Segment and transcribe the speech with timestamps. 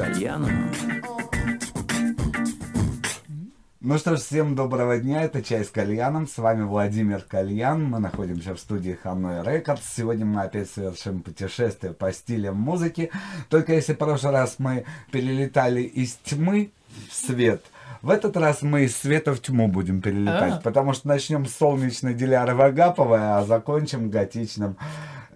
[0.00, 0.72] кальяном.
[3.82, 7.98] Ну что ж, всем доброго дня, это «Чай с кальяном», с вами Владимир Кальян, мы
[7.98, 13.10] находимся в студии Ханой Рекордс, сегодня мы опять совершим путешествие по стилям музыки,
[13.50, 16.70] только если в прошлый раз мы перелетали из тьмы
[17.10, 17.62] в свет,
[18.00, 20.60] в этот раз мы из света в тьму будем перелетать, А.
[20.62, 24.76] потому что начнем с солнечной Диляры Вагаповой, а закончим готичным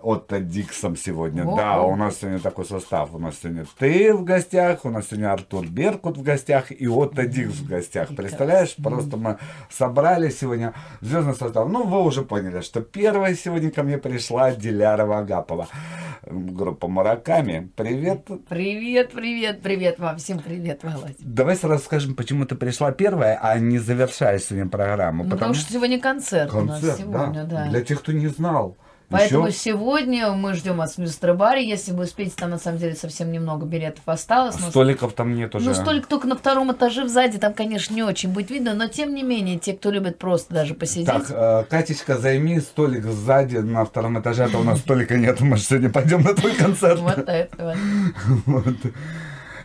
[0.04, 1.44] Отто Диксом сегодня.
[1.44, 3.14] О, да, у нас сегодня такой состав.
[3.14, 7.26] У нас сегодня ты в гостях, у нас сегодня Артур Беркут в гостях и Отто
[7.26, 8.14] Дикс в гостях.
[8.14, 9.38] Представляешь, просто мы
[9.70, 11.70] собрали сегодня звездный состав.
[11.70, 15.68] Ну, вы уже поняли, что первая сегодня ко мне пришла Диляра Вагапова.
[16.26, 17.70] Группа Мураками.
[17.74, 18.28] Привет.
[18.48, 20.18] Привет, привет, привет вам.
[20.18, 21.14] Всем привет, Володя.
[21.18, 25.24] Давай сразу скажем, почему ты пришла первая, а не завершаешь сегодня программу.
[25.24, 27.68] Ну, потому что сегодня концерт, у нас концерт, сегодня, да.
[27.68, 28.76] Для тех, кто не знал.
[29.18, 31.66] Поэтому Еще сегодня мы ждем вас в Мистер Баре.
[31.66, 34.58] Если вы успеете, там на самом деле совсем немного билетов осталось.
[34.60, 35.68] но- столиков там нет уже.
[35.68, 39.14] Ну, столик только на втором этаже сзади, там, конечно, не очень будет видно, но тем
[39.14, 41.06] не менее, те, кто любит просто даже посидеть.
[41.06, 45.40] Так, э, Катечка, займи столик сзади на втором этаже, а то у нас столика нет,
[45.40, 47.00] мы же сегодня пойдем на твой концерт.
[47.00, 47.76] Вот это
[48.46, 48.76] вот.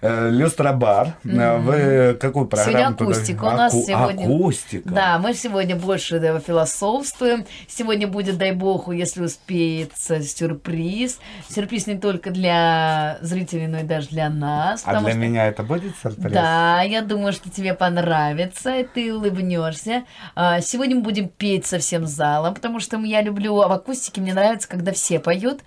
[0.02, 1.16] Э, Люстробар.
[1.25, 2.95] Э, Вы какую программу?
[2.95, 3.44] туда- акустика.
[3.44, 4.89] У нас Аку- сегодня- Акустика.
[4.89, 7.45] Да, мы сегодня больше да, философствуем.
[7.67, 11.20] Сегодня будет, дай бог, если успеется, сюрприз.
[11.50, 14.83] Сюрприз не только для зрителей, но и даже для нас.
[14.86, 16.31] А для что- меня это будет сюрприз?
[16.33, 20.03] Да, я думаю, что тебе понравится, и ты улыбнешься.
[20.36, 24.22] А, Сегодня мы будем петь со всем залом, потому что я люблю, а в акустике
[24.22, 25.59] мне нравится, когда все поют.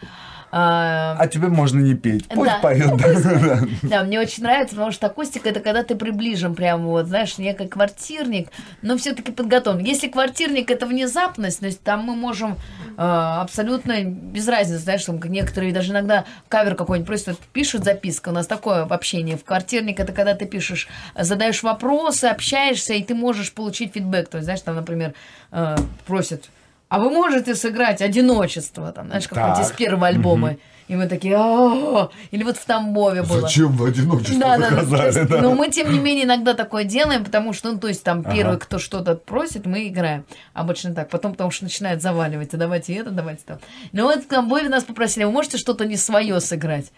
[0.54, 2.28] А, А тебе можно не петь.
[2.28, 2.58] Пусть Да.
[2.58, 2.94] поет.
[2.98, 3.60] да.
[3.82, 7.54] Да, мне очень нравится, потому что акустика это когда ты приближен прямо вот, знаешь, не
[7.54, 8.48] как квартирник,
[8.82, 9.82] но все-таки подготовлен.
[9.82, 15.18] Если квартирник это внезапность, то есть там мы можем э, абсолютно без разницы, знаешь, там
[15.22, 18.28] некоторые даже иногда кавер какой-нибудь просто пишут записка.
[18.28, 19.38] У нас такое общение.
[19.38, 20.86] В квартирник это когда ты пишешь,
[21.18, 24.28] задаешь вопросы, общаешься, и ты можешь получить фидбэк.
[24.28, 25.14] То есть, знаешь, там, например,
[25.50, 25.76] э,
[26.06, 26.44] просят
[26.92, 30.56] а вы можете сыграть одиночество, там, знаешь, какой-нибудь из первого альбома.
[30.88, 32.10] И мы такие, «А-а-а».
[32.32, 33.40] или вот в Тамбове было.
[33.40, 35.24] Зачем в одиночество Да, да, да.
[35.24, 35.40] Да?
[35.40, 38.34] Но мы, тем не менее, иногда такое делаем, потому что, ну, то есть, там, Ага.
[38.34, 40.26] первый, кто что-то просит, мы играем.
[40.52, 41.08] Обычно так.
[41.08, 42.52] Потом, потому что начинает заваливать.
[42.52, 43.58] А давайте это, давайте.
[43.92, 46.92] Ну, вот в Тамбове нас попросили, вы можете что-то не свое сыграть?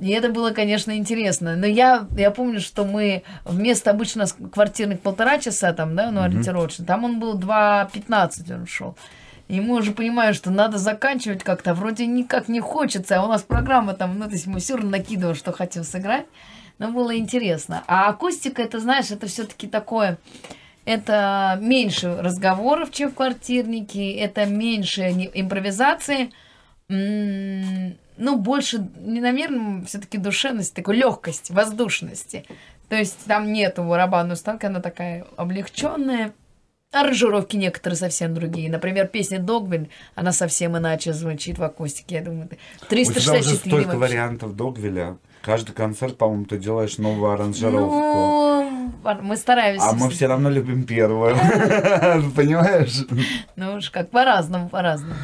[0.00, 1.54] И это было, конечно, интересно.
[1.54, 6.84] Но я, я помню, что мы вместо обычно квартирных полтора часа, там, да, ну, ориентировочно,
[6.84, 8.96] там он был 2.15 он шел.
[9.48, 11.74] И мы уже понимаем, что надо заканчивать как-то.
[11.74, 14.90] Вроде никак не хочется, а у нас программа там, ну, то есть мы все равно
[14.90, 16.24] накидываем, что хотим сыграть.
[16.78, 17.84] Но было интересно.
[17.86, 20.18] А акустика, это, знаешь, это все-таки такое...
[20.84, 26.32] Это меньше разговоров, чем в квартирнике, это меньше импровизации,
[26.92, 32.44] М, ну, больше, не, наверное, все-таки душевности, такой легкости, воздушности.
[32.88, 36.32] То есть там нету барабанной установки, она такая облегченная.
[36.92, 38.70] Аранжировки некоторые совсем другие.
[38.70, 42.16] Например, песня «Догвиль», она совсем иначе звучит в акустике.
[42.16, 43.98] Я думаю, ты- У тебя уже 364 столько вообще.
[43.98, 45.16] вариантов Догвиля.
[45.40, 47.96] Каждый концерт, по-моему, ты делаешь новую аранжировку.
[49.04, 49.88] Ну, мы стараемся.
[49.88, 51.34] А мы все равно любим первую.
[52.36, 53.04] Понимаешь?
[53.56, 55.14] Ну уж как, по-разному, по-разному.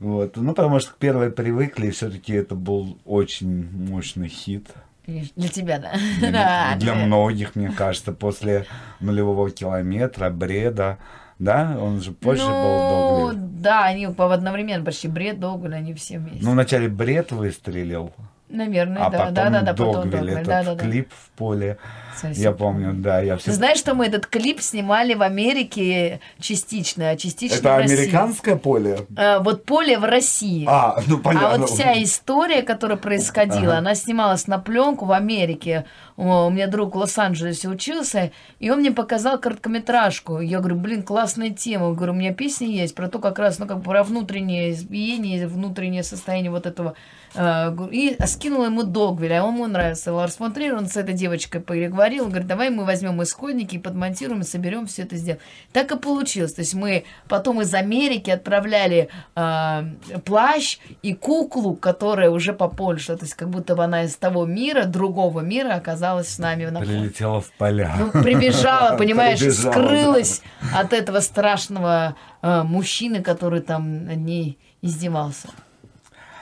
[0.00, 0.36] Вот.
[0.36, 4.68] Ну, потому что к первой привыкли, все-таки это был очень мощный хит.
[5.06, 5.92] Для тебя, да.
[6.18, 6.98] Для, Да, для да.
[7.06, 8.66] многих, мне кажется, после
[9.00, 10.98] нулевого километра, бреда.
[11.38, 13.62] Да, он же позже был Ну, Догвиль.
[13.62, 16.40] да, они по- одновременно почти бред, Догвиль, они все вместе.
[16.42, 18.12] Ну, вначале бред выстрелил,
[18.48, 20.82] Наверное, а да, потом да, да, да, потом Догвиль, этот да, да, да.
[20.84, 21.78] клип в поле.
[22.20, 22.42] Совсем.
[22.42, 23.46] Я помню, да, я все...
[23.46, 27.96] Ты знаешь, что мы этот клип снимали в Америке частично, а частично Это в России?
[27.98, 28.98] американское поле?
[29.16, 30.64] Э, Вот поле в России.
[30.68, 31.48] А, ну понятно.
[31.54, 33.78] А вот вся история, которая происходила, Ага.
[33.78, 35.84] она снималась на пленку в Америке.
[36.16, 40.40] О, У меня друг в Лос-Анджелесе учился, и он мне показал короткометражку.
[40.40, 41.88] Я говорю, блин, классная тема.
[41.88, 44.72] Я говорю, у меня песни есть про то, как раз, ну, как бы про внутреннее
[44.72, 46.94] избиение, внутреннее состояние вот этого.
[47.34, 50.12] Э, И скинула ему Догвиля, а ему нравится.
[50.12, 53.78] Ларс фон Триер, он с этой девочкой переговорил, он говорит, давай мы возьмем исходники и
[53.78, 55.40] подмонтируем, и соберем все это сделаем.
[55.72, 56.54] Так и получилось.
[56.54, 59.82] То есть мы потом из Америки отправляли э,
[60.24, 63.16] плащ и куклу, которая уже по полю шла.
[63.16, 66.80] То есть как будто бы она из того мира, другого мира оказалась с нами на.
[66.80, 67.94] Прилетела в поля.
[67.98, 70.42] Ну, прибежала, понимаешь, Прибежала, скрылась
[70.74, 75.48] от этого страшного э, мужчины, который там над ней издевался.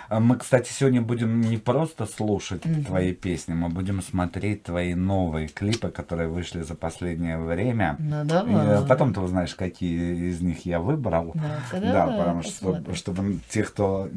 [0.08, 2.84] А Мы, кстати, сегодня будем не просто слушать Мгм.
[2.84, 7.96] твои песни, мы будем смотреть твои новые клипы, которые вышли за последнее время.
[7.98, 8.86] Ну И, э, давай.
[8.86, 11.32] потом ты узнаешь, какие из них я выбрал.
[11.34, 14.08] Да, Да, давай, потому что, чтобы те, кто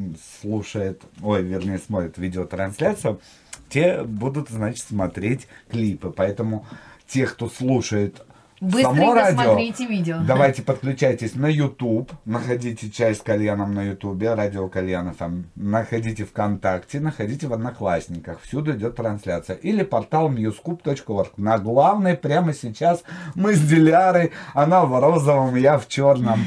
[0.41, 3.19] слушает, ой, вернее, смотрит видеотрансляцию,
[3.69, 6.11] те будут, значит, смотреть клипы.
[6.15, 6.65] Поэтому
[7.07, 8.21] те, кто слушает
[8.61, 10.17] Быстренько радио, смотрите видео.
[10.25, 16.99] давайте подключайтесь на YouTube, находите чай с кальяном на YouTube, радио кальяна там, находите ВКонтакте,
[16.99, 19.55] находите в Одноклассниках, всюду идет трансляция.
[19.55, 21.31] Или портал muscoup.org.
[21.37, 23.03] На главной прямо сейчас
[23.35, 26.39] мы с Дилярой, она в розовом, я в черном.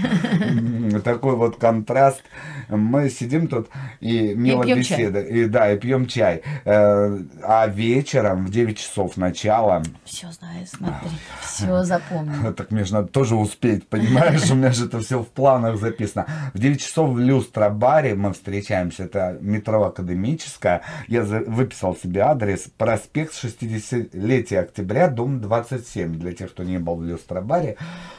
[1.05, 2.23] Такой вот контраст.
[2.69, 3.69] Мы сидим тут
[4.01, 5.21] и мило беседа.
[5.21, 6.43] И да, и пьем чай.
[6.65, 11.11] Э, А вечером в 9 часов начала Все знаю, смотри,
[11.41, 12.53] все запомнил.
[12.55, 14.51] так мне же надо тоже успеть, понимаешь?
[14.51, 16.27] У меня же это все в планах записано.
[16.55, 19.05] В 9 часов в Люстра-баре мы встречаемся.
[19.05, 20.83] Это метро Академическая.
[21.09, 22.69] Я выписал себе адрес.
[22.77, 26.15] Проспект 60-летия октября, дом 27.
[26.19, 27.77] Для тех, кто не был в Люстра-баре.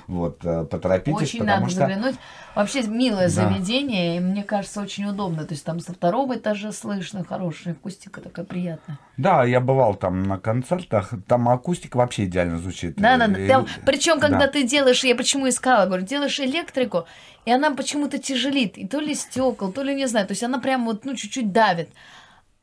[0.08, 1.80] Вот, э, поторопитесь, Очень потому надо что...
[1.80, 2.16] заглянуть.
[2.56, 3.50] Вообще милое Да.
[3.50, 5.46] заведение, и мне кажется, очень удобно.
[5.46, 9.00] То есть там со второго этажа слышно, хорошая акустика такая приятная.
[9.18, 11.14] Да, я бывал там на концертах.
[11.28, 12.96] Там акустика вообще идеально звучит.
[12.98, 13.66] Да, да, Э, да.
[13.86, 14.48] Причем, когда да.
[14.48, 17.06] ты делаешь, я почему искала, говорю, делаешь электрику,
[17.46, 20.60] и она почему-то тяжелит, и то ли стекол, то ли не знаю, то есть она
[20.60, 21.90] прям вот, ну, чуть-чуть давит.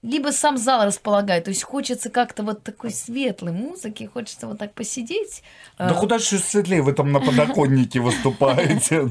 [0.03, 4.73] Либо сам зал располагает, то есть хочется как-то вот такой светлой музыки, хочется вот так
[4.73, 5.43] посидеть.
[5.79, 9.11] Да А, куда же светлее, вы там на подоконнике выступаете.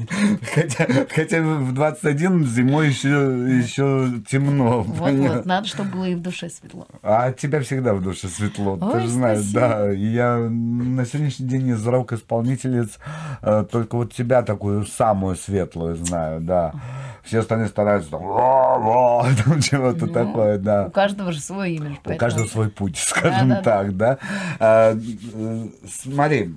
[0.52, 4.82] Хотя, хотя в 21 зимой еще, еще темно.
[4.82, 6.88] Вот, вот, надо, чтобы было и в душе светло.
[7.02, 9.60] А тебя всегда в душе светло, ты же знаешь, спасибо.
[9.60, 9.90] да.
[9.90, 12.98] Я на сегодняшний день из рок-исполнительниц
[13.42, 16.74] э, только вот тебя такую самую светлую знаю, да.
[17.22, 20.86] Все остальные стараются там, «Ва-ва», там чего-то Ну, такое, да.
[20.86, 21.92] У каждого же свой имидж.
[21.92, 23.62] У поэтому- каждого свой путь, скажем Да-да-да.
[23.62, 24.18] так, да.
[24.58, 26.54] А, э, смотри,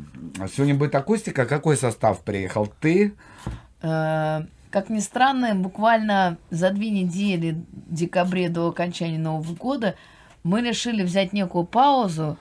[0.55, 1.45] сегодня будет акустика.
[1.45, 2.67] Какой состав приехал?
[2.79, 3.13] Ты?
[3.81, 9.95] Э, Как ни странно, буквально за две недели в декабре до окончания Нового года
[10.43, 12.37] мы решили взять некую паузу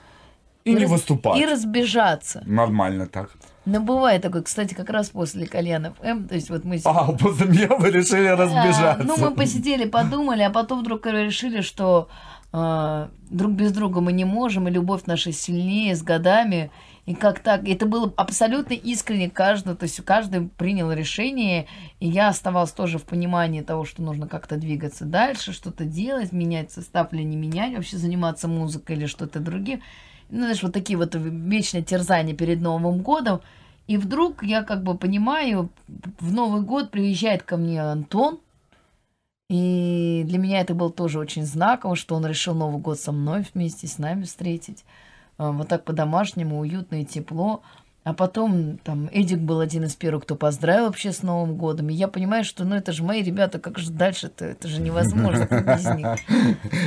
[0.63, 1.37] И не раз- выступать.
[1.39, 2.41] и разбежаться.
[2.45, 3.29] Нормально так.
[3.65, 6.79] Но бывает такое, кстати, как раз после Кальяна ФМ, то есть вот мы...
[6.83, 9.03] А, после меня вы решили А, разбежаться.
[9.03, 12.09] Ну, мы посидели, подумали, а потом вдруг решили, что
[12.51, 16.71] а, друг без друга мы не можем, и любовь наша сильнее с годами.
[17.05, 17.67] И как так?
[17.67, 21.67] Это было абсолютно искренне каждый, то есть каждый принял решение,
[21.99, 26.71] и я оставалась тоже в понимании того, что нужно как-то двигаться дальше, что-то делать, менять
[26.71, 29.81] состав или не менять, вообще заниматься музыкой или что-то другим.
[30.33, 33.41] Ну, знаешь, вот такие вот вечные терзания перед Новым годом.
[33.85, 35.69] И вдруг я как бы понимаю,
[36.19, 38.39] в Новый год приезжает ко мне Антон,
[39.47, 43.45] и для меня это было тоже очень знаково, что он решил Новый год со мной
[43.53, 44.83] вместе с нами встретить.
[45.37, 47.61] А, Вот так по-домашнему, уютно и тепло.
[48.03, 51.89] А потом там Эдик был один из первых, кто поздравил вообще с Новым годом.
[51.89, 54.43] И я понимаю, что ну это же мои ребята, как же дальше-то?
[54.43, 56.07] Это же невозможно без них.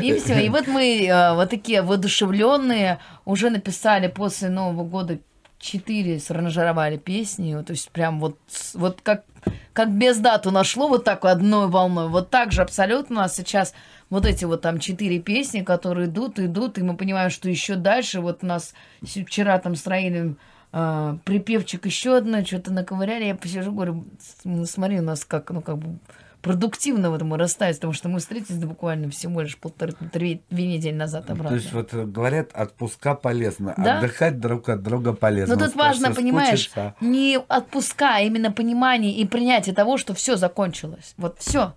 [0.02, 0.44] И все.
[0.44, 5.18] И вот мы а, вот такие воодушевленные уже написали после Нового года
[5.58, 7.62] четыре саранжировали песни.
[7.62, 8.38] То есть прям вот,
[8.74, 9.24] вот как,
[9.72, 12.08] как без дату нашло вот так одной волной.
[12.08, 13.72] Вот так же абсолютно у нас сейчас
[14.10, 18.20] вот эти вот там четыре песни, которые идут, идут, и мы понимаем, что еще дальше.
[18.20, 20.36] Вот у нас вчера там с Раилем
[20.78, 23.25] а, припевчик еще одно, что-то наковыряли.
[23.25, 25.99] Я посижу, говорю, «С- ну, смотри, у нас как, ну, как бы
[26.43, 30.95] продуктивно вот мы расстались, потому что мы встретились буквально всего лишь полторы, две, две недели
[30.95, 31.54] назад То обратно.
[31.56, 33.99] есть вот э, говорят, отпуска полезно, Да.
[33.99, 35.54] отдыхать друг от друга полезно.
[35.56, 36.95] Но тут Вот важно, понимаешь, скучиться.
[37.00, 41.14] не отпускай, а именно понимание и принятие того, что все закончилось.
[41.16, 41.73] Вот все.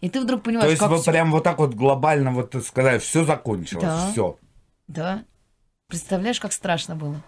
[0.00, 2.56] И ты вдруг понимаешь, То есть как вы всё- прям вот так вот глобально вот
[2.66, 4.08] сказали, все закончилось, Да.
[4.10, 4.36] все.
[4.88, 5.22] Да.
[5.88, 7.22] Представляешь, как страшно было?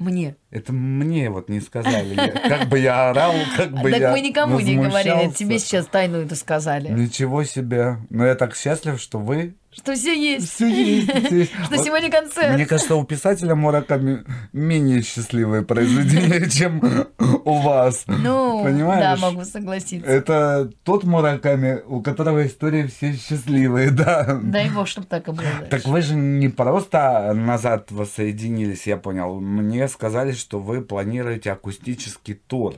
[0.00, 0.36] Мне.
[0.50, 2.14] Это мне вот не сказали.
[2.14, 5.86] Я- Как бы я орал, как бы так я мы никому не говорили, тебе сейчас
[5.86, 6.88] тайну это сказали.
[6.88, 7.98] Ничего себе.
[8.10, 10.52] Но я так счастлив, что вы Что все есть.
[10.52, 11.08] все есть.
[11.66, 12.54] Что Вот сегодня концерт.
[12.54, 17.06] Мне кажется, у писателя Мураками менее счастливые произведения, чем
[17.44, 18.02] у вас.
[18.08, 19.20] Ну, Понимаешь?
[19.20, 20.10] да, могу согласиться.
[20.10, 24.40] Это тот Мураками, у которого истории все счастливые, да.
[24.42, 25.46] Дай бог, чтобы так и было.
[25.70, 29.38] Так вы же не просто назад воссоединились, я понял.
[29.38, 32.74] Мне сказали, что вы планируете акустический тур.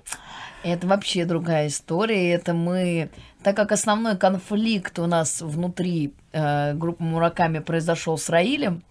[0.63, 2.33] Это вообще другая история.
[2.33, 3.11] Это мы,
[3.43, 8.83] так как основной конфликт у нас внутри э, группы Мураками произошел с Раилем,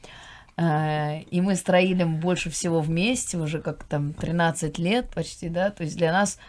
[0.58, 5.70] э, и мы с Раилем больше всего вместе, уже как там 13 лет почти, да,
[5.70, 6.40] то есть для нас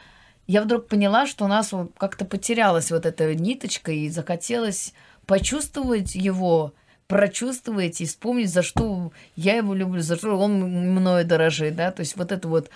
[0.46, 4.92] я вдруг поняла, что у нас как-то потерялась вот эта ниточка, и захотелось
[5.26, 6.74] почувствовать его,
[7.12, 12.00] прочувствовать и вспомнить, за что я его люблю, за что он мною дорожит, да, то
[12.00, 12.70] есть вот это вот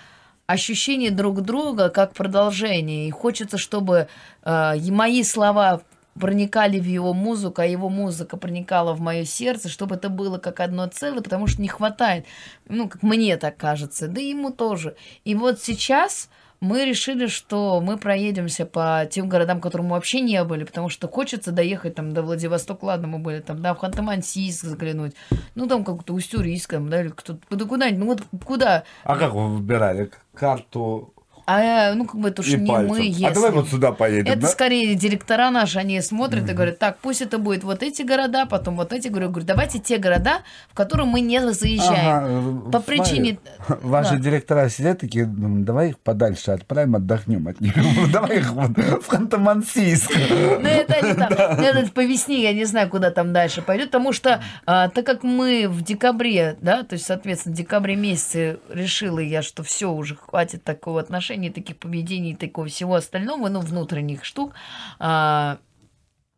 [0.45, 3.07] ощущение друг друга как продолжение.
[3.07, 4.07] И хочется, чтобы
[4.43, 5.81] э, мои слова
[6.19, 10.59] проникали в его музыку, а его музыка проникала в мое сердце, чтобы это было как
[10.59, 12.27] одно целое, потому что не хватает,
[12.69, 14.95] ну, как мне так кажется, да и ему тоже.
[15.25, 20.43] И вот сейчас мы решили, что мы проедемся по тем городам, которым мы вообще не
[20.43, 24.65] были, потому что хочется доехать там до Владивостока, ладно, мы были там, да, в Ханты-Мансийск
[24.65, 25.13] заглянуть,
[25.55, 28.83] ну, там как-то Усть-Урийском, да, или кто-то, куда-нибудь, ну, вот куда.
[29.03, 31.13] А как вы выбирали карту
[31.49, 32.89] а, ну, как бы это уж не пальцем.
[32.89, 33.25] мы, если...
[33.25, 34.47] А давай вот сюда поедем, Это да?
[34.47, 36.51] скорее директора наши, они смотрят mm-hmm.
[36.51, 39.79] и говорят, так, пусть это будет вот эти города, потом вот эти, говорю, говорю давайте
[39.79, 42.09] те города, в которые мы не заезжаем.
[42.09, 43.39] Ага, По смотри, причине...
[43.67, 44.17] Ваши да.
[44.17, 47.73] директора сидят такие, давай их подальше отправим, отдохнем от них.
[48.11, 50.11] Давай их в Ханты-Мансийск.
[50.57, 51.31] Ну, это не там.
[51.31, 55.23] Это по весне, я не знаю, куда там дальше пойдет, потому что, а, так как
[55.23, 60.15] мы в декабре, да, то есть, соответственно, в декабре месяце решила я, что все уже
[60.15, 64.53] хватит такого отношения, отношений, таких поведений, такого всего остального, ну, внутренних штук,
[64.99, 65.57] а,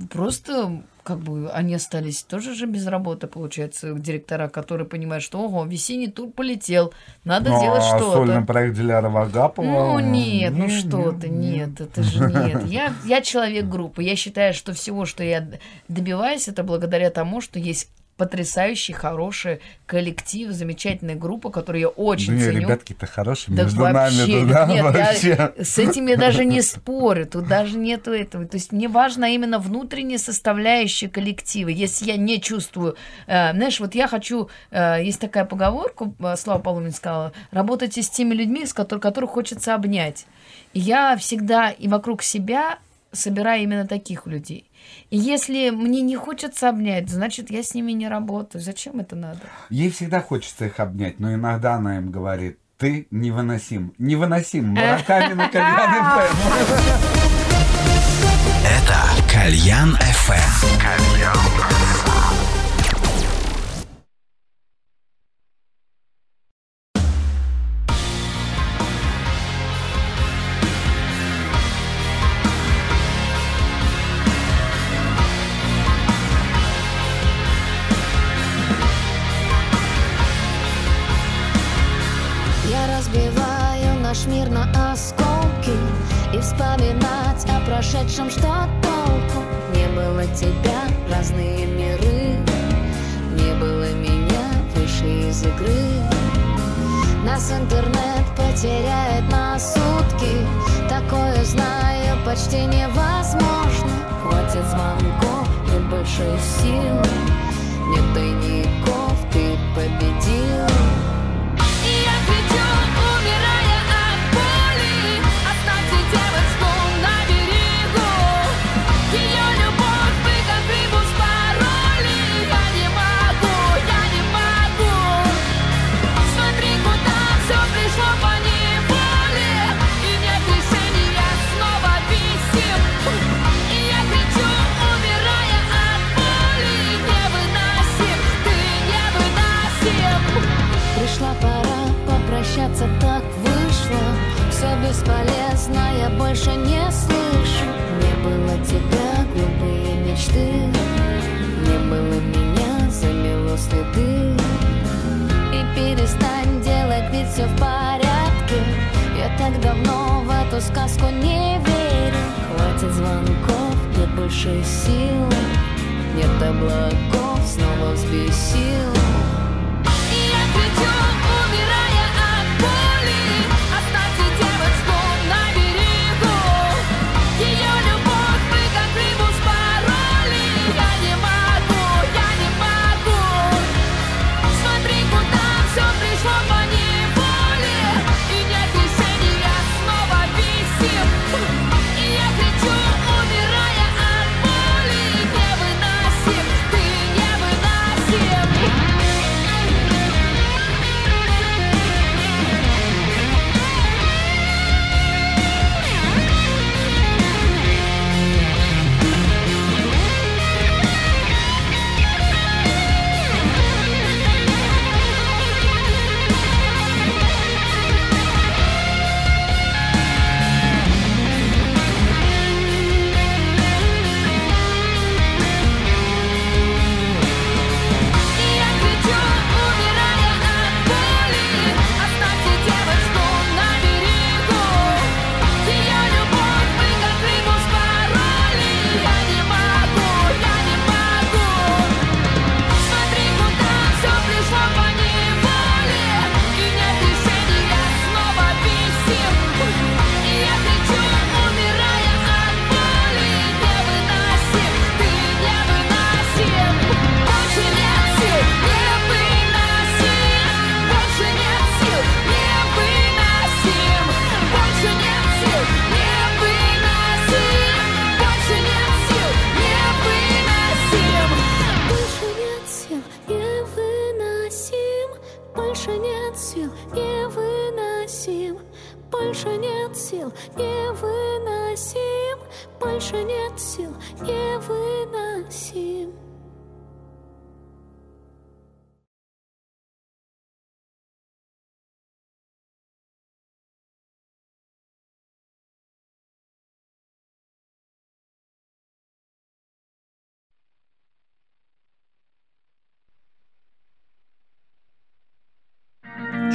[0.09, 5.65] просто как бы они остались тоже же без работы, получается, директора, которые понимают, что, ого,
[5.65, 8.11] весенний тур полетел, надо ну, делать а что-то.
[8.11, 9.65] сольный проект Диляра Вагапова?
[9.65, 12.65] Ну, нет, ну что ты, нет, это же нет.
[12.67, 15.49] Я, я человек группы, я считаю, что всего, что я
[15.87, 22.39] добиваюсь, это благодаря тому, что есть потрясающий, хороший коллектив, замечательная группа, которую я очень ну,
[22.41, 22.59] ценю.
[22.59, 25.29] ребятки-то хорошие, да между вообще, нами туда нет, вообще.
[25.29, 28.45] Я, с этим я даже не спорю, тут даже нету этого.
[28.45, 31.69] То есть мне важна именно внутренняя составляющая коллектива.
[31.69, 32.97] Если я не чувствую,
[33.27, 38.09] э, знаешь, вот я хочу, э, есть такая поговорка, э, Слава Павловна сказала, работайте с
[38.09, 40.25] теми людьми, с которых, которых хочется обнять.
[40.73, 42.79] И я всегда и вокруг себя
[43.11, 44.69] собираю именно таких людей.
[45.09, 48.61] И если мне не хочется обнять, значит, я с ними не работаю.
[48.61, 49.41] Зачем это надо?
[49.69, 53.93] Ей всегда хочется их обнять, но иногда она им говорит, ты невыносим.
[53.97, 54.67] Невыносим.
[54.69, 56.05] Мураками на Кальян
[58.65, 58.95] Это
[59.31, 60.79] Кальян ФМ.
[60.79, 61.88] Кальян ФМ.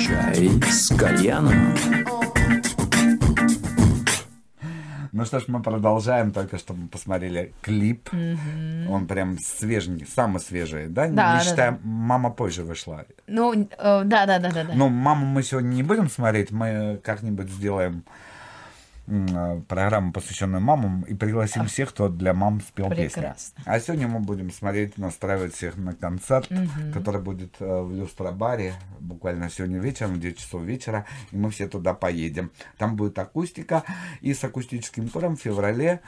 [0.04, 1.74] Чай с кальяном.
[5.12, 6.30] Ну что ж, мы продолжаем.
[6.30, 8.10] Только что мы посмотрели клип.
[8.90, 11.04] Он прям свеженький, самый свежий, да?
[11.04, 11.78] Да, не да, считая, да.
[11.84, 13.06] мама позже вышла.
[13.26, 14.74] Ну, э, да, да, да, да, да.
[14.74, 18.04] Ну, маму мы сегодня не будем смотреть, мы как-нибудь сделаем
[19.68, 22.88] программу, посвященную мамам, и пригласим всех, кто для мам спел.
[22.88, 23.62] Прекрасно.
[23.66, 26.48] А сегодня мы будем смотреть, настраивать всех на концерт,
[26.92, 31.68] который будет э, в Люстробаре буквально сегодня вечером, в 9 часов вечера, и мы все
[31.68, 32.50] туда поедем.
[32.78, 33.84] Там будет акустика,
[34.20, 36.00] и с акустическим туром в феврале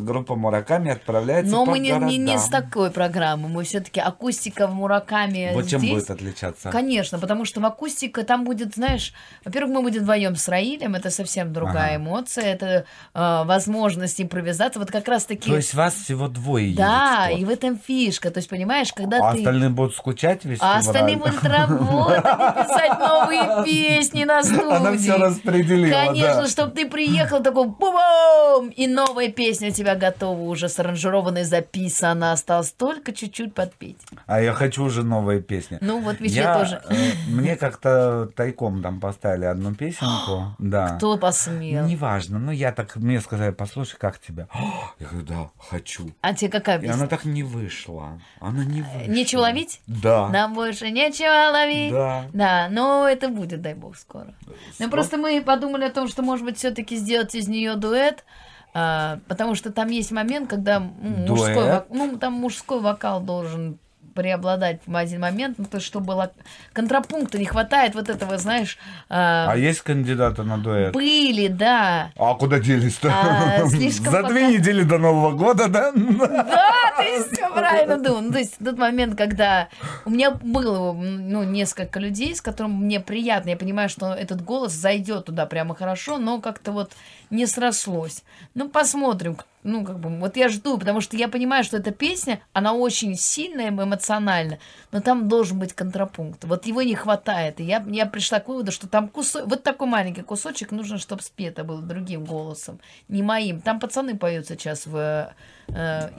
[0.00, 3.48] группа Мураками отправляется Но по мы не, не, не с такой программы.
[3.48, 5.92] Мы все-таки акустика в Мураками Вот чем здесь.
[5.92, 6.70] будет отличаться?
[6.70, 9.12] Конечно, потому что в акустика там будет, знаешь,
[9.44, 11.96] во-первых, мы будем вдвоем с Раилем, это совсем другая Ага.
[11.96, 14.78] эмоция, это э, возможность импровизации.
[14.78, 15.50] Вот как раз-таки.
[15.50, 18.30] То есть вас всего двое да, едет и в этом фишка.
[18.30, 19.38] То есть, понимаешь, когда А ты.
[19.38, 20.80] остальные будут скучать весь А февраль?
[20.80, 24.76] остальные будут работать писать новые песни на студии.
[24.76, 26.46] Она все распределила, Конечно, да.
[26.48, 32.72] чтобы ты приехал такой бум и новая песня у тебя готова уже саранжированная, записана, осталось
[32.72, 33.98] только чуть-чуть подпеть.
[34.26, 35.78] А я хочу уже новые песни.
[35.80, 36.82] Ну, вот ведь я, я тоже.
[36.88, 36.94] э,
[37.28, 40.54] Мне как-то тайком там поставили одну песенку.
[40.58, 40.96] да.
[40.96, 41.86] Кто посмел?
[41.86, 44.46] Неважно, ну я так, мне сказали, послушай, как тебя?
[44.98, 46.10] Я говорю, да, хочу.
[46.20, 46.94] А тебе какая И песня?
[46.94, 48.20] она так не вышла.
[48.40, 49.10] Она не вышла.
[49.10, 49.80] Нечего ловить?
[49.86, 50.28] Да.
[50.28, 51.92] Нам больше нечего ловить.
[51.92, 52.24] Да.
[52.32, 54.34] Да, но это будет, дай бог, скоро.
[54.78, 58.24] Ну, просто мы подумали о том, что, может быть, все-таки сделать из нее дуэт,
[58.72, 63.78] а, потому что там есть момент, когда мужской, вок- ну, там мужской вокал должен
[64.14, 66.32] преобладать в один момент, ну, то чтобы было
[66.72, 70.92] контрапункта не хватает вот этого, знаешь, а, А есть кандидаты на дуэт?
[70.92, 72.10] были, да.
[72.16, 73.08] А куда делись-то?
[73.12, 75.92] А, слишком За пока- две недели до Нового года, да?
[75.92, 78.20] Да, ты все правильно думал.
[78.22, 79.68] Ну, то есть тот момент, когда
[80.04, 84.72] у меня было ну, несколько людей, с которыми мне приятно, я понимаю, что этот голос
[84.72, 86.92] зайдет туда прямо хорошо, но как-то вот
[87.30, 88.22] не срослось.
[88.54, 89.36] Ну, посмотрим.
[89.62, 93.14] Ну, как бы, вот я жду, потому что я понимаю, что эта песня, она очень
[93.14, 94.58] сильная, эмоциональна,
[94.90, 96.44] но там должен быть контрапункт.
[96.44, 97.60] Вот его не хватает.
[97.60, 101.22] И я, я пришла к выводу, что там кусок, вот такой маленький кусочек нужно, чтобы
[101.22, 103.60] спето было другим голосом, не моим.
[103.60, 105.34] Там пацаны поют сейчас в,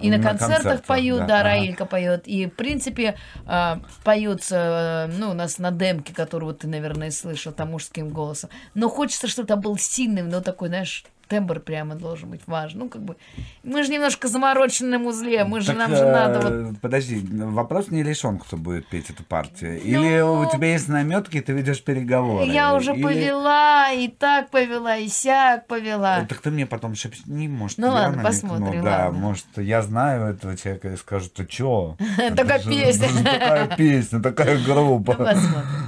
[0.01, 1.43] и на, На концертах, концертах, поют, да, да, ага.
[1.49, 2.23] Раилька поет.
[2.27, 3.15] И, в принципе,
[3.47, 8.49] э, поются, э, ну, у нас на демке, которую ты, наверное, слышал, там мужским голосом.
[8.73, 12.79] Но хочется, чтобы это был сильным, но такой, знаешь, тембр прямо должен быть важен.
[12.79, 13.15] Ну, как бы,
[13.63, 16.51] мы же немножко заморочены на узле, мы же, Так, нам же надо вот...
[16.51, 19.79] э, Подожди, вопрос не решен, кто будет петь эту партию.
[19.81, 22.47] Или у тебя есть наметки, ты ведешь переговоры.
[22.47, 26.19] Ну, Я уже Или- повела, и так повела, и сяк повела.
[26.19, 29.17] Э, Так ты мне потом шепни, может, Ну ладно, посмотрим, Да, ладно.
[29.19, 31.97] может, я знаю этого человека и скажу, ты чё?
[32.36, 33.08] Такая песня.
[33.23, 35.15] Такая песня, такая группа.
[35.17, 35.27] Ну.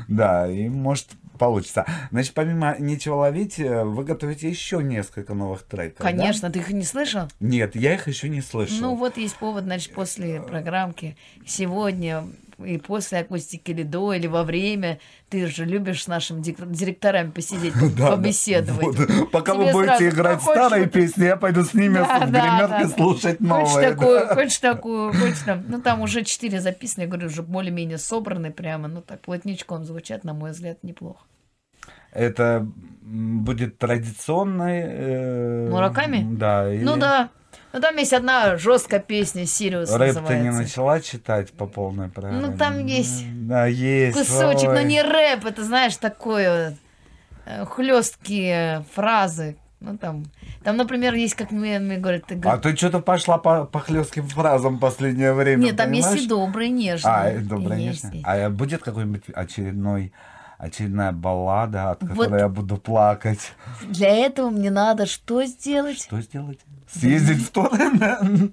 [0.08, 1.86] Да, и может получится.
[2.12, 6.12] Значит, помимо «Нечего ловить», вы готовите еще несколько новых треков, да?
[6.12, 7.28] Конечно, ты их не слышал?
[7.39, 8.78] Нет, я их еще не слышал.
[8.80, 12.26] Ну, вот есть повод, значит, после программки сегодня
[12.63, 15.00] и после акустики или до, или во время.
[15.30, 18.16] Ты же любишь с нашими директорами посидеть, Да, да.
[18.18, 18.84] побеседовать.
[18.98, 19.32] Вот.
[19.32, 22.26] Пока вы Тебе будете сразу, играть ну, хочешь старые песни, я пойду с ними Да,
[22.26, 22.89] в да, гримерке да.
[22.89, 23.39] слушать Хочешь
[23.74, 23.89] новые.
[23.92, 24.36] такую, да.
[24.36, 25.63] хочешь такую, хочешь там.
[25.68, 28.88] Ну, там уже четыре записаны, я говорю, уже более-менее собраны прямо.
[28.88, 31.26] Ну, так плотничком звучат, на мой взгляд, неплохо.
[32.12, 32.68] Это
[33.02, 34.82] будет традиционный...
[34.86, 36.26] э, Мураками?
[36.38, 36.72] Да.
[36.72, 37.30] или- Ну, да.
[37.74, 40.44] Ну, там есть одна жесткая песня, Сириус Рэп ты называется.
[40.44, 42.46] не начала читать по полной программе?
[42.48, 44.16] Ну, там есть Да, есть.
[44.18, 44.84] Кусочек, но ой.
[44.86, 46.78] не рэп, это, знаешь, такое
[47.66, 49.58] хлесткие фразы.
[49.80, 50.24] Ну, там,
[50.64, 54.28] там, например, есть, как мне, мне говорят, ты А ты что-то пошла по, по хлестким
[54.30, 56.26] фразам в последнее время, нет, там есть понимаешь?
[56.26, 57.14] и добрые, нежные.
[57.14, 58.12] А, и Есть, нежное.
[58.14, 58.24] есть.
[58.26, 60.14] А будет какой-нибудь очередной
[60.58, 62.40] очередная баллада, от которой Вот.
[62.40, 63.52] я буду плакать.
[63.82, 66.00] Для этого мне надо что сделать?
[66.00, 66.60] Что сделать?
[66.94, 67.70] Съездить в тур?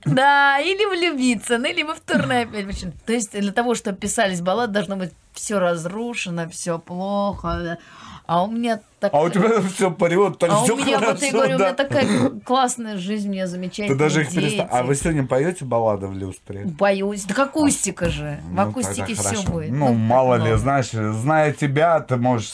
[0.04, 2.66] Да, или влюбиться, ну, либо в турне опять.
[2.66, 7.58] почему- То есть для того, чтобы писались баллады, должно быть все разрушено, все плохо.
[7.62, 7.78] да.
[8.32, 9.12] А у меня так...
[9.12, 11.58] А у тебя все период, так А все у меня, хорошо, вот я говорю, у
[11.58, 11.64] да.
[11.64, 14.68] меня такая классная жизнь, у меня Ты замечательные даже их перестал.
[14.70, 16.64] А вы сегодня поете баллады в люстре?
[16.64, 17.24] Боюсь.
[17.24, 18.38] Так акустика же.
[18.48, 19.70] В Ну, акустике тогда все будет.
[19.72, 20.58] Ну, так мало ли, много.
[20.58, 22.52] знаешь, зная тебя, ты можешь...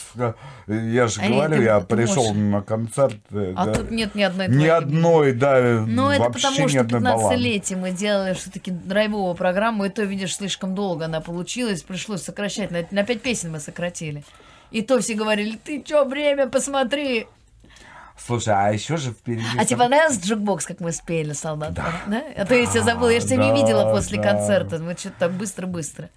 [0.65, 2.37] Я же А говорю, ты- я ты пришел можешь.
[2.51, 3.15] на концерт.
[3.29, 3.73] э, А да.
[3.75, 7.35] тут нет ни одной Ни одной, да, Ну, это потому, что одной баллады.
[7.35, 12.71] 15-летие мы делали все-таки драйвовую программу, и то, видишь, слишком долго она получилась, пришлось сокращать.
[12.71, 14.23] На, на 5 песен мы сократили.
[14.71, 17.27] И то все говорили, ты чё, время, посмотри.
[18.17, 19.45] Слушай, а еще же впереди...
[19.57, 21.73] А тебе понравился jukebox, как мы спели, солдат?
[21.73, 22.23] Да.
[22.35, 24.31] А то я тебя забыла, я же тебя не Да, видела после да.
[24.31, 24.79] концерта.
[24.79, 26.09] Мы что-то так быстро-быстро.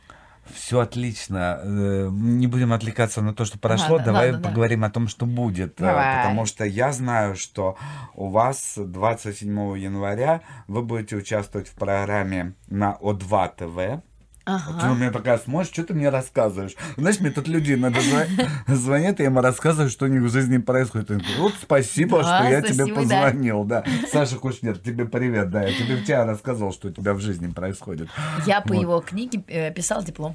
[0.53, 1.61] Все отлично.
[1.63, 3.97] Э, Не будем отвлекаться на то, что прошло.
[3.97, 4.49] Ладно, Давай ладно, да.
[4.49, 5.81] поговорим о том, что будет.
[5.81, 6.17] Э, Давай.
[6.25, 7.77] Потому что я знаю, что
[8.15, 14.03] у вас 27 января вы будете участвовать в программе на О2 ТВ.
[14.45, 14.95] Ты на Ага.
[14.95, 16.75] меня такая смотришь, что ты мне рассказываешь?
[16.97, 18.27] Знаешь, мне тут люди зва-
[18.69, 21.11] звонят, и я им рассказываю, что у них в жизни происходит.
[21.11, 23.23] Они говорят, вот спасибо, Да, что я тебе спасибо, да.
[23.23, 23.65] позвонил.
[23.65, 23.85] Да.
[24.11, 25.51] Саша Кушнер, тебе привет.
[25.51, 28.09] Да, я тебе в тебя рассказывал, что у тебя в жизни происходит.
[28.47, 28.81] Я по Вот.
[28.83, 30.35] его книге э, писал диплом.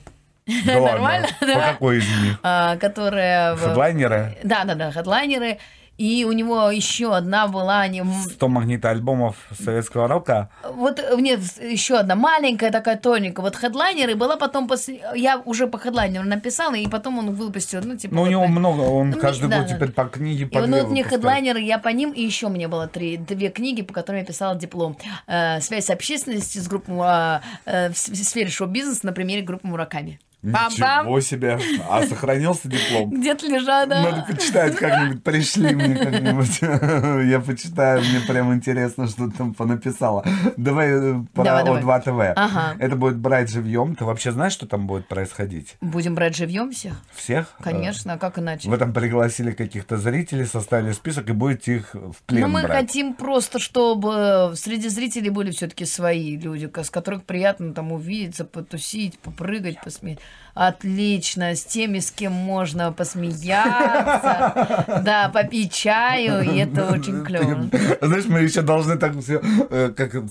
[0.65, 0.91] Да ладно?
[0.91, 1.71] Нормально, По да?
[1.73, 2.39] какой из них?
[2.43, 3.55] А, которая...
[3.57, 4.37] Хедлайнеры?
[4.43, 5.57] Да, да, да, хедлайнеры.
[5.97, 7.99] И у него еще одна была не...
[7.99, 10.49] м- 100 магнитоальбомов советского рока.
[10.73, 13.43] Вот э, нет, еще одна маленькая такая тоненькая.
[13.43, 15.01] Вот хедлайнер, и была потом после...
[15.15, 18.13] Я уже по хедлайнеру написала, и потом он выпустил, ну, типа...
[18.13, 18.51] Ну, у вот него так.
[18.51, 19.75] много, он Ну, каждый да, год да.
[19.75, 22.47] теперь по книге, И по вот две вот мне хедлайнеры, я по ним, и еще
[22.47, 24.97] у меня было три, две книги, по которым я писала диплом.
[25.27, 29.65] Э, связь с общественностью с группой а, э, с- в сфере шоу-бизнеса на примере группы
[29.67, 30.19] Мураками.
[30.45, 31.59] Ничего себе.
[31.89, 33.09] А сохранился диплом?
[33.19, 34.01] Где-то лежат, да.
[34.03, 36.61] Надо почитать как-нибудь, пришли мне как-нибудь.
[37.29, 40.23] Я почитаю, мне прям интересно, что ты там понаписала.
[40.57, 41.81] Давай э, про Давай, давай.
[41.83, 42.33] О2 ТВ.
[42.37, 42.75] Ага.
[42.79, 43.95] Это будет брать живьем.
[43.95, 45.77] Ты вообще знаешь, что там будет происходить?
[45.81, 46.93] Будем брать живьем всех?
[47.13, 47.55] Всех?
[47.61, 48.69] Конечно, а как Э, иначе?
[48.69, 52.81] Вы там пригласили каких-то зрителей, составили список и будете их в плен Ну, мы брать.
[52.87, 59.17] хотим просто, чтобы среди зрителей были все-таки свои люди, с которых приятно там увидеться, потусить,
[59.19, 60.19] попрыгать, посмеять.
[60.55, 67.69] Отлично, с теми, с кем можно посмеяться, да, попить чаю, и это очень клево.
[68.01, 70.23] Знаешь, мы еще должны так все, как э,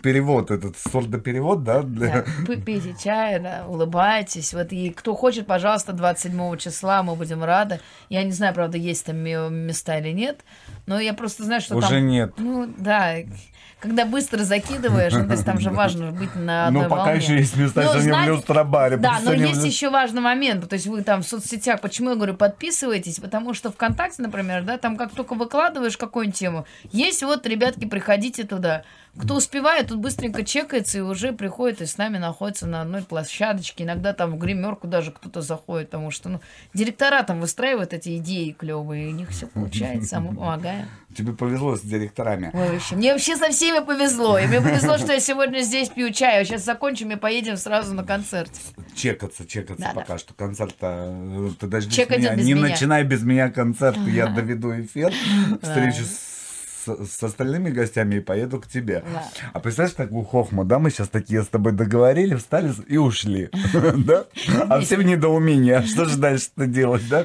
[0.00, 1.82] перевод, этот сурдоперевод, да?
[1.82, 2.24] Да,
[2.64, 4.54] пейте чай, да, улыбайтесь.
[4.54, 7.80] Вот и кто хочет, пожалуйста, 27 числа мы будем рады.
[8.08, 10.44] Я не знаю, правда, есть там ме- места или нет,
[10.86, 12.06] но я просто знаю, что Уже там...
[12.06, 12.34] нет.
[12.38, 13.16] Ну, да,
[13.84, 17.16] когда быстро закидываешь, ну, то есть там же важно быть на одной Ну, пока волне.
[17.20, 18.96] еще есть места, Ну, что не в люстробаре.
[18.96, 22.10] Да, но в есть лю- еще важный момент, то есть вы там в соцсетях, почему
[22.10, 27.22] я говорю, подписывайтесь, потому что ВКонтакте, например, да, там как только выкладываешь какую-нибудь тему, есть
[27.22, 28.84] вот, ребятки, приходите туда.
[29.16, 33.84] Кто успевает, тут быстренько чекается и уже приходит и с нами находится на одной площадочке.
[33.84, 36.40] Иногда там в гримерку даже кто-то заходит, потому что ну,
[36.72, 40.88] директора там выстраивают эти идеи клевые, и у них все получается, а мы помогаем.
[41.16, 42.50] Тебе повезло с директорами.
[42.52, 44.38] Ой, мне вообще со всеми повезло.
[44.38, 46.40] И мне повезло, что я сегодня здесь пью чай.
[46.40, 48.50] А сейчас закончим и поедем сразу на концерт.
[48.94, 50.18] Чекаться, чекаться Да, пока да.
[50.18, 50.34] что.
[50.34, 52.34] Концерт-то э, ты без Чек меня.
[52.34, 52.68] Не меня.
[52.68, 55.12] начинай без меня концерт, я доведу эфир,
[55.62, 56.33] встречу Ладно.
[56.84, 59.02] С с остальными гостями и поеду к тебе.
[59.04, 59.22] Ладно.
[59.52, 63.50] А представляешь, такую хохму, да, мы сейчас такие с тобой договорили, встали и ушли,
[63.96, 64.24] да?
[64.68, 67.24] А все в недоумении, а что же дальше-то делать, да?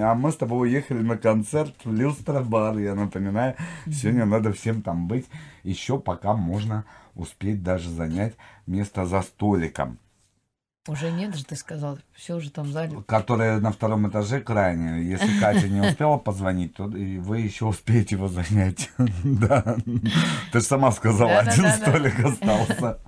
[0.00, 3.54] А мы с тобой уехали на концерт в Люстра бар, я напоминаю,
[3.86, 5.26] сегодня надо всем там быть,
[5.62, 8.34] еще пока можно успеть даже занять
[8.66, 9.98] место за столиком.
[10.88, 11.98] Уже нет же, ты сказал.
[12.14, 13.02] Все уже там занял.
[13.02, 15.02] Которая на втором этаже крайне.
[15.02, 18.90] Если Катя не успела позвонить, то вы еще успеете его занять.
[19.24, 19.76] Да.
[20.52, 22.98] Ты же сама сказала, один столик остался.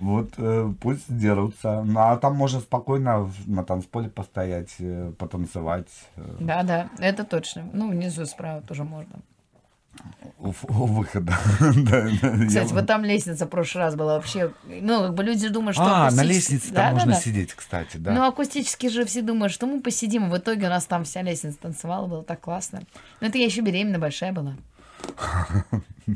[0.00, 1.82] Вот э, пусть дерутся.
[1.82, 5.88] Ну а там можно спокойно на танцполе постоять, э, потанцевать.
[6.16, 7.64] э, Да, да, это точно.
[7.72, 9.20] Ну, внизу справа тоже можно.
[10.38, 11.34] У, у выхода.
[11.60, 14.52] Да, да, я- Кстати, вот там лестница в прошлый раз была вообще...
[14.64, 15.84] Ну, как бы люди думают, что...
[15.84, 17.20] А, на акустически- лестнице Да, там да, можно да.
[17.20, 18.26] сидеть, кстати, Ну, да.
[18.28, 20.30] акустически же все думают, что мы посидим.
[20.30, 22.82] В итоге у нас там вся лестница танцевала, было так классно.
[23.20, 24.54] Но это я еще беременна большая была.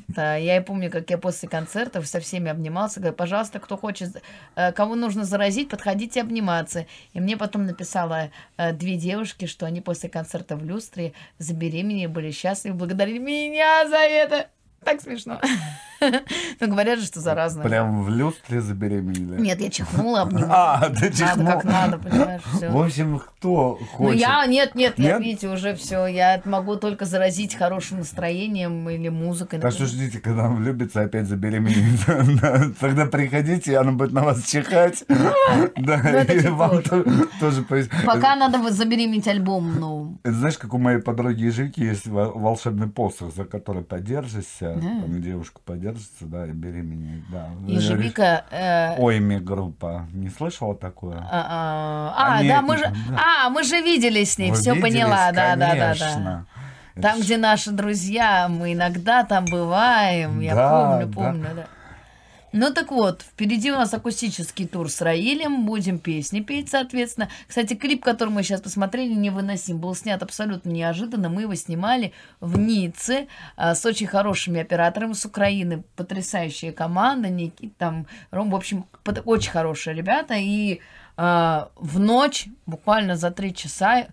[0.08, 4.22] Да, я и помню, как я после концертов со всеми обнимался, говорю, пожалуйста, кто хочет,
[4.56, 6.86] э, кого нужно заразить, подходите обниматься.
[7.12, 12.30] И мне потом написала э, две девушки, что они после концерта в люстре забеременели, были
[12.30, 14.48] счастливы, благодарили меня за это.
[14.86, 15.40] Так смешно.
[16.60, 17.62] Ну, говорят же, что заразно.
[17.62, 19.40] Прям в люстре забеременели.
[19.40, 20.46] Нет, я чихнула об него.
[20.50, 21.46] А, ты Надо чихнул.
[21.46, 22.66] как надо, понимаешь, В все.
[22.68, 24.20] общем, кто Ну хочет?
[24.20, 25.20] я, нет, нет, я, Нет?
[25.20, 29.58] видите, уже все, я могу только заразить хорошим настроением или музыкой.
[29.58, 32.00] Так что ждите, когда он влюбится, опять забеременеет.
[32.42, 35.02] Да, Тогда приходите, и она будет на вас чихать.
[35.08, 35.32] Да,
[35.76, 37.64] Ну, это и вам тоже.
[38.04, 40.20] Пока надо забеременеть альбом новым.
[40.24, 43.82] Знаешь, как у моей подруги Ежики есть во- волшебный посох, за который
[44.80, 47.48] подержишься, там девушка подержится, да, и беременеет, да.
[47.66, 48.44] Ежевика...
[48.50, 50.06] э, Ойми группа.
[50.12, 51.18] Не слышала такое?
[51.18, 53.18] А, а, а, Они- да, мы же, да.
[53.46, 54.94] а, мы же виделись с ней, Вы все виделись?
[54.94, 56.44] поняла, да, да, да, да.
[57.02, 61.12] Там, где наши друзья, мы иногда там бываем, я Да, помню, да.
[61.12, 61.66] помню, да.
[62.58, 67.28] Ну так вот, впереди у нас акустический тур с Раилем, будем песни петь, соответственно.
[67.46, 71.28] Кстати, клип, который мы сейчас посмотрели, невыносим, был снят абсолютно неожиданно.
[71.28, 77.76] Мы его снимали в Ницце а, с очень хорошими операторами с Украины, потрясающая команда, Никит,
[77.76, 80.32] там, Ром, в общем, под- очень хорошие ребята.
[80.38, 80.80] И
[81.18, 84.06] а, в ночь, буквально за три часа,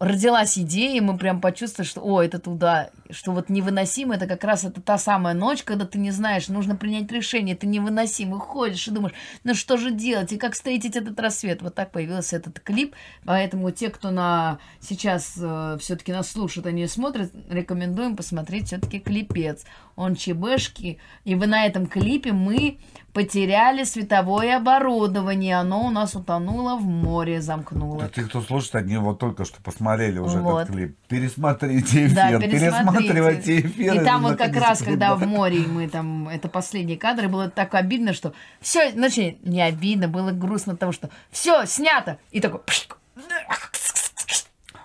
[0.00, 4.42] родилась идея, и мы прям почувствовали, что, о, это туда, что вот невыносимо, это как
[4.44, 8.88] раз это та самая ночь, когда ты не знаешь, нужно принять решение, ты невыносимо, ходишь
[8.88, 11.60] и думаешь, ну что же делать, и как встретить этот рассвет.
[11.60, 15.32] Вот так появился этот клип, поэтому те, кто на сейчас
[15.80, 19.64] все-таки нас слушают, они смотрят, рекомендуем посмотреть все-таки клипец.
[19.96, 22.78] Он чебешки, и вы на этом клипе мы
[23.12, 28.04] потеряли световое оборудование, оно у нас утонуло в море, замкнуло.
[28.04, 30.62] А те, кто слушает, они вот только что посмотрели уже Вот.
[30.62, 30.96] этот клип.
[31.08, 33.94] Пересмотрите эфир, Да, пересматривайте эфир.
[33.94, 37.74] И там вот как раз, когда в море мы там, это последние кадры, было так
[37.74, 42.18] обидно, что все, значит, не обидно, было грустно от того, что все, снято.
[42.30, 42.60] И такой...
[42.60, 42.96] пшик.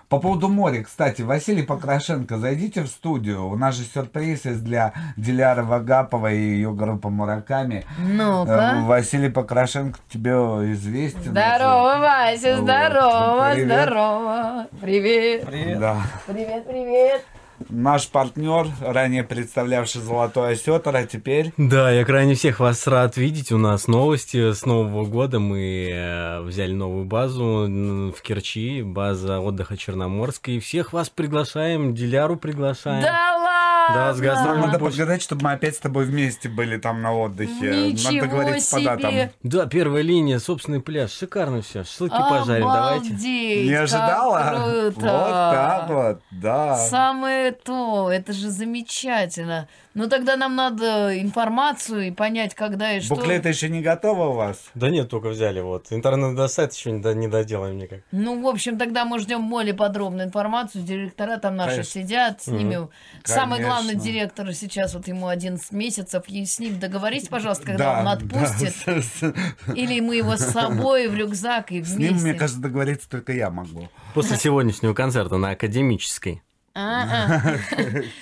[0.08, 3.48] По поводу моря, кстати, Василий Покрашенко, зайдите в студию.
[3.48, 7.84] У нас же сюрприз есть для Диляры Вагаповой и ее группы Мураками.
[7.98, 8.76] Э, Ну-ка.
[8.82, 10.30] Василий Покрашенко тебе
[10.74, 11.32] известен.
[11.32, 12.62] Здорово, Вася, Вот.
[12.62, 13.66] здорово, Привет.
[13.82, 14.66] здорово.
[14.80, 15.48] Привет.
[15.48, 15.76] уже.
[15.80, 15.96] Да.
[16.28, 17.24] Привет, привет.
[17.68, 21.52] Наш партнер, ранее представлявший Золотой Осетр, а теперь...
[21.56, 23.52] Да, я крайне всех вас рад видеть.
[23.52, 25.38] У нас новости с Нового года.
[25.38, 30.56] Мы э, взяли новую базу в Керчи, база отдыха Черноморской.
[30.56, 33.02] И всех вас приглашаем, Диляру приглашаем.
[33.02, 33.75] Да ладно.
[33.94, 34.60] Да, с гастролем.
[34.60, 37.92] Нам надо Больше- подгадать, чтобы мы опять с тобой вместе были там на отдыхе.
[37.92, 39.10] Ничего надо говорить по датам.
[39.10, 39.32] себе.
[39.42, 41.10] Да, первая линия, собственный пляж.
[41.12, 41.84] Шикарно все.
[41.84, 43.06] Шашлыки пожарим, давайте.
[43.08, 44.48] Обалдеть, Не как ожидала?
[44.48, 45.00] круто.
[45.00, 46.76] Вот так вот, да.
[46.76, 49.68] Самое то, это же замечательно.
[49.94, 53.14] Ну тогда нам надо информацию и понять, когда и что.
[53.14, 54.58] Буклеты еще не готовы у вас?
[54.74, 55.86] Да нет, только взяли вот.
[55.90, 58.00] Интернет до сайта еще не, до- не доделаем никак.
[58.12, 60.84] Ну, в общем, тогда мы ждем более подробную информацию.
[60.84, 62.00] Директора там наши Конечно.
[62.02, 62.88] сидят, с ними.
[63.24, 63.75] Самый Конечно.
[63.76, 68.74] Главный директор сейчас, вот ему 11 месяцев, и с ним договорись, пожалуйста, когда он отпустит.
[68.86, 69.02] да.
[69.02, 69.34] С-
[69.74, 72.14] Или мы его с собой в рюкзак и С вместе.
[72.14, 73.88] ним, мне кажется, договориться только я могу.
[74.14, 76.42] После сегодняшнего концерта на Академической.
[76.78, 77.40] А-а.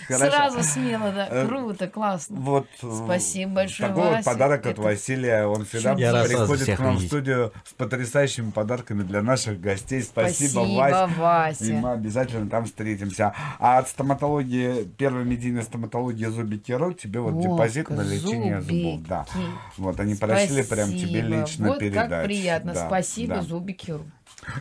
[0.07, 0.31] Хорошо.
[0.31, 1.27] Сразу смело, да.
[1.29, 2.37] Э, Круто, классно.
[2.39, 2.69] Вот.
[2.83, 4.31] э, Спасибо большое, Такой вот Вася.
[4.31, 5.47] подарок от Василия.
[5.47, 10.03] Он всегда Я приходит к нам в студию с потрясающими подарками для наших гостей.
[10.03, 11.65] Спасибо, Спасибо, Вася.
[11.65, 13.35] И мы обязательно там встретимся.
[13.59, 19.01] А от стоматологии, первой медийной стоматологии Зубики Ру тебе вот депозит на лечение зубов.
[19.09, 19.27] Да.
[19.35, 19.51] зубики.
[19.79, 22.09] Вот они просили прям тебе лично вот передать.
[22.09, 22.75] как приятно.
[22.75, 23.43] Спасибо, да.
[23.43, 24.05] Зубики.ру.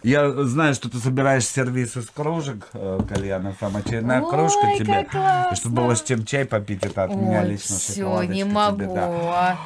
[0.04, 3.78] Я знаю, что ты собираешь сервис из кружек, э, Кальян ФМ.
[3.78, 5.08] Очередная Ой, кружка тебе.
[5.56, 8.93] чтобы было с чем чай попить, это от меня Ой, лично все, не тебе, могу.
[8.93, 9.08] да.
[9.08, 9.58] а.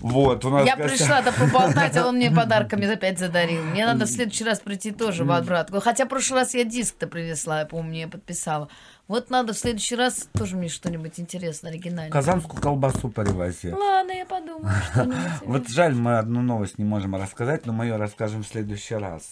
[0.00, 3.62] Вот, у нас Я в гостях- пришла-то поболтать, а он мне подарками опять задарил.
[3.62, 5.78] Мне надо в следующий раз прийти тоже в обратку.
[5.80, 8.68] Хотя в прошлый раз я диск-то принесла, я помню, я подписала.
[9.08, 12.10] Вот надо в следующий раз тоже мне что-нибудь интересное, оригинальное.
[12.10, 13.68] Казанскую колбасу привози.
[13.72, 14.72] Ладно, я подумаю.
[15.44, 19.22] Вот жаль, мы одну новость не можем рассказать, но мы ее расскажем в следующий раз.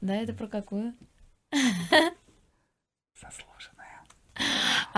[0.00, 0.94] Да, это про какую?
[3.20, 4.04] Заслуженная.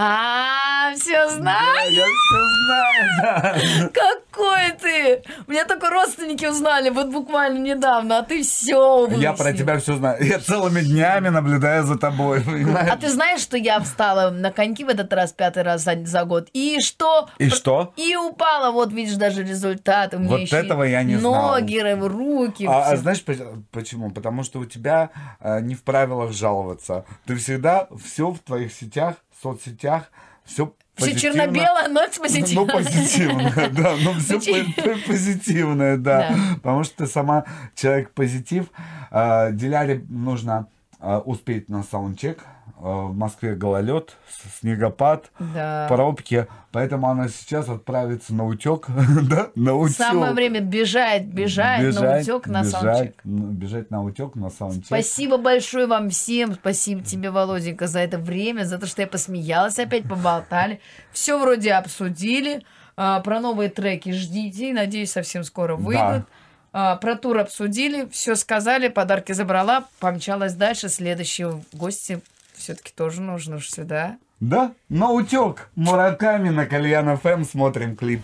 [0.01, 1.93] А, все знаю.
[1.93, 3.91] Я все знаю, да.
[3.93, 5.25] Какой ты!
[5.49, 10.25] Меня только родственники узнали, вот буквально недавно, а ты все Я про тебя все знаю.
[10.25, 12.89] Я целыми днями наблюдаю за тобой, понимаешь?
[12.93, 16.25] А ты знаешь, что я встала на коньки в этот раз, пятый раз за, за
[16.25, 16.49] год?
[16.53, 17.29] И что?
[17.39, 17.93] И что?
[17.97, 20.15] И упала, вот видишь, даже результат.
[20.15, 21.55] У меня Вот еще этого я не знал.
[21.55, 22.67] Ноги, руки.
[22.69, 23.35] А, а знаешь по-
[23.73, 24.13] почему?
[24.13, 27.05] Потому что у тебя э, не в правилах жаловаться.
[27.27, 30.11] Ты всегда все в твоих сетях, соцсетях,
[30.45, 32.67] все Все черно-белое, но позитивно.
[32.67, 33.95] Ну, позитивное, да.
[34.03, 34.39] Ну, все
[35.07, 36.35] позитивное, да.
[36.57, 38.67] Потому что сама человек позитив.
[39.11, 40.69] А, Диляре нужно
[41.01, 42.45] а, успеть на саундчек
[42.81, 44.17] Э, в Москве гололед,
[44.61, 45.87] снегопад, да.
[45.89, 48.87] пробки, поэтому она сейчас отправится на утек,
[49.29, 49.97] да, на утек.
[49.97, 53.21] Самое время бежать, бежать, бежать на утек, на бежать, саундчек.
[53.25, 54.87] Бежать на утек, на саундчек.
[54.87, 59.79] Спасибо большое вам всем, спасибо тебе, Володенька, за это время, за то, что я посмеялась,
[59.79, 62.65] опять поболтали, все вроде обсудили,
[62.97, 66.27] а, про новые треки ждите, надеюсь, совсем скоро выйдут.
[66.73, 66.97] Да.
[66.97, 70.91] Про тур обсудили, все сказали, подарки забрала, помчалась дальше.
[70.91, 72.21] Следующие гости
[72.69, 74.19] все-таки тоже нужно же сюда.
[74.41, 74.73] Да?
[74.91, 75.71] На утек.
[75.75, 78.21] Мураками на Кальян ФМ эм смотрим клип.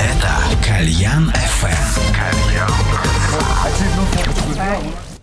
[0.00, 1.66] Это Кальян ФМ.
[1.66, 2.14] Эм.
[2.16, 2.70] Кальян.
[3.64, 5.15] Очередную фотку сделал.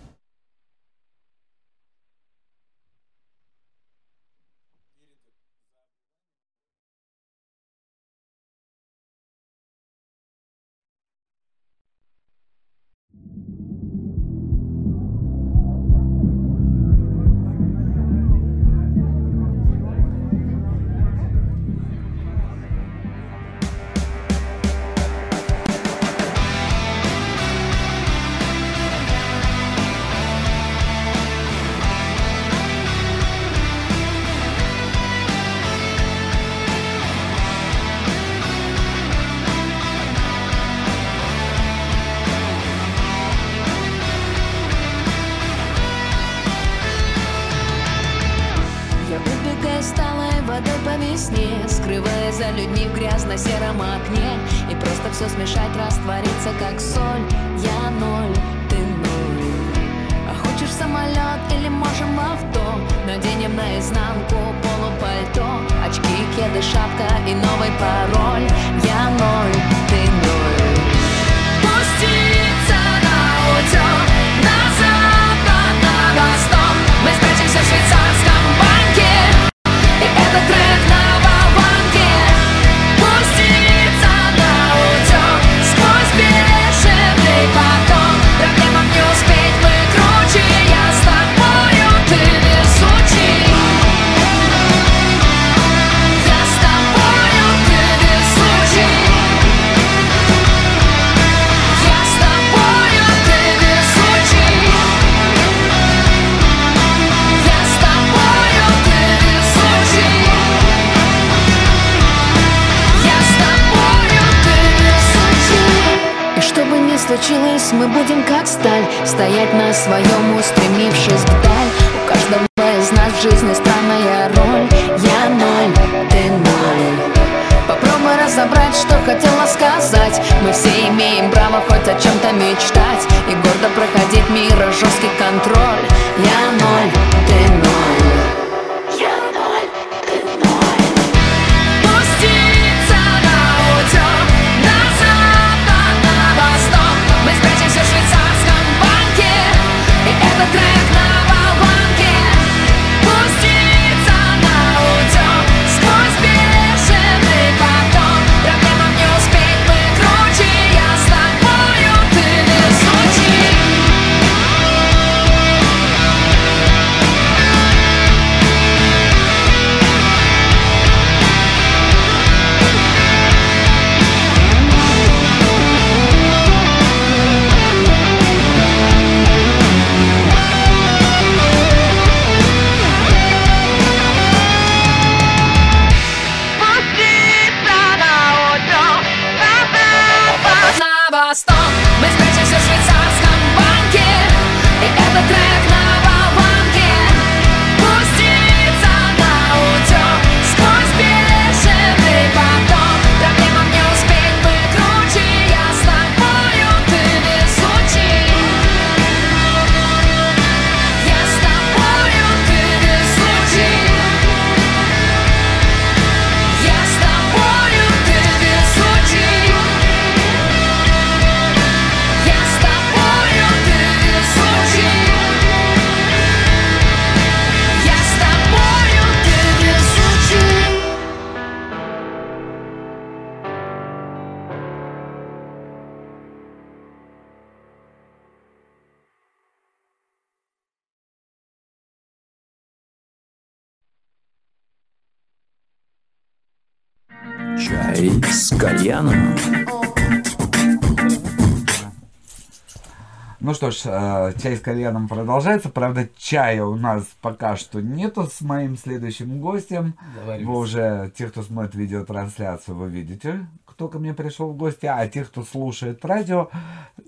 [254.44, 255.70] Чай с кальяном продолжается.
[255.70, 259.94] Правда, чая у нас пока что нету с моим следующим гостем.
[260.14, 260.46] Заваривается.
[260.46, 264.84] Вы уже, те, кто смотрит видеотрансляцию, вы видите, кто ко мне пришел в гости.
[264.84, 266.50] А те, кто слушает радио,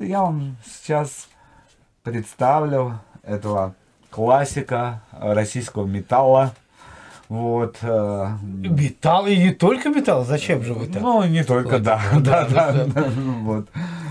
[0.01, 1.29] я вам сейчас
[2.03, 3.75] представлю этого
[4.09, 6.55] классика российского металла.
[7.29, 7.79] Вот.
[7.83, 10.25] э, Металл и не только металл.
[10.25, 11.03] Зачем же вы так?
[11.03, 12.01] ну, не только, да.
[12.21, 13.05] Да, да, да,
[13.41, 13.69] Вот.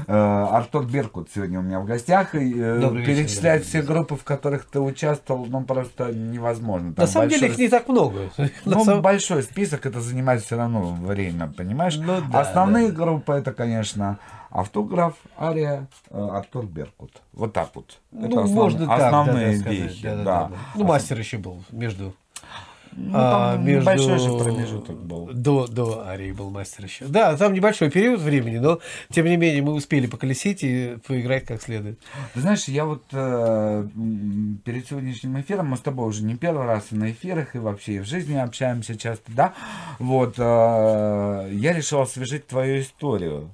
[0.07, 2.36] Э, Артур Беркут сегодня у меня в гостях.
[2.36, 3.93] И э, Добрый вечер, перечислять дорогие все друзья.
[3.95, 6.89] группы, в которых ты участвовал, ну, просто невозможно.
[6.89, 8.20] На Там самом деле их большой- не так много.
[8.38, 11.95] На Ну, самом- большой список, это занимает все равно время, понимаешь?
[11.97, 12.95] Ну да, Основные да.
[12.95, 14.20] группы это, конечно,
[14.51, 17.11] автограф, Ария, Артур Беркут.
[17.34, 17.97] Вот так вот.
[18.11, 20.16] Это Ну, основ- можно так, да, основные да, Да, да.
[20.16, 20.51] да, да, да.
[20.76, 22.13] Ну, мастер еще был между...
[22.98, 25.30] Ну, а, там между- небольшой же промежуток был.
[25.34, 27.06] До, до Арии был мастер еще.
[27.06, 28.80] Да, там небольшой период времени, но
[29.12, 32.00] тем не менее мы успели поколесить и поиграть как следует.
[32.34, 33.88] Ты знаешь, я вот э,
[34.64, 37.96] перед сегодняшним эфиром, мы с тобой уже не первый раз и на эфирах, и вообще
[37.96, 39.54] и в жизни общаемся часто, да?
[40.00, 43.50] Вот, э, я решил освежить твою историю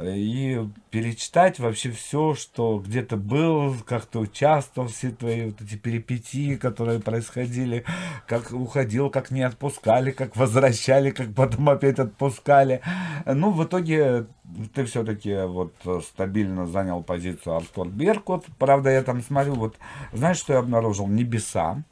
[0.00, 6.56] и перечитать вообще все, что где-то был, как ты участвовал, все твои вот эти перипетии,
[6.56, 7.84] которые происходили,
[8.26, 12.80] как уходил, как не отпускали, как возвращали, как потом опять отпускали.
[13.26, 14.26] Ну, в итоге
[14.74, 15.74] ты все-таки вот
[16.04, 18.44] стабильно занял позицию Артур Беркут.
[18.58, 19.76] Правда, я там смотрю, вот
[20.12, 21.06] знаешь, что я обнаружил?
[21.06, 21.82] Небеса.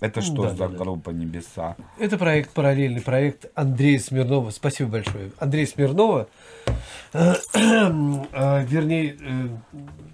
[0.00, 0.78] Это что Да, за да, да.
[0.78, 1.76] группа Небеса?
[1.98, 4.48] Это проект, параллельный проект Андрея Смирнова.
[4.50, 5.30] Спасибо большое.
[5.38, 6.28] Андрей Смирнова,
[7.12, 9.48] вернее, э,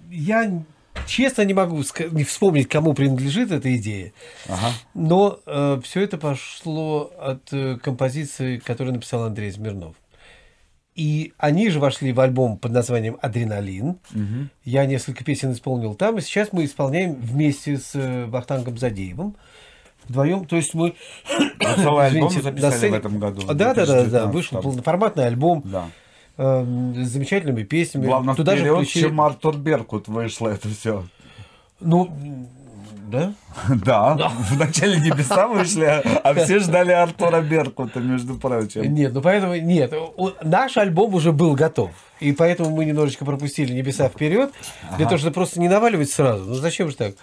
[0.09, 0.63] я
[1.05, 4.13] честно не могу не вспомнить, кому принадлежит эта идея,
[4.47, 4.71] Ага.
[4.93, 5.39] но
[5.83, 9.95] все это пошло от э, композиции, которую написал Андрей Смирнов.
[10.95, 13.99] И они же вошли в альбом под названием «Адреналин».
[14.09, 14.49] Мгм.
[14.63, 19.35] Я несколько песен исполнил там, и сейчас мы исполняем вместе с э, Вахтангом Задеевым.
[20.07, 20.95] Вдвоем, то есть мы...
[21.75, 23.41] Целый альбом записали сцене- в этом году?
[23.45, 23.93] Да, да, да, да,
[24.25, 24.33] 2019.
[24.33, 25.89] вышел полноформатный альбом Да.
[26.37, 26.65] Э,
[27.03, 28.05] с замечательными песнями.
[28.05, 29.03] Главное, Туда же вперед, включили...
[29.03, 31.03] чем Артур Беркут вышло это все.
[31.79, 32.47] Ну, м,
[33.11, 33.33] да?
[33.69, 38.93] Да, вначале небеса вышли, а а все ждали Артура Беркута, между прочим.
[38.93, 39.93] Нет, ну поэтому нет.
[40.43, 41.91] Наш альбом уже был готов.
[42.19, 44.51] И поэтому мы немножечко пропустили небеса вперед,
[44.97, 46.45] для того, чтобы просто не наваливать сразу.
[46.45, 47.13] Ну зачем же так?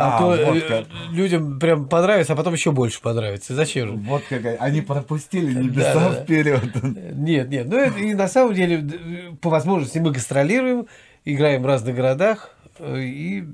[0.00, 0.84] А, А, то вот э, как.
[1.10, 3.54] людям прям понравится, а потом еще больше понравится.
[3.54, 3.94] Зачем же?
[3.96, 4.56] Вот какая.
[4.58, 6.62] Они пропустили небеса Да, вперед.
[7.14, 7.66] Нет, нет.
[7.68, 8.98] Ну, это, и на самом деле, д-
[9.40, 10.86] по возможности, мы гастролируем,
[11.24, 13.44] играем в разных городах э, и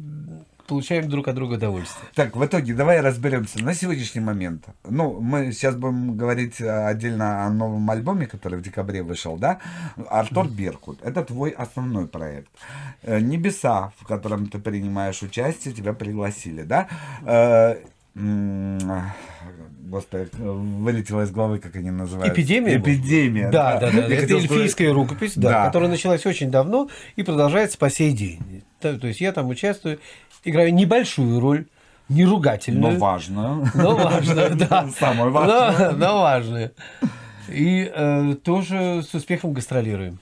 [0.66, 2.08] получаем друг от друга удовольствие.
[2.14, 3.62] Так, в итоге давай разберемся.
[3.62, 8.62] На сегодняшний момент, ну, мы сейчас будем говорить э, отдельно о новом альбоме, который в
[8.62, 9.60] декабре вышел, да?
[10.08, 11.00] Артур Беркут.
[11.02, 12.50] Это твой основной проект.
[13.02, 16.88] Э, Небеса, в котором ты принимаешь участие, тебя пригласили, да?
[19.94, 22.32] Э, Господи, вылетело из головы, как они называются.
[22.34, 22.76] Эпидемия?
[22.78, 23.50] Эпидемия.
[23.50, 23.98] Да, да, да.
[23.98, 25.66] Я Это хотел сказать- эльфийская рукопись, да, Да.
[25.66, 28.62] которая началась очень давно и продолжается по сей день.
[28.80, 30.00] То, то есть я там участвую,
[30.44, 31.66] играю небольшую роль,
[32.08, 32.94] не ругательную.
[32.94, 33.70] Но важно.
[33.74, 34.88] Но важную, да.
[34.98, 35.90] Самое важное.
[35.92, 36.72] Но, но важную.
[37.48, 40.18] И э, тоже с успехом гастролируем.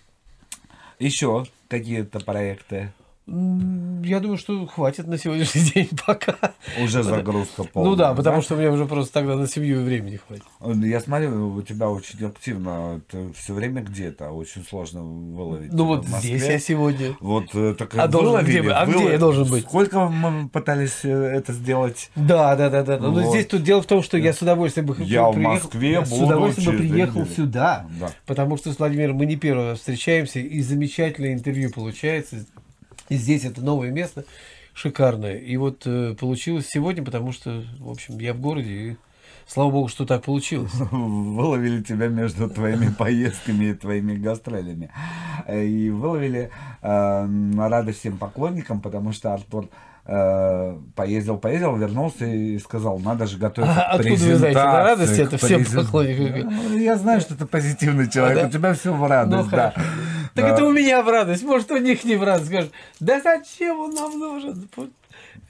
[0.99, 2.93] Еще какие-то проекты.
[3.25, 6.37] Я думаю, что хватит на сегодняшний день пока.
[6.83, 7.91] Уже загрузка полная.
[7.91, 10.45] Ну да, потому что у меня уже просто тогда на семью времени хватит.
[10.85, 15.73] Я смотрю, у тебя очень активно, ты все время где-то, очень сложно выловить.
[15.73, 17.17] Ну тебя вот здесь я сегодня.
[17.21, 19.65] Вот э, так А должен где бы- а где я должен быть?
[19.65, 22.11] Сколько мы пытались э, это сделать?
[22.17, 22.99] Да, да, да, да.
[22.99, 23.31] Но Вот.
[23.31, 26.11] здесь тут дело в том, что я с удовольствием бы Я в Москве я с
[26.13, 28.11] удовольствием бы приехал сюда, Да.
[28.27, 32.45] потому что с Владимиром мы не первый раз встречаемся, и замечательное интервью получается.
[33.13, 34.25] И здесь это новое место
[34.73, 35.37] шикарное.
[35.37, 38.97] И вот э, получилось сегодня, потому что, в общем, я в городе, и
[39.47, 40.73] слава богу, что так получилось.
[40.91, 44.91] Выловили тебя между твоими поездками и твоими гастролями.
[45.47, 46.51] Э, И выловили
[46.81, 49.69] э, радость всем поклонникам, потому что Артур
[50.05, 55.19] поездил, поездил, вернулся и сказал, надо же готовиться А к откуда вы знаете, на радость
[55.19, 56.51] это всем презен- поклонникам?
[56.71, 58.49] Ну, Я знаю, что ты позитивный человек, А, да?
[58.49, 59.71] у тебя все в радость, Ну, да.
[59.73, 59.91] хорошо.
[60.35, 60.49] Так Да.
[60.55, 61.43] это у меня в радость.
[61.45, 62.49] Может, у них не в радость.
[62.49, 64.69] Скажут, да зачем он нам нужен?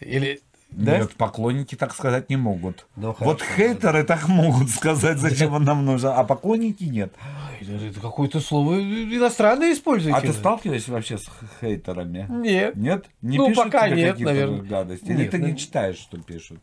[0.00, 0.40] Или...
[0.72, 0.98] Да?
[0.98, 2.86] Нет, поклонники так сказать не могут.
[2.96, 7.12] Ну, вот хорошо, хейтеры так могут сказать, зачем он нам нужен, а поклонники нет.
[7.60, 10.16] Это какое-то слово иностранное используете.
[10.18, 11.28] А ты сталкиваешься вообще с
[11.60, 12.26] хейтерами?
[12.28, 12.74] Нет.
[12.76, 13.06] Нет?
[13.22, 14.62] Не Ну, пишут пока тебе нет, наверное.
[14.62, 15.04] гадости?
[15.04, 15.56] Или Нет, ты не наверное.
[15.60, 16.60] читаешь, что пишут?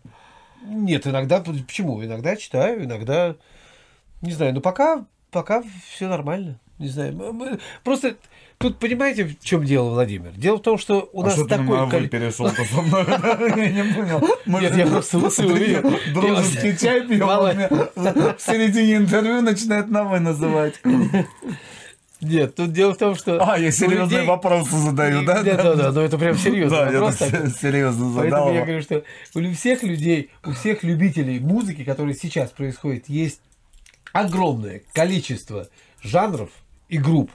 [0.66, 1.40] Нет, иногда...
[1.40, 2.04] Почему?
[2.04, 3.36] Иногда читаю, иногда...
[4.22, 6.60] Не знаю, но пока пока все нормально.
[6.78, 7.60] Не знаю.
[7.84, 8.16] Просто
[8.60, 10.32] тут понимаете, в чем дело, Владимир?
[10.34, 11.66] Дело в том, что у а нас что такой...
[11.66, 13.06] на «вы» коли- перешел-то со мной?
[13.58, 14.22] Я не понял.
[14.46, 15.92] Нет, я просто лысый увидел.
[16.14, 20.80] Дружеский чай пьем, в середине интервью начинает на «вы» называть.
[22.22, 23.40] Нет, тут дело в том, что...
[23.42, 25.42] А, я серьезные людей- вопросы задаю, да?
[25.42, 27.16] Да, да, да, но это прям серьезный Да, я вопрос.
[27.16, 27.50] так такой.
[27.52, 28.54] серьезно Поэтому задал.
[28.54, 29.04] я говорю, что
[29.36, 33.40] у всех людей, у всех любителей музыки, которые сейчас происходит, есть
[34.12, 35.70] огромное количество
[36.02, 36.50] жанров
[36.90, 37.32] и групп,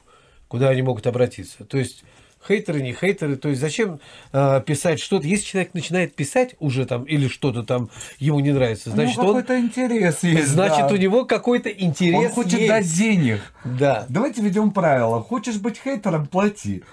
[0.54, 1.64] куда они могут обратиться.
[1.64, 2.04] То есть
[2.46, 3.34] хейтеры, не хейтеры.
[3.34, 3.98] То есть зачем
[4.32, 5.26] э, писать что-то?
[5.26, 7.90] Если человек начинает писать уже там или что-то там
[8.20, 10.94] ему не нравится, значит, ну, он, какой-то интерес есть, значит да.
[10.94, 12.68] у него какой-то интерес Он хочет есть.
[12.68, 13.40] дать денег.
[13.64, 15.20] Да, Давайте ведем правило.
[15.24, 16.84] Хочешь быть хейтером, плати.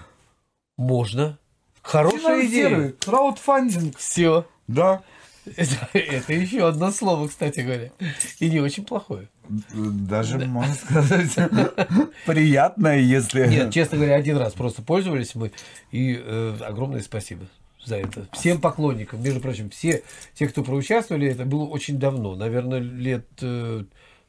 [0.76, 1.38] можно.
[1.82, 2.94] Хорошая идея.
[2.98, 3.96] Краудфандинг.
[3.96, 4.44] Все.
[4.66, 5.02] Да.
[5.44, 7.92] Это, это еще одно слово, кстати говоря.
[8.40, 9.28] И не очень плохое.
[9.48, 11.36] Даже, можно сказать,
[12.26, 13.46] приятное, если...
[13.46, 15.52] Нет, честно говоря, один раз просто пользовались мы,
[15.90, 17.46] и э, огромное спасибо
[17.84, 18.26] за это.
[18.32, 23.84] Всем поклонникам, между прочим, все те, кто проучаствовали, это было очень давно, наверное, лет, э,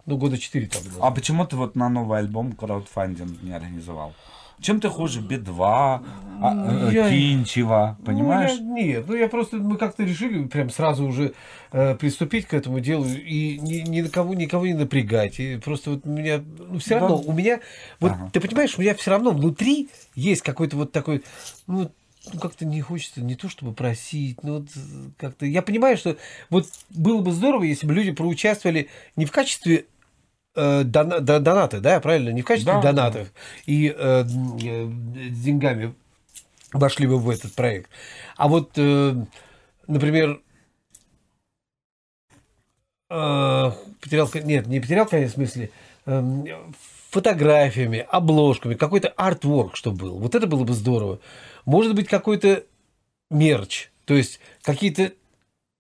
[0.06, 0.82] ну, года четыре там.
[1.00, 4.14] А почему ты вот на новый альбом краудфандинг не организовал?
[4.64, 6.02] Чем ты хуже Би-2,
[6.42, 8.58] а, э, я- Кинчева, понимаешь?
[8.60, 11.34] Ну, я- нет, ну я просто, мы как-то решили прям сразу уже
[11.74, 15.40] э, приступить к этому делу и ни, ни на кого, никого не напрягать.
[15.40, 17.60] И просто вот у меня, ну все равно, у меня,
[18.00, 18.30] вот Ага.
[18.32, 21.24] ты понимаешь, у меня все равно внутри есть какой-то вот такой,
[21.68, 21.92] ну,
[22.32, 24.80] ну, как-то не хочется не то чтобы просить, но вот э,
[25.18, 25.46] как-то...
[25.46, 26.16] Я понимаю, что
[26.50, 28.88] вот было бы здорово, если бы люди проучаствовали
[29.18, 29.88] не в качестве
[30.56, 32.30] э, дона- до- доната, да, правильно?
[32.30, 32.82] Не в качестве Да.
[32.82, 33.32] донатов
[33.66, 34.24] и э, э,
[35.30, 35.94] деньгами
[36.72, 37.90] вошли бы в этот проект.
[38.38, 39.16] А вот, э,
[39.88, 40.42] например,
[43.10, 45.70] э, потерял, нет, не потерял, конец, в смысле,
[46.06, 46.46] эм,
[47.10, 50.18] фотографиями, обложками, какой-то артворк, что был.
[50.18, 51.20] Вот это было бы здорово.
[51.66, 52.64] Может быть, какой-то
[53.30, 55.14] мерч, то есть какие-то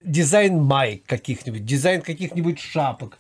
[0.03, 3.17] дизайн майк каких-нибудь, дизайн каких-нибудь шапок,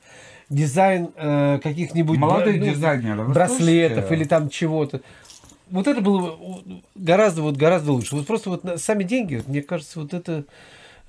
[0.53, 5.01] дизайн э, каких-нибудь Молодые бра- ну, дизайнеры, вы браслетов или там чего-то.
[5.69, 8.15] Вот это было бы гораздо, вот, гораздо лучше.
[8.15, 10.45] Вот просто вот сами деньги, вот, мне кажется, вот это,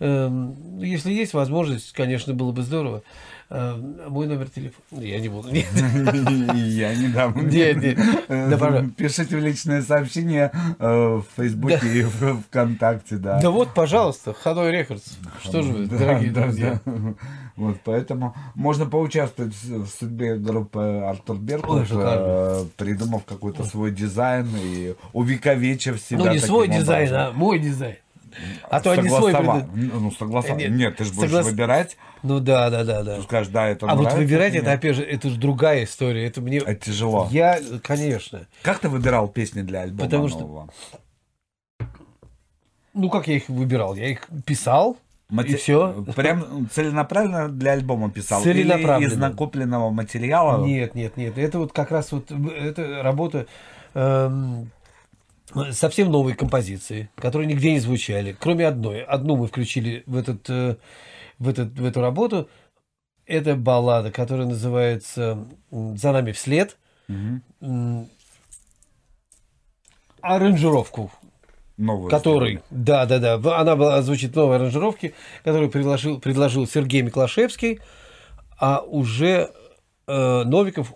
[0.01, 3.03] ну, если есть возможность, конечно, было бы здорово.
[3.51, 5.51] Эм, мой номер телефона, я не буду.
[5.51, 5.67] Нет.
[6.55, 7.35] Я не дам.
[7.49, 7.99] Нет, нет.
[8.29, 8.89] Э.
[8.97, 13.41] Пишите в личные сообщения э, в Фейсбуке и в ВКонтакте, да.
[13.41, 15.19] Да вот, пожалуйста, Ханой Рекордс.
[15.43, 16.81] Что же вы, дорогие друзья.
[17.57, 24.95] Вот, поэтому можно поучаствовать в судьбе группы Артур Беркут, э, придумав какой-то свой дизайн и
[25.13, 26.25] увековечив себя.
[26.25, 27.27] Ну, не свой дизайн, образом.
[27.29, 27.97] а мой дизайн.
[28.69, 29.65] А то они свой придут.
[29.75, 30.59] Ну, согласовать.
[30.63, 31.97] Нет, Нет, ты же будешь соглас- выбирать.
[32.25, 33.17] Ну да, да, да, да.
[33.19, 34.63] Ты скажешь, да, это А вот нравится, выбирать нет.
[34.63, 36.27] это, опять же, это же другая история.
[36.27, 36.59] Это мне...
[36.59, 37.29] Это тяжело.
[37.31, 38.47] Я, конечно.
[38.63, 40.69] Как ты выбирал песни для альбома Потому что- нового?
[42.95, 43.95] Ну, как я их выбирал?
[43.95, 44.97] Я их писал,
[45.31, 46.05] Мати- и все.
[46.15, 48.43] Прям целенаправленно для альбома писал?
[48.43, 49.07] Целенаправленно.
[49.07, 50.65] Или из накопленного материала?
[50.65, 51.39] Нет, нет, нет.
[51.39, 53.47] Это вот как раз вот это работа
[53.95, 54.71] эм,
[55.73, 59.03] совсем новые композиции, которые нигде не звучали, кроме одной.
[59.03, 60.77] Одну мы включили в этот э,
[61.39, 62.49] в этот в эту работу.
[63.27, 66.77] Это баллада, которая называется "За нами вслед".
[67.09, 68.09] М,
[70.21, 71.11] Аранжировку
[71.77, 72.11] Новую.
[72.11, 75.13] который, да, да, да, она была, звучит новой аранжировке,
[75.43, 77.81] которую предложил, предложил Сергей Миклашевский,
[78.59, 79.51] а уже
[80.07, 80.95] э, Новиков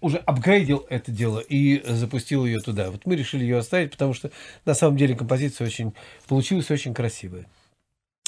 [0.00, 2.90] уже апгрейдил это дело и запустил ее туда.
[2.90, 4.30] Вот мы решили ее оставить, потому что
[4.64, 5.94] на самом деле композиция очень
[6.28, 7.46] получилась очень красивая.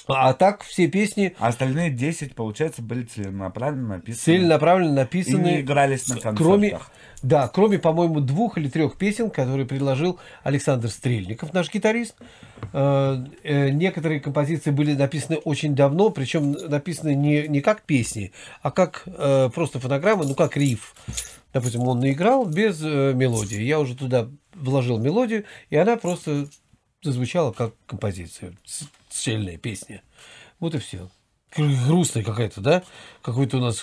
[0.08, 4.22] А так все песни А остальные 10, получается, были целенаправленно написаны.
[4.24, 5.60] целенаправленно И не написаны.
[5.60, 6.46] игрались на концертах.
[6.46, 6.78] Кроме,
[7.22, 12.14] да, кроме, по-моему, двух или трех песен, которые предложил Александр Стрельников, наш гитарист.
[12.72, 18.70] Э, э, Некоторые композиции были написаны очень давно, причем написаны не, не как песни, а
[18.70, 20.94] как э, просто фонограммы, ну как риф.
[21.52, 23.62] Допустим, он наиграл без мелодии.
[23.62, 26.48] Я уже туда вложил мелодию, и она просто
[27.02, 28.52] зазвучала как композиция.
[28.64, 30.02] С- Цельная песня.
[30.60, 31.08] Вот и все.
[31.56, 32.82] Грустная какая-то, да?
[33.22, 33.82] Какой-то у нас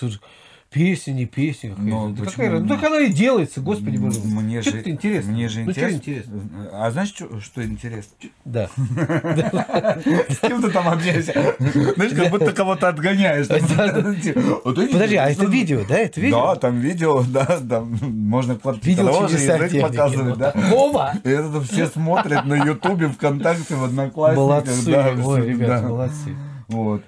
[0.74, 2.24] песня, не песня Да почему?
[2.24, 2.58] какая?
[2.58, 4.18] Ну, так она и делается, господи боже.
[4.24, 5.32] Мне Чё же это интересно.
[5.32, 5.96] Мне же Ну, интересно.
[5.96, 6.40] интересно?
[6.72, 8.12] А знаешь, что, что интересно?
[8.44, 8.68] Да.
[8.76, 11.54] С кем ты там общаешься?
[11.94, 13.46] Знаешь, как будто кого-то отгоняешь.
[14.64, 15.98] Подожди, а это видео, да?
[15.98, 16.46] Это видео?
[16.46, 20.52] Да, там видео, да, там можно чудеса язык показывать, да.
[20.70, 21.14] Вова!
[21.22, 25.16] И это все смотрят на Ютубе, ВКонтакте, в Одноклассниках.
[25.16, 25.88] Молодцы, ребята, да.
[25.88, 26.36] молодцы.
[26.66, 27.02] Вот.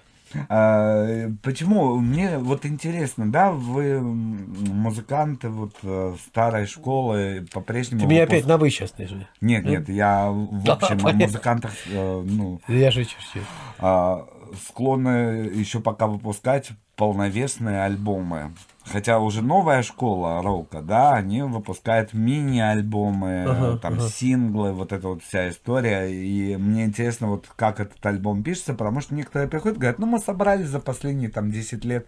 [0.48, 1.96] А, почему?
[1.96, 8.00] Мне вот интересно, да, вы музыканты вот э, старой школы по-прежнему...
[8.02, 9.26] Ты меня выпуск- опять на вы сейчас нажми.
[9.40, 11.26] Нет, нет, я в Да, общем о понятно.
[11.26, 13.42] музыкантах, э, ну, Я же чуть-чуть.
[13.78, 14.26] а,
[14.68, 18.52] склонны еще пока выпускать полновесные альбомы.
[18.90, 24.08] Хотя уже новая школа рока, да, они выпускают мини-альбомы, Ага, там ага.
[24.08, 26.06] синглы, вот эта вот вся история.
[26.06, 30.06] И мне интересно, вот как этот альбом пишется, потому что некоторые приходят и говорят, ну
[30.06, 32.06] мы собрали за последние там 10 лет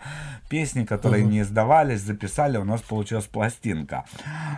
[0.49, 4.05] песни, которые не издавались, записали, у нас получилась пластинка.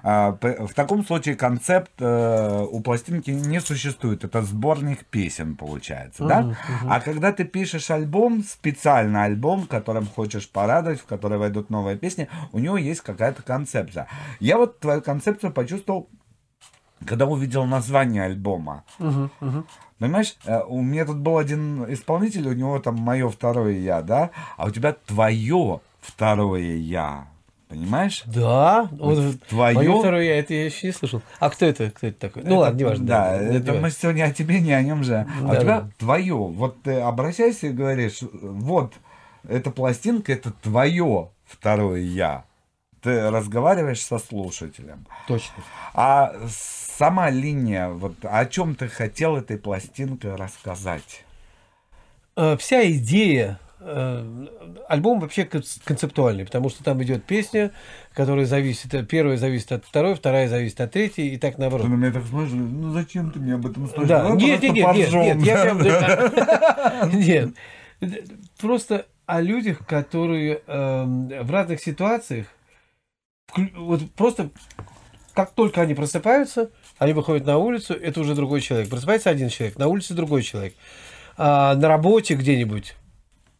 [0.03, 4.25] А, В таком случае концепт э, у пластинки не существует.
[4.25, 6.57] Это сборник песен получается, да?
[6.87, 12.10] А когда ты пишешь альбом, специально альбом, которым хочешь порадовать, в который войдут новые песни,
[12.53, 14.07] у него есть какая-то концепция.
[14.41, 16.09] Я вот твою концепцию почувствовал,
[17.07, 18.85] когда увидел название альбома.
[19.99, 24.31] Понимаешь, э, у меня тут был один исполнитель, у него там мое второе я, да,
[24.57, 27.27] а у тебя твое второе я.
[27.69, 28.23] Понимаешь?
[28.27, 29.75] Да, вот Твоё?
[29.79, 31.23] Моё второе я, это я еще не слышал.
[31.39, 31.89] А кто это?
[31.91, 32.43] Кто это такой?
[32.43, 33.07] Ну Это- ладно, неважно.
[33.07, 33.83] Да, не это важно.
[33.83, 35.25] мы сегодня о тебе, не о нем же.
[35.41, 35.91] А у Да, тебя да.
[35.99, 36.35] твое.
[36.35, 38.95] Вот ты обращайся и говоришь, вот,
[39.49, 42.45] эта пластинка, это твое второе я.
[43.03, 45.07] Ты разговариваешь со слушателем.
[45.27, 45.63] Точно.
[45.95, 51.25] А сама линия, вот о чем ты хотел этой пластинкой рассказать?
[52.37, 54.47] Э, Вся идея э,
[54.87, 57.73] альбом вообще конц- концептуальный, потому что там идет песня,
[58.13, 61.89] которая зависит, первая зависит от второй, вторая зависит от третьей, и так Ты наоборот.
[61.89, 64.09] на меня так смотришь, ну зачем ты мне об этом спрашиваешь?
[64.09, 67.11] Да, нет, нет, нет, нет, нет, я прям...
[67.19, 67.55] Нет.
[68.59, 72.47] Просто о людях, которые эм, в разных ситуациях,
[73.77, 74.51] вот просто
[75.35, 78.91] как только они просыпаются, они выходят на улицу, это уже другой человек.
[78.91, 80.75] Просыпается один человек, на улице другой человек.
[81.37, 82.97] А на работе где-нибудь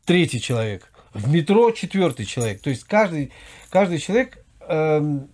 [0.05, 0.93] третий человек.
[1.15, 2.61] В метро четвертый человек.
[2.61, 3.33] То есть каждый,
[3.71, 5.31] каждый человек эм,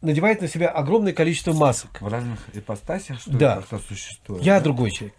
[0.00, 2.00] надевает на себя огромное количество масок.
[2.00, 3.62] В разных ипостасях, что Да.
[3.88, 4.42] существует?
[4.42, 4.64] Я да?
[4.64, 5.14] другой человек.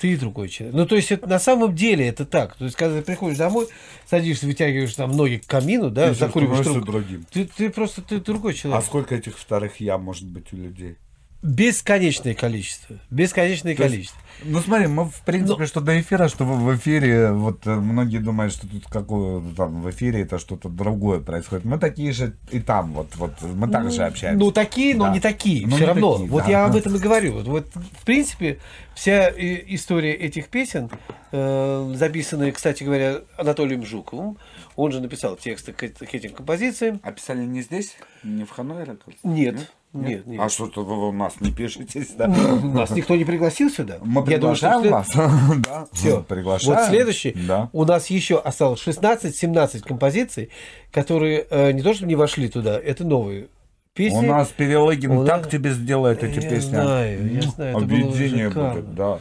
[0.00, 0.74] Ты другой человек.
[0.74, 2.56] Ну, то есть, это, на самом деле это так.
[2.56, 3.68] То есть, когда ты приходишь домой,
[4.08, 7.02] садишься, вытягиваешь там ноги к камину, да, И закуриваешь трубку.
[7.30, 8.84] Ты, ты просто ты другой А человек.
[8.84, 10.96] сколько этих вторых я может быть у людей?
[11.42, 12.96] Бесконечное количество.
[13.10, 14.20] Бесконечное То есть- количество.
[14.42, 18.18] Ну смотри, мы в принципе, Ну- что до эфира, что в эфире, вот э, многие
[18.18, 21.64] думают, что тут какое там в эфире это что-то другое происходит.
[21.66, 24.38] Мы такие же и там, вот, вот мы так же общаемся.
[24.42, 25.12] Ну, такие, но Да.
[25.12, 25.66] не такие.
[25.66, 26.12] Ну, все не равно.
[26.12, 26.50] такие, вот да.
[26.50, 27.32] я об этом и говорю.
[27.34, 28.58] Вот, вот, в принципе,
[28.94, 30.90] вся э, история этих песен,
[31.32, 34.38] э, записанная, кстати говоря, Анатолием Жуковым,
[34.76, 37.00] он же написал тексты к, к этим композициям.
[37.02, 39.18] А писали не здесь, не в Ханой Рекордс?
[39.22, 40.40] Нет, нет, нет.
[40.40, 42.26] А что-то вы у нас не пишетесь, да?
[42.28, 43.98] Нас никто не пригласил сюда.
[44.02, 45.60] Мы Я думаю, что приглашаем след- вас.
[45.66, 46.22] Да, Все.
[46.22, 46.76] приглашаем.
[46.78, 47.32] Вот следующий.
[47.32, 47.68] Да.
[47.72, 50.50] У нас еще осталось 16-17 композиций,
[50.92, 53.48] которые э, не то чтобы не вошли туда, это новые
[53.94, 54.18] песни.
[54.18, 56.70] У нас Перелыгин У так нас- тебе сделает эти Я песни.
[56.70, 58.70] знаю, я знаю, это было Объединение шикарно.
[58.74, 59.18] будет, да.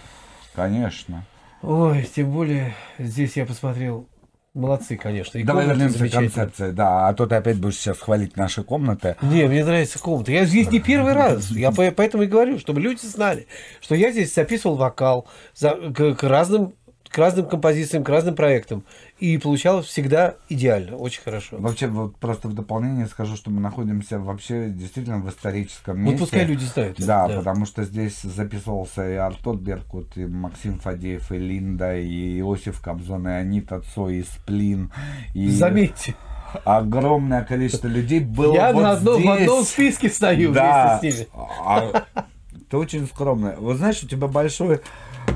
[0.55, 1.25] Конечно.
[1.61, 4.05] Ой, тем более здесь я посмотрел.
[4.59, 5.37] Молодцы, конечно.
[5.37, 7.07] И Давай вернемся к концепции, да.
[7.07, 9.15] А то ты опять будешь сейчас хвалить наши комнаты.
[9.21, 10.31] Не, мне нравится комната.
[10.33, 11.49] Я здесь не первый раз.
[11.51, 13.47] Я по- поэтому и говорю, чтобы люди знали,
[13.79, 16.73] что я здесь записывал вокал за- к, к разным
[17.09, 18.83] к разным композициям, к разным проектам.
[19.19, 21.57] И получалось всегда идеально, очень хорошо.
[21.57, 26.19] Вообще, вот просто в дополнение скажу, что мы находимся вообще действительно в историческом Вот месте.
[26.19, 26.97] пускай люди знают.
[26.99, 32.39] Да, это, потому что здесь записывался и Артур Беркут, и Максим Фадеев, и Линда, и
[32.39, 34.91] Иосиф Кобзон, и Анита Цой, и Сплин.
[35.33, 36.15] И Заметьте,
[36.63, 39.39] огромное количество людей было я вот на одном, в здесь.
[39.41, 40.99] одном списке стою Да.
[41.01, 41.29] вместе с ними.
[41.65, 42.05] А
[42.69, 43.55] ты очень скромная.
[43.57, 44.81] Вот знаешь, у тебя большой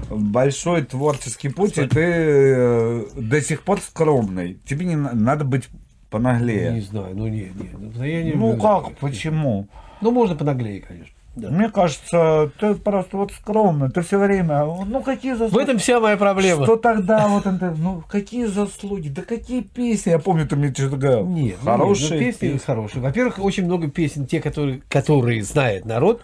[0.10, 4.58] большой творческий путь, и ты э, до сих пор скромный.
[4.66, 5.80] Тебе не на- надо быть Не
[6.10, 6.82] понаглее.
[6.82, 7.70] знаю, ну не, не.
[7.96, 8.96] ну, я не Ну как, такое.
[9.00, 9.68] почему?
[10.02, 11.14] Ну, можно понаглее, конечно.
[11.36, 11.50] да.
[11.50, 15.64] Мне кажется, ты просто вот скромный, ты все время, ну какие В заслуги?
[15.64, 16.66] этом вся моя проблема.
[16.66, 20.98] Что тогда вот это, ну какие заслуги, да какие песни, я помню, ты мне что-то
[20.98, 21.26] говорил.
[21.28, 23.02] Нет, ну, хорошие нет, ну, песни хорошие.
[23.02, 26.22] Во-первых, очень много песен, те, которые, которые знает народ,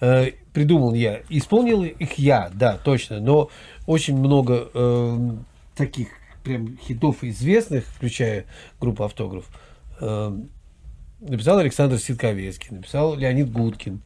[0.00, 1.22] э, придумал я.
[1.28, 3.20] Исполнил их я, да, точно.
[3.20, 3.50] Но
[3.86, 5.30] очень много э,
[5.76, 6.08] таких
[6.42, 8.44] прям хитов известных, включая
[8.80, 9.46] группу «Автограф»,
[10.00, 10.38] э,
[11.20, 14.02] написал Александр Ситковецкий, написал Леонид Гудкин,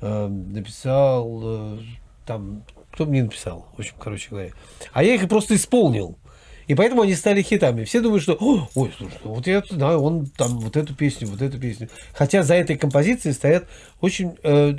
[0.00, 1.78] э, написал э,
[2.26, 4.50] там, кто мне написал, в общем, короче говоря.
[4.92, 6.18] А я их просто исполнил.
[6.66, 7.84] И поэтому они стали хитами.
[7.84, 11.28] Все думают, что, «О, ой, слушай, ну вот я знаю, он там вот эту песню,
[11.28, 11.88] вот эту песню.
[12.14, 13.66] Хотя за этой композицией стоят
[14.00, 14.74] очень э,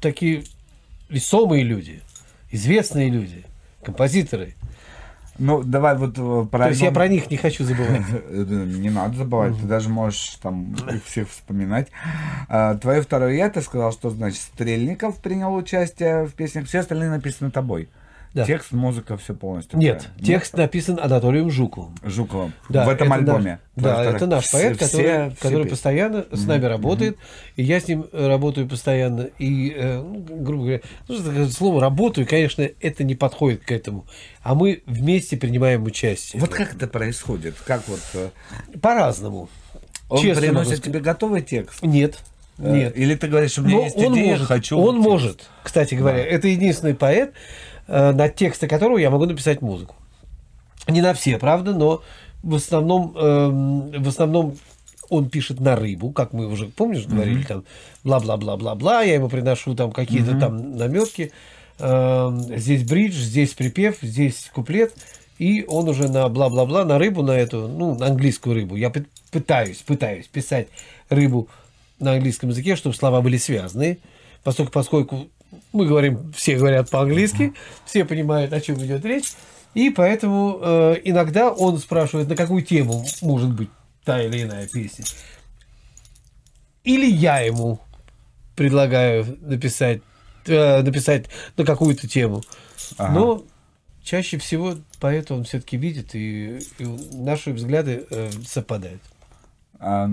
[0.00, 0.44] такие
[1.08, 2.02] весомые люди,
[2.50, 3.44] известные люди,
[3.82, 4.54] композиторы.
[5.38, 8.02] Ну, давай вот э, про То есть я про них не хочу забывать.
[8.30, 11.88] Э, Не надо забывать, ты даже можешь там их всех вспоминать.
[12.48, 17.08] А, Твое второе я, ты сказал, что значит Стрельников принял участие в песнях, все остальные
[17.08, 17.88] написаны тобой.
[18.32, 18.44] Да.
[18.44, 19.76] Текст, музыка, все полностью.
[19.76, 20.24] Нет, твоё.
[20.24, 21.96] текст написан Анатолием Жуковым.
[22.04, 22.52] Жуковым.
[22.68, 23.58] Да, в этом это альбоме.
[23.74, 27.16] наш- да, это наш поэт, все- который, все который постоянно с нами работает,
[27.56, 29.22] и я с ним работаю постоянно.
[29.40, 34.06] И, э, ну, грубо говоря, ну, слово работаю, конечно, это не подходит к этому.
[34.42, 36.40] А мы вместе принимаем участие.
[36.40, 37.56] Вот как это происходит?
[37.66, 38.00] Как вот...
[38.14, 38.30] э,
[38.80, 39.48] По-разному.
[40.08, 40.84] Он Честно приносит сказать.
[40.84, 41.82] тебе готовый текст?
[41.82, 42.18] Нет.
[42.58, 42.96] Э, Нет.
[42.96, 44.78] Или ты говоришь, у меня Но есть он идея, может, хочу...
[44.78, 45.08] он текст.
[45.08, 47.32] может, кстати говоря, это единственный поэт,
[48.12, 49.96] на тексты которого я могу написать музыку.
[50.88, 52.02] Не на все, правда, но
[52.42, 54.56] в основном, эм, в основном
[55.08, 57.64] он пишет на рыбу, как мы уже, помнишь, говорили, там,
[58.04, 61.32] бла-бла-бла-бла-бла, я ему приношу там какие-то там наметки,
[61.78, 64.94] эм, здесь бридж, здесь припев, здесь куплет,
[65.38, 68.76] и он уже на бла-бла-бла, на рыбу, на эту, ну, на английскую рыбу.
[68.76, 70.68] Я пы- пытаюсь, пытаюсь писать
[71.08, 71.48] рыбу
[71.98, 73.98] на английском языке, чтобы слова были связаны,
[74.44, 75.28] поскольку, поскольку
[75.72, 77.54] мы говорим, все говорят по-английски,
[77.84, 79.32] все понимают, о чем идет речь,
[79.74, 83.70] и поэтому э, иногда он спрашивает, на какую тему может быть
[84.04, 85.04] та или иная песня.
[86.82, 87.80] Или я ему
[88.56, 90.02] предлагаю написать,
[90.46, 92.42] э, написать на какую-то тему.
[92.96, 93.12] Ага.
[93.12, 93.44] Но
[94.02, 99.02] чаще всего поэт он все-таки видит, и, и наши взгляды э, совпадают.
[99.82, 100.06] А,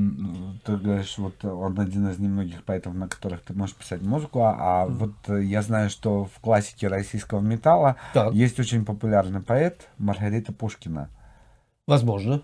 [0.64, 4.56] ты говоришь, вот он один из немногих поэтов, на которых ты можешь писать музыку, а,
[4.58, 8.34] а вот э, я знаю, что в классике российского металла Так.
[8.34, 11.10] есть очень популярный поэт Маргарита Пушкина.
[11.86, 12.44] Возможно.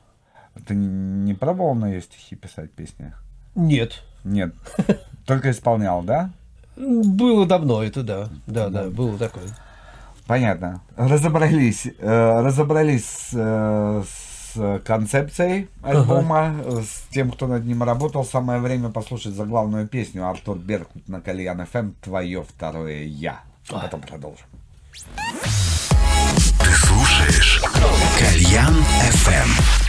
[0.68, 3.14] Ты не пробовал на ее стихи писать песни?
[3.56, 4.04] Нет.
[4.26, 4.54] Нет.
[5.26, 6.30] Только исполнял, да?
[6.76, 8.30] Было давно это, да.
[8.48, 9.46] Да, да, было такое.
[10.28, 10.82] Понятно.
[10.96, 14.04] Разобрались, э, разобрались с, э,
[14.54, 18.24] с концепцией альбома, э, с тем, кто над ним работал.
[18.24, 23.42] Самое время послушать заглавную песню Артур Беркут на Кальян ФМ «Твое второе я».
[23.70, 24.46] А потом продолжим.
[26.64, 27.62] Ты слушаешь
[28.20, 28.76] Кальян
[29.12, 29.83] FM.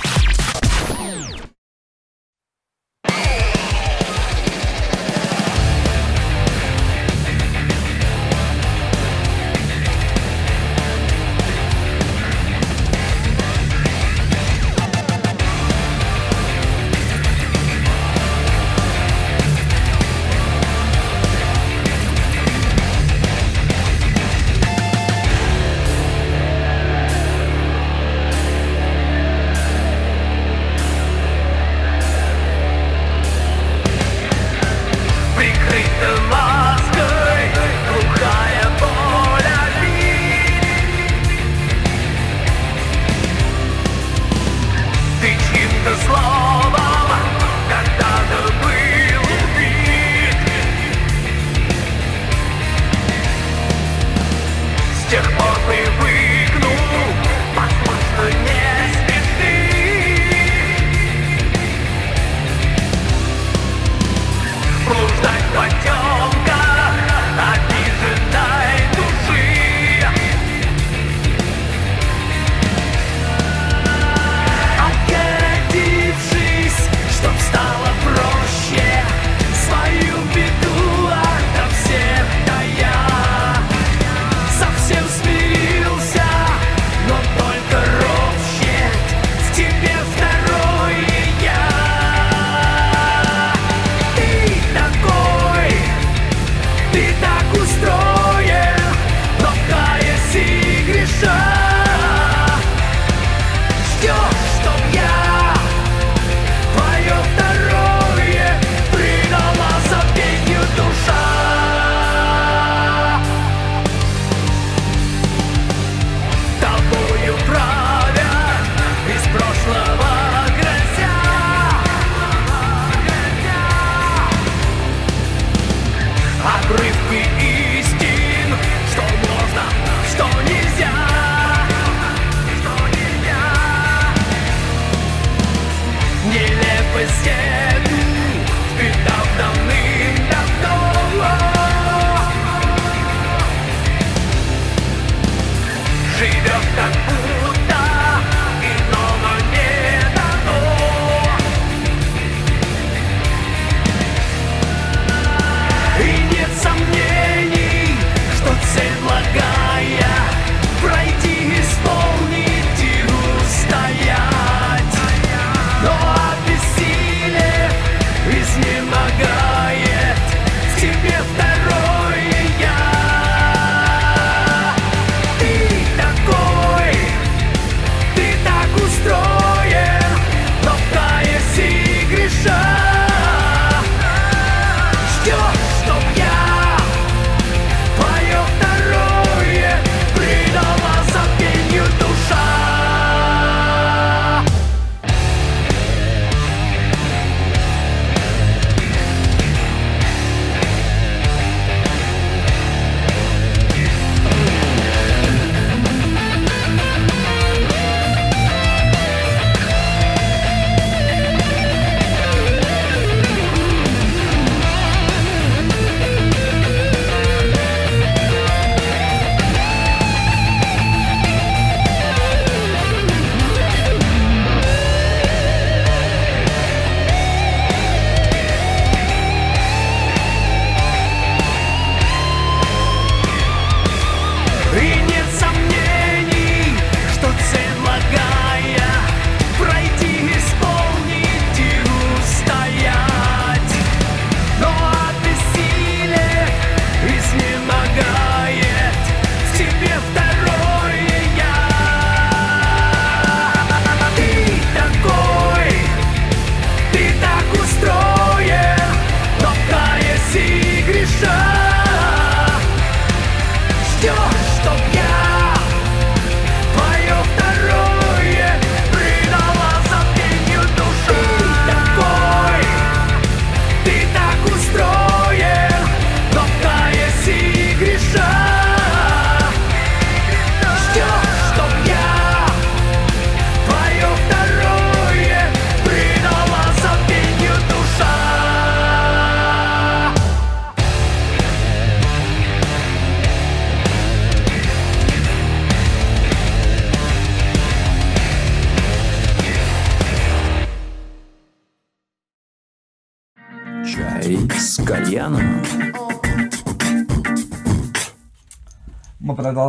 [146.18, 147.23] живет так будто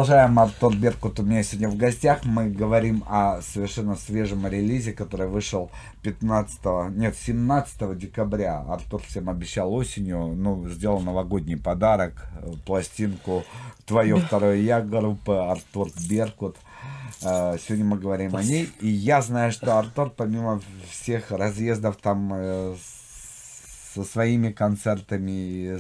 [0.06, 0.38] продолжаем.
[0.38, 2.24] Артур Беркут у меня сегодня в гостях.
[2.26, 5.72] Мы говорим о совершенно свежем релизе, который вышел
[6.03, 8.64] 15, нет, 17 декабря.
[8.70, 13.43] Артур всем обещал осенью, ну, сделал новогодний подарок, э, пластинку
[13.88, 16.56] «Твое второе я» группы Артур Беркут.
[17.24, 18.70] Э, Сегодня мы говорим о ней.
[18.82, 25.80] И я знаю, что Артур, помимо всех разъездов там э, с- со своими концертами, и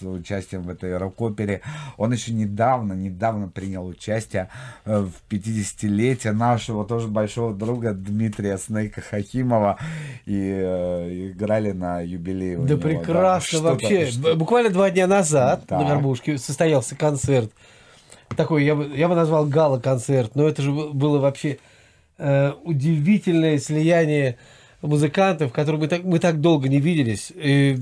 [0.00, 1.60] с участием в этой рок-опере,
[1.96, 4.48] он еще недавно, недавно принял участие
[4.84, 9.78] э, в 50-летие нашего тоже большого друга Дмитрия Снейка Хакимова
[10.26, 14.06] и э, играли на юбилее у Да него, прекрасно Что-то- вообще.
[14.10, 15.80] что- Буквально два дня назад Так.
[15.82, 17.50] на Горбушке состоялся концерт.
[18.36, 21.58] Такой, я бы, я бы назвал гала-концерт, но это же бы- было вообще
[22.18, 24.36] э, удивительное слияние
[24.82, 27.32] музыкантов, которые мы так, мы так долго не виделись.
[27.34, 27.76] И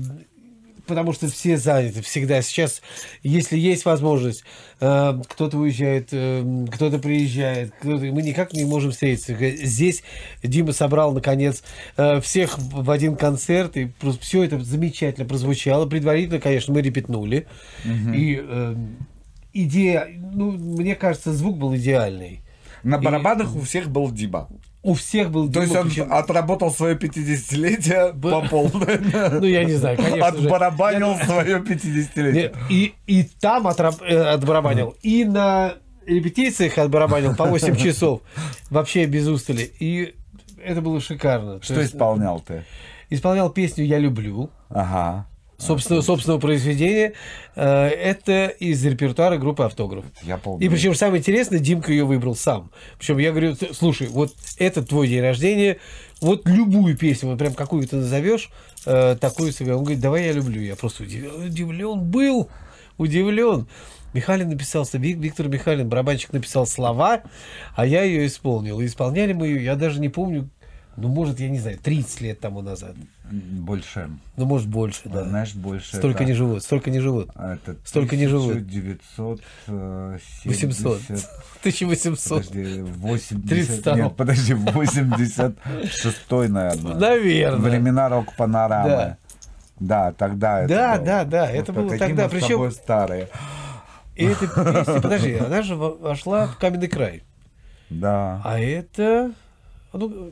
[0.89, 2.41] потому что все заняты всегда.
[2.41, 2.81] Сейчас,
[3.23, 4.43] если есть возможность,
[4.81, 9.33] э, кто-то уезжает, э, кто-то приезжает, кто-то, мы никак не можем встретиться.
[9.33, 10.03] Здесь
[10.43, 11.63] Дима собрал, наконец,
[11.95, 15.85] э, всех в один концерт, и все это замечательно прозвучало.
[15.85, 17.47] Предварительно, конечно, мы репетнули.
[17.85, 18.75] И э,
[19.53, 22.41] идея, ну, мне кажется, звук был идеальный.
[22.83, 24.49] На барабанах у всех был Диба.
[24.81, 28.99] У всех был То есть он причем- отработал свое 50-летие по полной.
[29.41, 30.45] Ну, я не знаю, конечно же.
[30.45, 32.31] Отбарабанил Я- свое 50-летие.
[32.31, 35.73] Нет, И, и там отраб- э, отбарабанил, и на
[36.05, 38.21] репетициях отбарабанил по 8 часов.
[38.69, 39.69] Вообще без устали.
[39.79, 40.15] И
[40.63, 41.59] это было шикарно.
[41.59, 42.63] То Что есть исполнял ты?
[43.09, 44.49] Исполнял песню «Я люблю».
[44.69, 45.25] Ага.
[45.59, 47.13] Собственного, собственного произведения.
[47.55, 50.05] Э, Это из репертуара группы «Автограф».
[50.23, 50.65] Я помню.
[50.65, 52.71] И причем самое интересное, Димка ее выбрал сам.
[52.97, 55.77] Причем я говорю, «Ты- слушай, вот это твой день рождения,
[56.21, 58.49] вот любую песню, вот прям какую ты назовешь,
[58.85, 59.75] э, такую сыграй.
[59.75, 60.61] Он говорит, давай я люблю.
[60.61, 62.49] Я просто удивлен, удивлен был,
[62.97, 63.67] удивлен.
[64.13, 67.21] Михалин написал, Вик- Виктор Михалин, барабанщик написал слова,
[67.75, 68.79] а я ее исполнил.
[68.79, 70.49] И исполняли мы ее, я даже не помню,
[70.97, 72.95] ну, может, я не знаю, 30 лет тому назад.
[73.31, 74.09] Больше.
[74.37, 75.23] Ну, может, больше, да.
[75.23, 75.95] Знаешь, больше.
[75.97, 77.29] Столько это- не живут, столько не живут.
[77.35, 78.57] Это Столько не живут.
[78.57, 80.45] 1970...
[80.45, 81.01] 800.
[81.59, 82.47] 1800.
[82.47, 83.47] Подожди, 80...
[83.47, 83.95] 32.
[83.95, 86.95] Нет, подожди, 86 наверное.
[86.95, 87.59] Наверное.
[87.69, 88.89] Времена рок-панорамы.
[88.89, 89.17] Да.
[89.79, 91.05] Да, тогда это Да, было.
[91.05, 92.27] да, да, это Вот было тогда.
[92.27, 93.29] Причем- старые.
[94.15, 97.23] И эта песня, подожди, она же во- вошла в каменный край.
[97.89, 98.41] Да.
[98.43, 99.31] А это...
[99.93, 100.31] ну,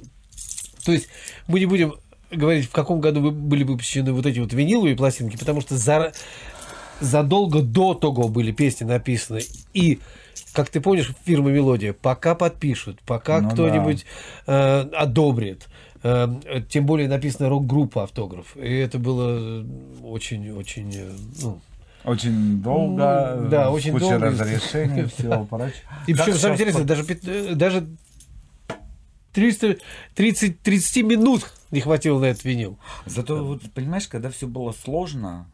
[0.84, 1.08] то есть
[1.48, 1.94] мы не будем
[2.32, 6.12] говорить, в каком году вы- были выпущены вот эти вот виниловые пластинки, потому что за,
[7.00, 9.42] задолго до того были песни написаны.
[9.74, 10.00] И,
[10.54, 14.06] как ты помнишь, фирма «Мелодия», пока подпишут, пока Ну кто-нибудь
[14.48, 15.68] э, одобрит,
[16.04, 16.28] э,
[16.70, 18.56] тем более написана рок-группа «Автограф».
[18.58, 19.66] И это было
[20.04, 20.94] очень-очень...
[20.96, 21.12] э,
[21.42, 21.60] ну,
[22.04, 24.26] Очень долго, Ну, да, с очень кучей долго.
[24.28, 25.74] разрешений, всего прочего.
[26.08, 27.88] И причем, самое интересное, даже, э, даже
[29.34, 29.78] 300,
[30.16, 32.78] 30, 30 минут не хватило на этот винил.
[33.06, 35.50] Зато, вот, понимаешь, когда все было сложно,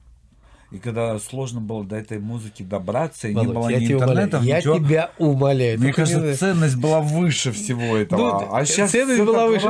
[0.73, 4.39] и когда сложно было до этой музыки добраться, и не было ни тебя умоляю, интернета,
[4.43, 4.77] я ничего.
[4.79, 5.77] тебя умоляю.
[5.77, 8.19] Мне не кажется, надо- ценность была выше всего этого.
[8.19, 9.67] Ну, а сейчас ценность была выше.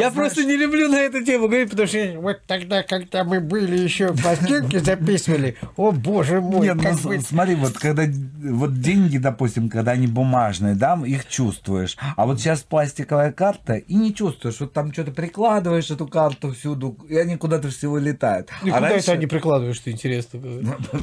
[0.00, 3.78] я просто не люблю на эту тему говорить, потому что вот тогда, когда мы были
[3.78, 8.02] еще пластинки записывали, о боже мой, Нет, ну, бы- смотри, вот когда
[8.42, 11.96] вот деньги, допустим, когда они бумажные, да, их чувствуешь.
[12.16, 14.58] А вот сейчас пластиковая карта и не чувствуешь.
[14.58, 18.48] Вот там что-то прикладываешь эту карту всюду, и они куда-то всего летают.
[18.64, 20.39] И а куда раньше это они прикладываешь, что интересно?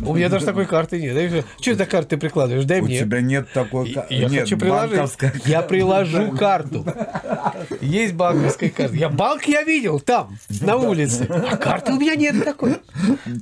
[0.06, 1.46] У меня даже такой карты нет.
[1.62, 2.66] Что за карты ты прикладываешь?
[2.66, 3.00] Дай у мне.
[3.00, 5.18] тебя нет такой И- ка- Я хочу приложить.
[5.46, 6.86] Я приложу карту.
[7.82, 8.96] Есть банковская карта.
[8.96, 11.28] Я банк я видел там, на улице.
[11.30, 12.76] А карты у меня нет такой.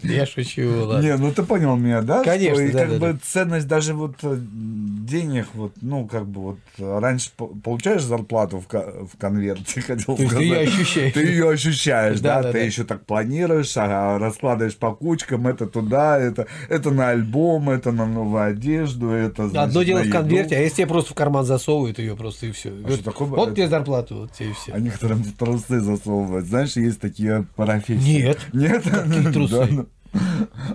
[0.04, 1.06] Я шучу, ладно.
[1.06, 2.24] Не, ну ты понял меня, да?
[2.24, 7.30] Конечно, и как бы ценность даже вот э, денег, вот, ну, как бы вот раньше
[7.36, 10.44] по- получаешь зарплату в, ко- в конверте, хотел есть ты сказать.
[10.46, 11.14] её ощущаешь.
[11.14, 16.92] Ты ее ощущаешь, Да, ты еще так планируешь, раскладываешь по кучкам, это туда, это, это
[16.92, 20.78] на альбом, это на новую одежду, это Одно значит, дело на в конверте, а если
[20.78, 22.72] тебе просто в карман засовывают ее просто и все.
[22.88, 23.28] что такое?
[23.28, 24.74] Вот тебе зарплату, вот тебе и все.
[24.74, 26.46] А некоторым трусы засовывают.
[26.46, 28.22] Знаешь, есть такие профессии.
[28.22, 28.40] Нет.
[28.54, 28.84] Нет?
[28.84, 29.56] Какие трусы?
[29.56, 29.86] Да, ну.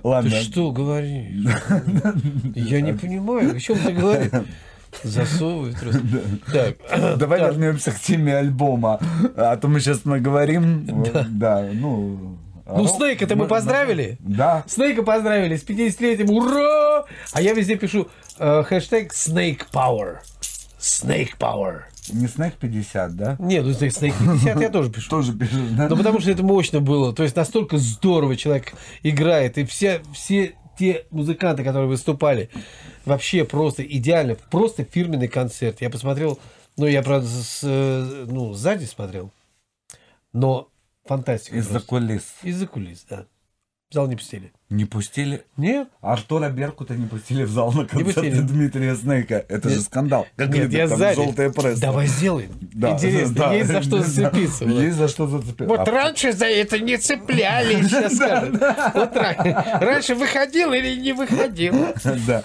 [0.02, 0.30] Ладно.
[0.30, 1.46] Ты что говоришь?
[2.54, 4.30] Я не понимаю, о чем ты говоришь?
[5.04, 6.02] Засовывают просто.
[6.52, 9.00] Так, Давай вернемся к теме альбома.
[9.36, 11.04] А то мы сейчас наговорим.
[11.30, 12.36] Да, ну...
[12.76, 14.16] Ну, Снейк, это мы поздравили?
[14.20, 14.64] Да.
[14.66, 17.04] Снейка поздравили с 50-летием, ура!
[17.32, 18.08] А я везде пишу
[18.38, 20.18] э, хэштег Snake Power.
[20.78, 21.82] Snake Power.
[22.12, 23.36] Не Снег 50, да?
[23.38, 25.10] Не, ну Snake 50 я тоже пишу.
[25.10, 25.88] Тоже пишешь, да?
[25.88, 27.12] Ну, потому что это мощно было.
[27.14, 29.58] То есть настолько здорово человек играет.
[29.58, 32.50] И все, все те музыканты, которые выступали,
[33.04, 34.36] вообще просто идеально.
[34.50, 35.80] Просто фирменный концерт.
[35.80, 36.38] Я посмотрел,
[36.76, 39.30] ну, я, правда, с, э, ну, сзади смотрел.
[40.32, 40.68] Но
[41.11, 41.56] фантастика.
[41.56, 42.22] Из-за кулис.
[42.44, 43.26] Из-за кулис, да.
[43.90, 44.52] В зал не пустили.
[44.68, 45.42] Не пустили?
[45.56, 45.88] Нет?
[46.00, 48.40] Артура Беркута не пустили в зал на концерте.
[48.42, 49.44] Дмитрия Снейка.
[49.48, 49.78] Это Нет.
[49.78, 50.28] же скандал.
[50.36, 51.16] Как Нет, я там сзади.
[51.16, 51.80] желтая пресса.
[51.80, 52.50] Давай сделаем.
[52.61, 53.52] Да, Интересно, да.
[53.54, 54.02] есть за что Да.
[54.04, 54.64] зацепиться.
[54.64, 54.80] вот.
[54.80, 55.64] Есть за что зацепиться.
[55.66, 58.52] Вот А раньше за это не цеплялись, сейчас скажут.
[58.61, 61.74] Вот ра- раньше выходил или не выходил.
[62.28, 62.44] Да.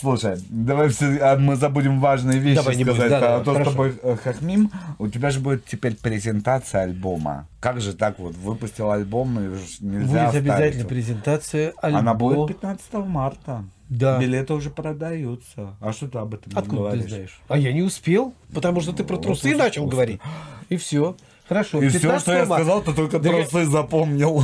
[0.00, 3.04] Слушай, давай все, а мы забудем важные вещи Давай, не сказать.
[3.08, 3.70] будем, да, а да, то с хорошо.
[3.70, 4.70] тобой э, хохмим.
[4.98, 7.46] У тебя же будет теперь презентация альбома.
[7.60, 8.34] Как же так вот?
[8.36, 12.00] Выпустил альбом, и уж нельзя Будет оставить обязательно презентация альбома.
[12.00, 13.64] Она будет 15 марта.
[13.88, 14.18] Да.
[14.18, 15.76] Билеты уже продаются.
[15.80, 17.04] А что ты об этом Откуда говоришь?
[17.04, 17.40] ты знаешь?
[17.48, 20.20] А я не успел, потому что ты про трусы начал говорить.
[20.68, 21.16] И все.
[21.48, 21.82] Хорошо.
[21.82, 22.64] И все, 15 что я марта.
[22.64, 24.42] сказал, ты только Да я- трусы запомнил.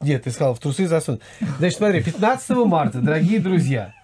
[0.00, 1.20] Нет, ты сказал, в трусы засунь.
[1.58, 3.94] Значит, смотри, 15 марта, дорогие друзья,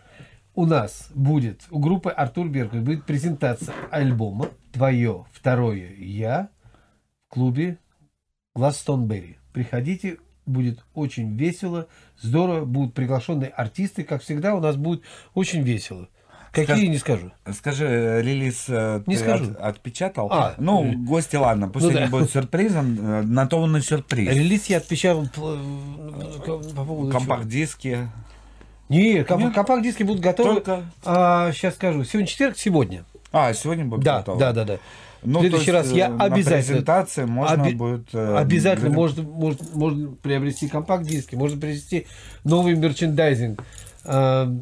[0.55, 6.49] у нас будет, у группы Артур Беркут будет презентация альбома «Твое второе я»
[7.29, 7.79] в клубе
[8.55, 9.39] Гластонберри.
[9.53, 11.87] Приходите, будет очень весело,
[12.21, 15.03] здорово, будут приглашенные артисты, как всегда, у нас будет
[15.35, 16.09] очень весело.
[16.51, 17.33] Какие, Скажи- не скажу.
[17.55, 19.53] Скажи, э, релиз э, Не ты скажу.
[19.53, 20.29] от- отпечатал?
[20.31, 22.07] А, ну, э, гости, ладно, пусть ну они да.
[22.09, 22.99] будут сюрпризом.
[23.01, 24.29] э, На то он и сюрприз.
[24.29, 25.31] Релиз я отпечатал э,
[26.77, 27.11] по поводу?
[27.11, 28.11] Компакт-диски.
[28.93, 29.55] Нет, Нет?
[29.55, 30.61] компакт-диски будут готовы.
[30.61, 30.83] Только-
[31.55, 32.05] сейчас скажу.
[32.05, 33.05] Сегодня четверг, сегодня.
[33.33, 34.39] А, сегодня будет Да, готово.
[34.39, 34.79] да, да, да.
[35.25, 38.09] Ну, В следующий раз я э, обязательно- презентации можно Оби- будет...
[38.13, 42.07] э, Обязательно для- можно, можно, можно приобрести компакт-диски, можно приобрести
[42.45, 43.63] новый мерчендайзинг.
[44.05, 44.53] А,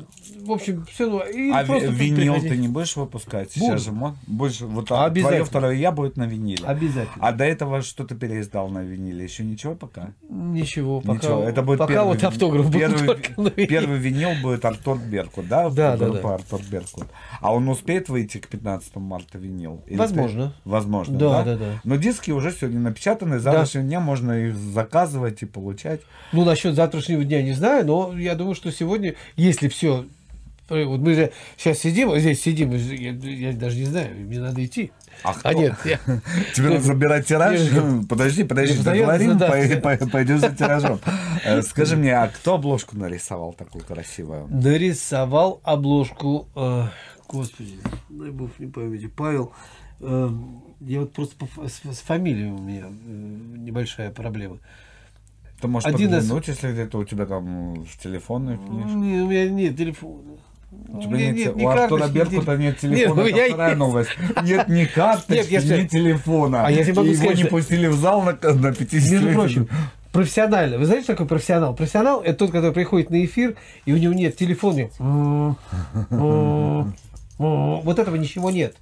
[0.40, 1.22] в общем, все.
[1.28, 3.50] И А винил ты не будешь выпускать?
[3.56, 3.78] Буду.
[3.78, 3.92] Сейчас же
[4.26, 5.28] будешь вот а, Обязательно.
[5.28, 6.64] твое второе я будет на виниле.
[6.66, 7.14] Обязательно.
[7.26, 9.24] А до этого что ты переиздал на виниле?
[9.24, 10.10] Еще ничего пока?
[10.28, 13.66] Ничего, пока, Ничего, это будет пока первый, вот автограф будет первый, на виниле.
[13.66, 15.68] первый винил будет Артур Беркут, да?
[15.70, 16.34] Да, да, да.
[16.34, 17.06] Артур Беркут.
[17.40, 19.82] А он успеет выйти к 15 марта винил?
[19.86, 20.54] Или Возможно.
[20.64, 21.44] ты- Возможно, Да, да?
[21.44, 21.80] да, да.
[21.84, 26.00] Но диски уже сегодня напечатаны, с завтрашнего дня можно их заказывать и получать.
[26.32, 30.04] Ну, насчет завтрашнего дня не знаю, но я думаю, что сегодня, если все...
[30.70, 34.64] Вот мы же сейчас сидим, вот здесь сидим, я, я даже не знаю, мне надо
[34.64, 34.92] идти.
[35.24, 35.98] А А нет, я-
[36.54, 37.60] Тебе надо забирать тираж?
[38.08, 39.38] Подожди, подожди, договорим,
[40.10, 41.00] пойдешь за тиражом.
[41.44, 44.46] Э, Скажи мне, а кто обложку нарисовал такую красивую?
[44.48, 46.84] нарисовал обложку, э,
[47.28, 47.74] господи,
[48.08, 49.52] дай бог не памяти, Павел.
[50.00, 50.30] э,
[50.80, 51.34] я вот просто
[51.66, 52.84] с, фамилией у меня
[53.58, 54.58] небольшая проблема.
[55.60, 58.94] Ты можешь Один из- подглянуть, если где-то у тебя там в телефонной книжке.
[58.94, 60.38] Не, у меня нет телефона.
[60.88, 63.78] У тебя нет, ни у Артура Беркута нет телефона, у это меня вторая есть.
[63.78, 64.10] новость.
[64.44, 66.64] Нет ни карточки, Нет, если- ни телефона.
[66.66, 69.32] А я тебе могу И его сказать, не пустили в зал на, на 50 Между
[69.32, 69.68] прочим,
[70.12, 70.78] профессионально.
[70.78, 71.74] Вы знаете, что такое профессионал?
[71.74, 74.88] Профессионал– это тот, который приходит на эфир, и у него нет телефона.
[77.38, 78.76] Вот этого ничего нет.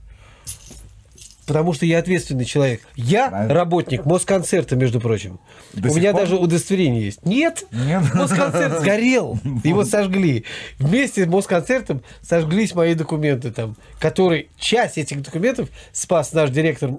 [1.49, 2.83] Потому что я ответственный человек.
[2.95, 3.55] Я Правильно.
[3.55, 5.41] работник Москонцерта, между прочим.
[5.73, 6.21] До У меня пор?
[6.21, 7.27] даже удостоверение есть.
[7.27, 8.03] Нет, Нет?
[8.15, 9.39] Москонцерт сгорел.
[9.65, 10.45] Его сожгли.
[10.79, 16.91] Вместе с Москонцертом сожглись мои документы там, которые часть этих документов спас наш директор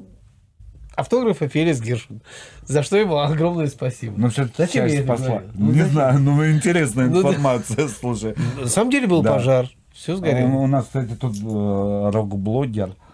[0.96, 2.22] автографа Фелис Гиршин.
[2.66, 4.16] За что ему огромное спасибо.
[4.18, 5.26] Ну, все я часть спасла.
[5.28, 5.48] говорю?
[5.54, 7.30] Ну, Не знаю, ну интересная Ну, да.
[7.30, 8.36] информация, слушай.
[8.60, 9.34] На самом деле был Да.
[9.34, 9.70] пожар.
[9.94, 10.48] Все сгорело.
[10.50, 13.09] У нас, кстати, тут э, рок-блогер э,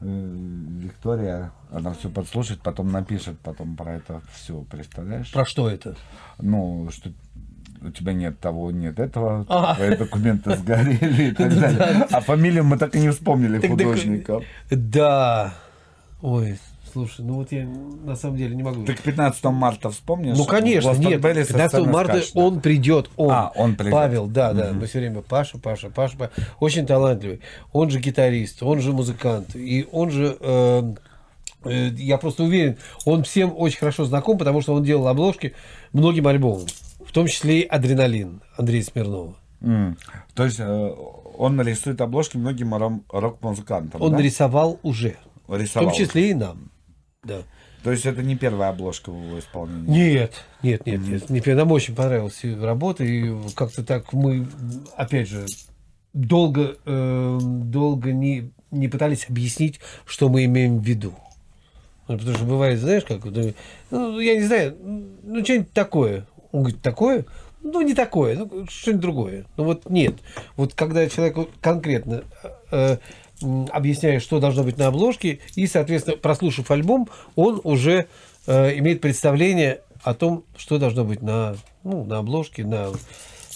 [0.00, 5.32] Виктория, она все подслушает, потом напишет потом про это все, представляешь?
[5.32, 5.96] Про что это?
[6.40, 7.10] Ну, что
[7.80, 9.74] у тебя нет того, нет этого, А.
[9.76, 12.06] твои документы сгорели и так далее.
[12.10, 14.40] А фамилию мы так и не вспомнили художника.
[14.70, 15.54] Да.
[16.20, 16.58] Ой,
[16.92, 18.84] слушай, ну вот я на самом деле не могу.
[18.84, 20.36] Ты к 15 марта вспомнишь?
[20.36, 21.20] Ну, конечно, нет.
[21.20, 22.32] Гластонберри со 15 сцены марта скачет.
[22.36, 23.10] он придет.
[23.16, 23.30] Он.
[23.30, 23.92] А, он придет.
[23.92, 24.72] Павел, да, да.
[24.72, 26.32] Мы все время Паша, Паша, Паша, Паша.
[26.58, 27.40] Очень талантливый.
[27.72, 29.54] Он же гитарист, он же музыкант.
[29.54, 30.36] И он же...
[30.40, 30.94] э,
[31.64, 35.54] э, я просто уверен, он всем очень хорошо знаком, потому что он делал обложки
[35.92, 36.66] многим альбомам.
[37.06, 39.34] В том числе и «Адреналин» Андрея Смирнова.
[39.60, 39.96] М.
[40.34, 40.94] То есть э,
[41.38, 42.74] он нарисует обложки многим
[43.08, 44.18] рок-музыкантам, Он да?
[44.18, 45.16] нарисовал уже.
[45.48, 45.88] В Рисовал.
[45.88, 46.70] том числе и нам.
[47.24, 47.42] Да.
[47.82, 49.88] То есть это не первая обложка в его исполнении?
[49.88, 51.30] Нет, нет, нет, нет.
[51.30, 54.46] Мне нам очень понравилась работа, и как-то так мы,
[54.96, 55.46] опять же,
[56.12, 61.14] долго, э, долго не, не пытались объяснить, что мы имеем в виду.
[62.08, 64.76] Ну, потому что бывает, знаешь, как, ну, я не знаю,
[65.22, 66.26] ну, что-нибудь такое.
[66.52, 67.26] Он говорит, такое?
[67.60, 69.44] Ну, не такое, ну, что-нибудь другое.
[69.56, 70.14] Ну, вот нет.
[70.56, 72.24] Вот когда человек вот конкретно
[72.70, 72.98] э,
[73.42, 78.08] объясняю, что должно быть на обложке, и, соответственно, прослушав альбом, он уже
[78.46, 82.90] э, имеет представление о том, что должно быть на, ну, на обложке, на,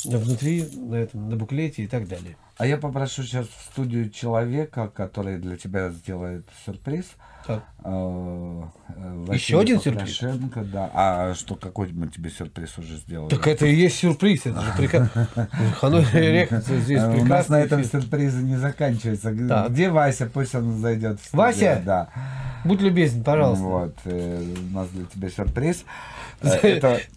[0.05, 2.37] на внутри, на, этом, на буклете и так далее.
[2.57, 7.07] А я попрошу сейчас в студию человека, который для тебя сделает сюрприз.
[7.47, 7.65] Так.
[7.85, 10.21] Э, э, Василий Еще один сюрприз?
[10.73, 10.91] Да.
[10.95, 13.29] А что, какой мы тебе сюрприз уже сделали?
[13.29, 15.29] Так это и есть сюрприз, это же прекрасно.
[16.81, 19.33] Здесь Э, У нас на этом сюрпризы не заканчиваются.
[19.69, 20.31] Где Вася?
[20.33, 21.19] Пусть он зайдет.
[21.33, 21.83] Вася?
[21.85, 22.09] Да.
[22.65, 23.65] Будь любезен, пожалуйста.
[23.65, 23.97] Вот.
[24.05, 25.85] У нас для тебя сюрприз.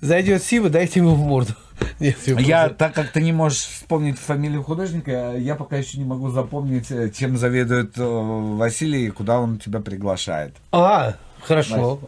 [0.02, 1.54] Зайдет Сива, дайте ему в морду.
[2.00, 6.30] Нет, Я, так как ты не можешь вспомнить фамилию художника, я пока еще не могу
[6.30, 10.54] запомнить, э, чем заведует э, Василий и куда он тебя приглашает.
[10.72, 12.00] А, хорошо.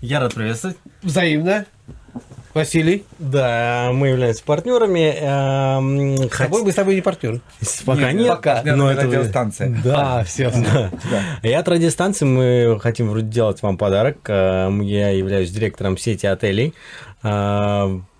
[0.00, 0.76] Я рад приветствовать.
[1.02, 1.64] Взаимно.
[2.54, 5.14] Василий, Да, мы являемся партнерами.
[5.16, 7.40] эм, с тобой мы с тобой не партнеры.
[7.84, 8.28] Пока Нет, нет.
[8.28, 8.62] пока.
[8.64, 9.76] но это радиостанции.
[9.84, 10.20] Да.
[10.20, 10.50] А, все.
[10.50, 10.90] Да.
[11.42, 14.18] И от радиостанции мы хотим вроде делать вам подарок.
[14.28, 16.74] Эм, Я являюсь директором сети отелей.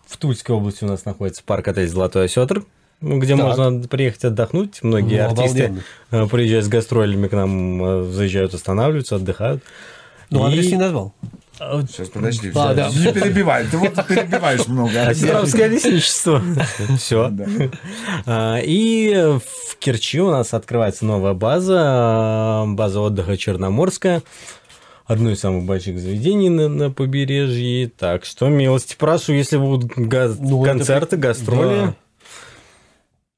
[0.09, 2.65] В Тульской области у нас находится парк отель «Золотой осетр»,
[3.01, 3.45] где Так.
[3.45, 4.83] можно приехать отдохнуть.
[4.83, 5.83] Многие Ну, артисты обалденно.
[6.11, 9.63] э, приезжают с гастролями к нам, э, заезжают, останавливаются, отдыхают.
[10.31, 11.13] Ну, адрес И- не назвал.
[11.61, 12.53] А, Сейчас, подожди.
[12.55, 12.89] А, да.
[12.89, 13.67] Не перебивай.
[13.67, 15.09] Ты вот перебиваешь много.
[15.09, 16.41] Островское лесничество.
[16.99, 17.31] Все.
[18.27, 18.61] Да.
[18.61, 24.23] И в Керчи у нас открывается новая база, э, база отдыха Черноморская.
[25.09, 27.89] Одно из самых больших заведений на, на побережье.
[27.89, 31.95] Так что милости прошу, если будут га- Ну, это концерты, при- гастроли, Да.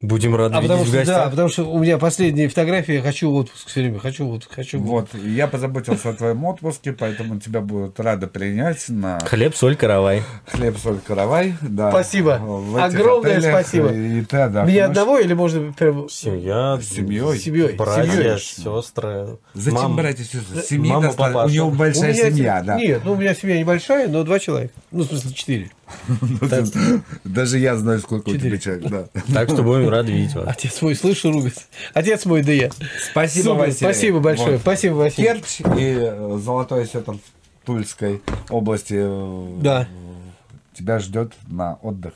[0.01, 3.03] Будем рады А видеть потому в что, да, потому что у меня последние фотографии, я
[3.03, 4.79] хочу отпуск все время, хочу вот, хочу.
[4.81, 10.23] Вот, я позаботился о твоем отпуске, поэтому тебя будут рады принять на Хлеб, соль, каравай.
[10.47, 11.55] хлеб, соль, каравай.
[11.61, 12.37] Да, Спасибо.
[12.83, 13.61] Огромное отелях.
[13.61, 13.93] спасибо.
[13.93, 14.73] И ты отдохнешь.
[14.73, 16.09] Мне одного или можно прям...
[16.09, 17.39] Семья, С семьей.
[17.39, 17.73] Семьей.
[17.75, 18.39] братья, Семьей.
[18.39, 19.39] сестры.
[19.55, 19.97] Зачем мама.
[19.97, 20.63] братья и сестры?
[20.63, 21.45] Семьи Мама, достаточно.
[21.45, 22.77] У него У большая меня семья, се- да.
[22.79, 24.73] Нет, ну у меня семья небольшая, но два человека.
[24.91, 25.71] Ну, в смысле, четыре.
[27.25, 28.89] Даже я знаю, сколько у тебя человек.
[28.89, 29.05] Да.
[29.33, 30.47] Так что будем рады видеть вас.
[30.49, 31.55] Отец мой, слышу, рубит.
[31.95, 32.71] Отец мой, да я.
[33.11, 33.77] Спасибо, Василий.
[33.77, 34.59] Спасибо большое.
[34.59, 35.27] Спасибо, Василий.
[35.29, 39.89] Керчь и э, Золотой Осетр в Тульской области э, Да.
[40.77, 42.15] тебя ждет на отдых.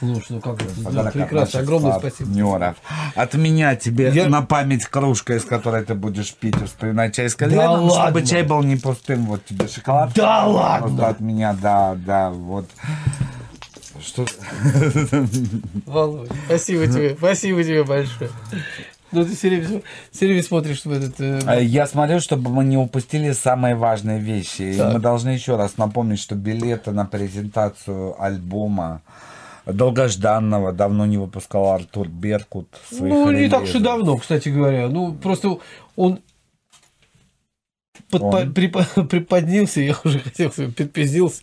[0.00, 0.84] Слушай, ну как это?
[0.84, 2.28] Подарок Прекрасно, огромное спасибо.
[2.28, 2.76] партнеров.
[3.16, 7.28] От меня тебе Я- на память кружка, из которой ты будешь пить и вспоминать чай
[7.28, 8.26] с кальяном, Да чтобы ладно?
[8.26, 9.26] чай был не пустым.
[9.26, 10.12] Вот тебе шоколад.
[10.14, 10.86] Да ладно?
[10.88, 12.66] Просто от меня, да, да, вот.
[14.00, 14.24] Что?
[15.86, 18.30] Володь, спасибо тебе, спасибо тебе большое.
[19.10, 21.18] Ну, ты все время, все время смотришь в этот...
[21.18, 24.62] э, А Я смотрю, чтобы мы не упустили самые важные вещи.
[24.74, 24.92] И Так.
[24.92, 29.00] мы должны еще раз напомнить, что билеты на презентацию альбома
[29.72, 32.68] долгожданного давно не выпускал Артур Беркут.
[32.90, 33.82] своих Ну, не так уж и релизов.
[33.92, 34.88] давно, кстати говоря.
[34.88, 35.58] Ну, просто
[35.96, 36.20] он
[38.10, 38.52] подпо- Он?
[38.52, 41.42] припо- приподнился, я уже хотел сказать, подпиздился.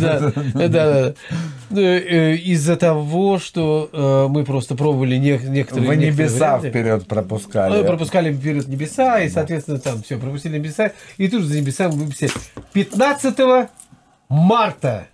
[0.00, 1.14] Да, да, да.
[1.70, 5.88] Ну, э, Из-за того, что э, мы просто пробовали не- некоторые...
[5.88, 7.78] Вы небеса вперед пропускали.
[7.78, 11.92] Мы пропускали вперед небеса, и, соответственно, там все, пропустили небеса, и тут же за небесами
[11.92, 12.30] выпустили
[12.72, 13.68] 15
[14.28, 15.08] марта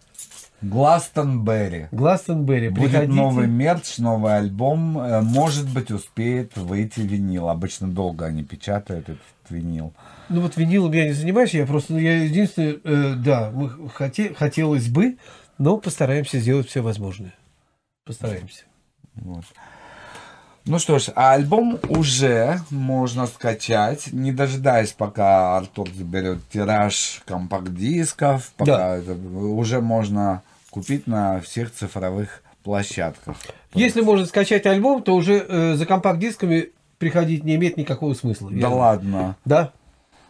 [0.60, 1.86] Гластонберри.
[1.92, 2.68] Гластонберри.
[2.70, 3.12] Будет Приходите.
[3.12, 4.98] новый мерч, новый альбом.
[4.98, 7.48] Э, Может быть, успеет выйти винил.
[7.48, 9.92] Обычно долго они печатают этот винил.
[10.28, 14.34] Ну вот винилом я не занимаюсь, я просто, ну, я единственное, э, да, мы хоте-
[14.34, 15.16] хотелось бы,
[15.58, 17.34] но постараемся сделать все возможное.
[18.04, 18.64] Постараемся.
[19.14, 19.44] Вот.
[20.66, 28.52] Ну что ж, а альбом уже можно скачать, не дожидаясь, пока Артур заберет тираж компакт-дисков,
[28.56, 28.96] пока Да.
[28.96, 30.42] это уже можно
[30.78, 33.36] купить на всех цифровых площадках.
[33.74, 38.48] Если можно скачать альбом, то уже э, за компакт-дисками приходить не имеет никакого смысла.
[38.50, 39.36] Да Я- ладно.
[39.44, 39.72] Да?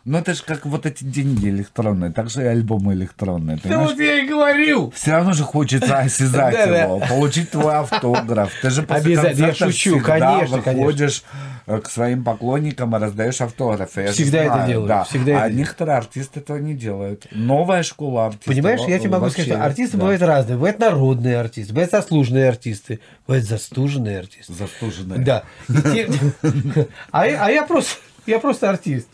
[0.09, 3.59] Ну это же как вот эти деньги электронные, так же и альбомы электронные.
[3.59, 3.91] Да понимаешь?
[3.91, 4.91] вот я и говорю.
[4.93, 8.51] Все равно же хочется осязать его, получить твой автограф.
[8.63, 11.25] Ты же после Обязательно, я шучу, конечно, выходишь
[11.67, 14.01] э, к своим поклонникам и раздаешь автографы.
[14.01, 15.05] Я Всегда это делаю, да.
[15.05, 17.27] всегда а некоторые артисты этого не делают.
[17.31, 18.55] Новая школа артистов.
[18.55, 20.57] Понимаешь, я тебе могу вообще, сказать, что артисты да, бывают разные.
[20.57, 24.55] Бывают народные артисты, бывают заслуженные артисты, бывают застуженные артисты.
[24.55, 25.19] Застуженные.
[25.19, 25.43] Да.
[27.13, 27.97] А а я просто
[28.29, 29.09] я просто артист.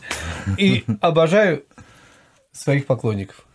[0.57, 1.63] И обожаю
[2.51, 3.45] своих поклонников.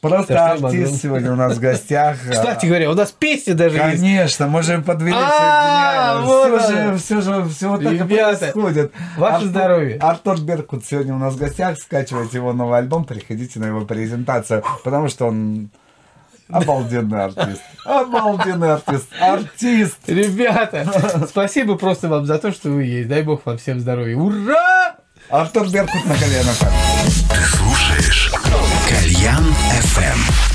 [0.00, 2.18] Просто я артист сегодня у нас в гостях.
[2.30, 3.96] Кстати говоря, у нас песни даже есть.
[4.00, 8.92] Конечно, мы же подвели А, вот все же, все же, все вот так и происходит.
[9.16, 9.96] ваше Артур- здоровье.
[9.98, 14.62] Артур Беркут сегодня у нас в гостях, скачивайте его новый альбом, приходите на его презентацию,
[14.84, 15.70] потому что он
[16.48, 17.60] Обалденный артист.
[17.84, 19.08] Обалденный артист.
[19.20, 19.98] Артист.
[20.06, 23.08] Ребята, спасибо просто вам за то, что вы есть.
[23.08, 24.16] Дай бог вам всем здоровья.
[24.16, 24.96] Ура!
[25.30, 26.46] Артур Беркут на Кальян.
[27.28, 28.32] Ты слушаешь
[28.88, 30.47] Кальян FM.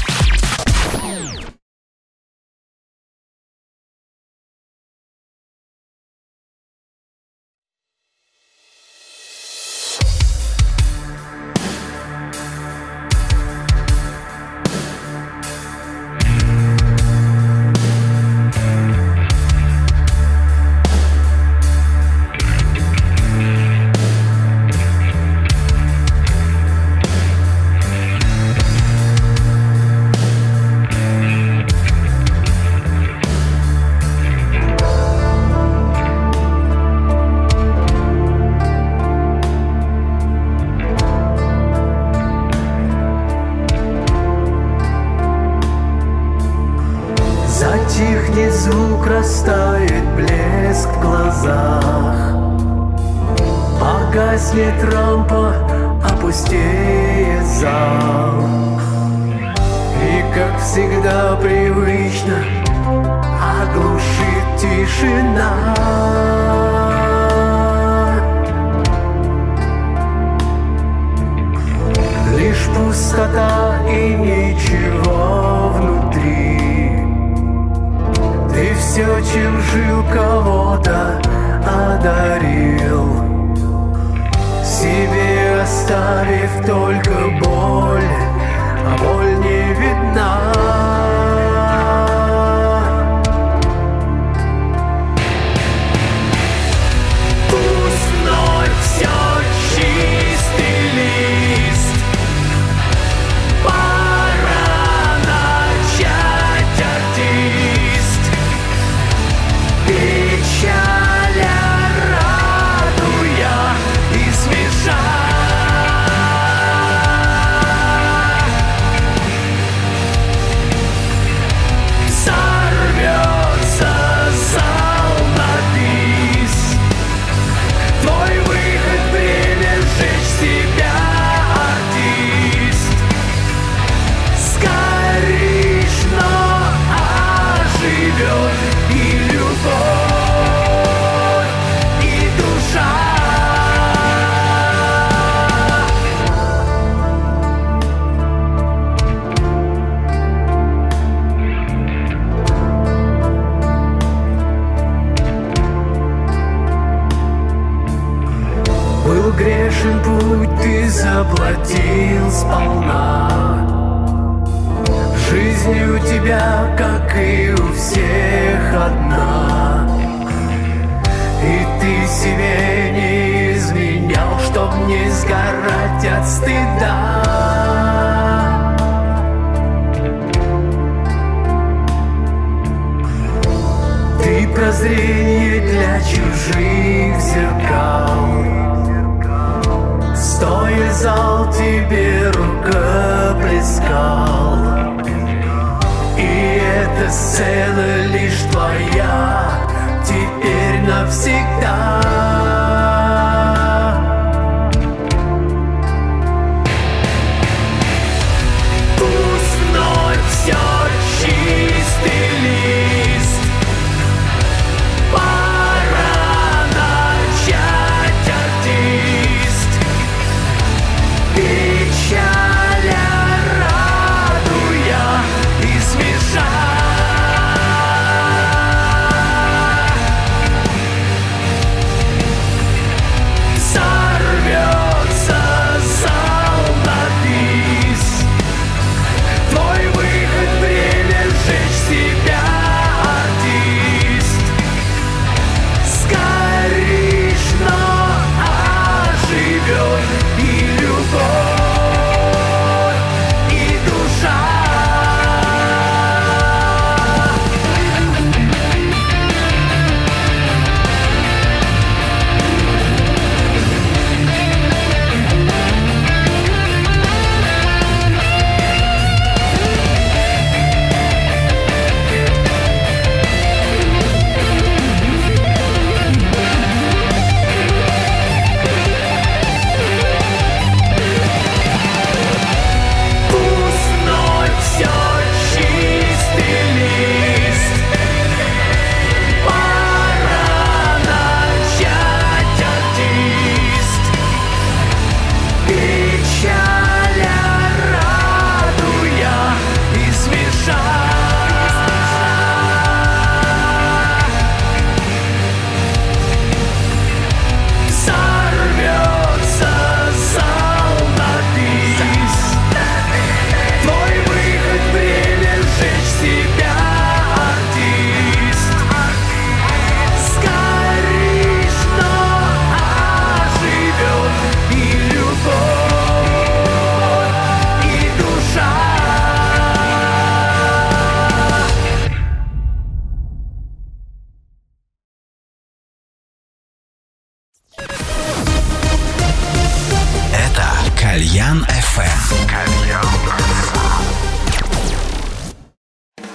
[341.62, 342.34] FM.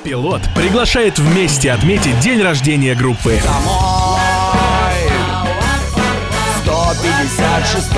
[0.04, 3.40] Пилот приглашает вместе отметить день рождения группы.
[6.62, 7.88] 156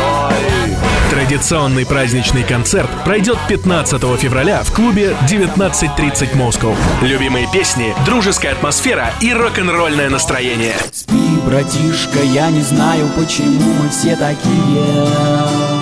[1.10, 6.74] Традиционный праздничный концерт пройдет 15 февраля в клубе 19.30 Москва.
[7.02, 10.74] Любимые песни, дружеская атмосфера и рок-н-ролльное настроение.
[10.90, 15.80] Спи, братишка, я не знаю, почему мы все такие.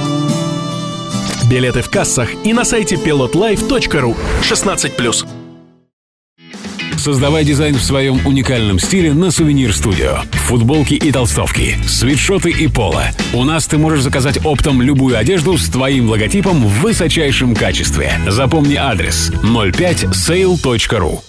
[1.50, 5.26] Билеты в кассах и на сайте pilotlife.ru 16+.
[6.98, 10.18] Создавай дизайн в своем уникальном стиле на Сувенир Студио.
[10.32, 13.04] Футболки и толстовки, свитшоты и поло.
[13.32, 18.12] У нас ты можешь заказать оптом любую одежду с твоим логотипом в высочайшем качестве.
[18.26, 21.27] Запомни адрес 05sale.ru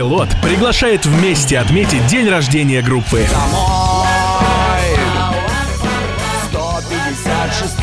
[0.00, 3.26] Пилот приглашает вместе отметить день рождения группы.
[6.48, 7.80] 156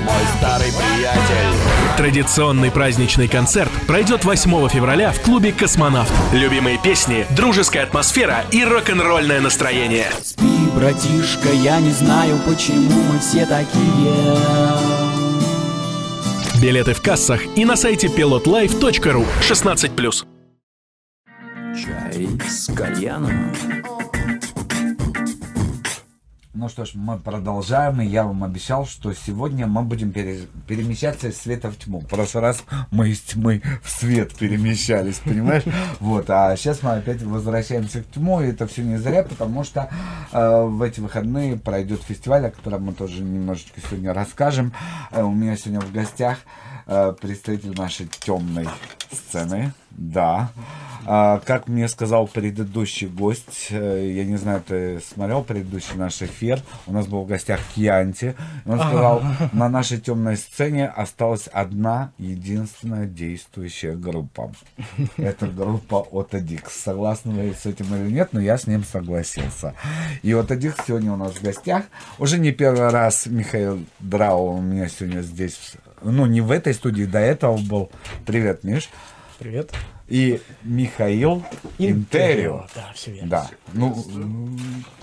[0.00, 1.58] Мой старый приятель
[1.98, 6.10] Традиционный праздничный концерт пройдет 8 февраля в клубе «Космонавт».
[6.32, 10.06] Любимые песни, дружеская атмосфера и рок-н-ролльное настроение.
[10.22, 14.14] Спи, братишка, я не знаю, почему мы все такие.
[16.62, 20.24] Билеты в кассах и на сайте pilotlife.ru 16+.
[22.14, 23.32] Чай с кальяном.
[26.54, 31.28] Ну что ж, мы продолжаем, и я вам обещал, что сегодня мы будем пере- перемещаться
[31.28, 31.98] из света в тьму.
[32.00, 32.62] В прошлый раз
[32.92, 35.64] мы из тьмы в свет перемещались, понимаешь?
[36.00, 39.90] Вот, а сейчас мы опять возвращаемся к тьму, и это все не зря, потому что
[40.30, 44.72] э, в эти выходные пройдет фестиваль, о котором мы тоже немножечко сегодня расскажем.
[45.10, 48.68] Э, у меня сегодня в гостях э, представитель нашей темной
[49.10, 50.50] сцены, да.
[51.06, 56.60] А, как мне сказал предыдущий гость, э, я не знаю, ты смотрел предыдущий наш эфир,
[56.86, 58.34] у нас был в гостях Кьянти,
[58.64, 64.52] он сказал, на нашей темной сцене осталась одна единственная действующая группа.
[65.18, 66.72] Это группа Отодикс.
[66.74, 69.74] Согласны вы с этим или нет, но я с ним согласился.
[70.22, 71.84] И Отодикс сегодня у нас в гостях.
[72.18, 77.04] Уже не первый раз Михаил Драу у меня сегодня здесь, ну не в этой студии,
[77.04, 77.90] до этого был.
[78.26, 78.90] Привет, Миш.
[79.38, 79.72] Привет.
[80.06, 81.42] И Михаил
[81.78, 82.66] Интерио.
[82.74, 83.30] Да, все верно.
[83.30, 83.50] Да.
[83.72, 84.04] Ну,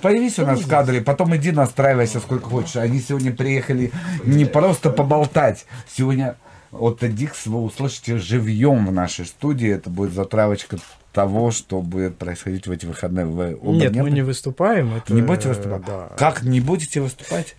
[0.01, 2.75] появись у нас в кадре, потом иди настраивайся сколько хочешь.
[2.75, 3.91] Они сегодня приехали
[4.23, 5.65] не просто поболтать.
[5.91, 6.35] Сегодня
[6.71, 9.69] от Дикс вы услышите живьем в нашей студии.
[9.69, 10.77] Это будет затравочка
[11.11, 13.25] того, что будет происходить в эти выходные.
[13.25, 14.95] Вы оба Нет, не мы не выступаем.
[14.95, 15.85] Это, Не будете выступать?
[15.85, 16.09] Да.
[16.17, 17.55] Как не будете выступать?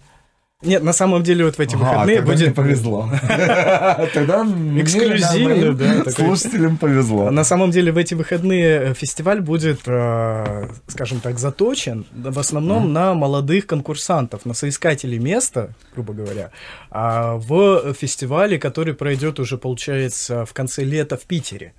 [0.62, 2.54] Нет, на самом деле вот в эти А, выходные тогда мне будет...
[2.54, 3.10] повезло.
[4.14, 7.30] Тогда мне, Эксклюзивно, да, Слушателям повезло.
[7.30, 12.92] На самом деле в эти выходные э, фестиваль будет, э, скажем так, заточен в основном
[12.92, 16.50] на молодых конкурсантов, на соискателей места, грубо говоря,
[16.90, 21.72] а в фестивале, который пройдет уже, получается, в конце лета в Питере.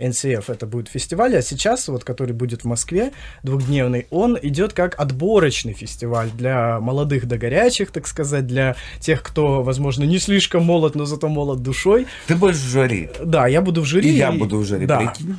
[0.00, 3.12] NCF это будет фестиваль, а сейчас, вот который будет в Москве,
[3.42, 9.62] двухдневный, он идет как отборочный фестиваль для молодых до горячих, так сказать, для тех, кто,
[9.62, 12.06] возможно, не слишком молод, но зато молод душой.
[12.26, 13.10] Ты будешь в жюри.
[13.22, 14.10] Да, я буду в жюри.
[14.10, 14.98] И я буду в жюри, Да.
[14.98, 15.36] прикинь.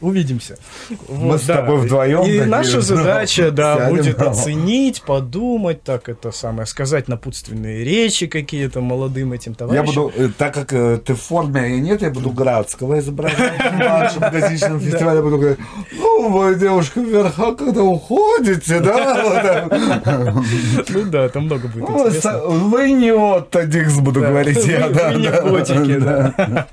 [0.00, 0.56] Увидимся.
[0.90, 1.56] Мы Вот, с да.
[1.56, 7.08] тобой вдвоем И такие, наша ну, задача, да, будет оценить, подумать, так это самое, сказать
[7.08, 9.86] напутственные речи какие-то молодым этим Я товарищам.
[9.86, 13.58] буду, э, так как э, ты в форме, а я нет, я буду Градского изображать
[13.72, 15.16] на нашем газичном фестивале.
[15.16, 15.58] Я буду говорить,
[15.92, 19.68] ну, вы, девушка, вверх, а когда уходите, да?
[20.88, 22.38] Ну да, это много будет Ну, интересно.
[22.46, 25.10] Вы не Отто Дикс, буду говорить я, да.
[25.10, 26.68] вы не да, котики, да.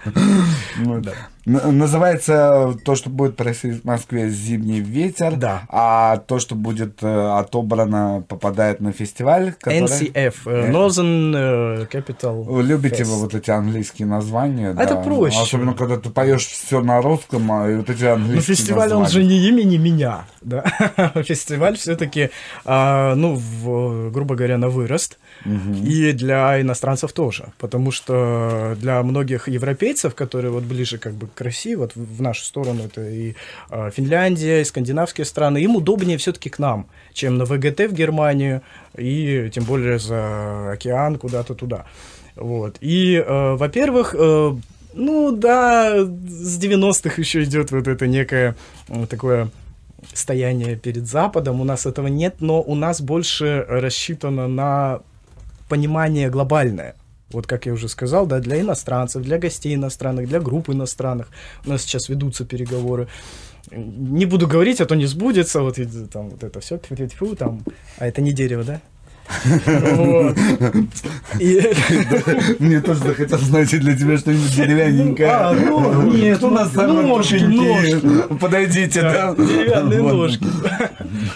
[1.45, 5.63] Называется то, что будет происходить в Москве «Зимний ветер», Да.
[5.69, 7.07] а то, что будет э,
[7.37, 9.81] отобрано, попадает на фестиваль, который...
[9.81, 13.05] NCF, э, Northern э, Capital Любите Fest.
[13.05, 14.71] вы вот эти английские названия?
[14.71, 15.01] Это да.
[15.01, 15.39] проще.
[15.39, 19.07] Особенно, когда ты поешь все на русском, а и вот эти английские Ну, фестиваль, он
[19.07, 19.27] же названия.
[19.27, 20.63] не имени меня, да.
[21.23, 22.31] Фестиваль все-таки,
[22.65, 25.19] ну, в, грубо говоря, на вырост.
[25.45, 27.53] И для иностранцев тоже.
[27.59, 32.43] Потому что для многих европейцев, которые вот ближе как бы к России, вот в нашу
[32.43, 33.35] сторону, это и
[33.69, 38.61] а, Финляндия, и скандинавские страны, им удобнее все-таки к нам, чем на ВГТ в Германию,
[38.97, 41.85] и тем более за океан куда-то туда.
[42.35, 42.77] Вот.
[42.81, 44.55] И, э, во-первых, э,
[44.93, 48.55] ну да, с 90-х еще идет вот это некое
[49.09, 49.49] такое
[50.13, 51.61] стояние перед Западом.
[51.61, 55.01] У нас этого нет, но у нас больше рассчитано на
[55.69, 56.95] понимание глобальное.
[57.31, 61.27] Вот как я уже сказал, да, для иностранцев, для гостей иностранных, для групп иностранных.
[61.65, 63.07] У нас сейчас ведутся переговоры.
[63.71, 65.61] Не буду говорить, а то не сбудется.
[65.61, 65.77] Вот,
[66.11, 66.77] там, вот это все,
[67.35, 67.63] там.
[67.97, 68.81] А это не дерево, да?
[72.59, 75.29] Мне тоже захотелось найти для тебя что-нибудь деревянненькое.
[75.29, 77.39] А, ну, Нет, у нас самые ножки.
[78.39, 79.33] Подойдите, да.
[79.35, 80.45] Деревянные ножки.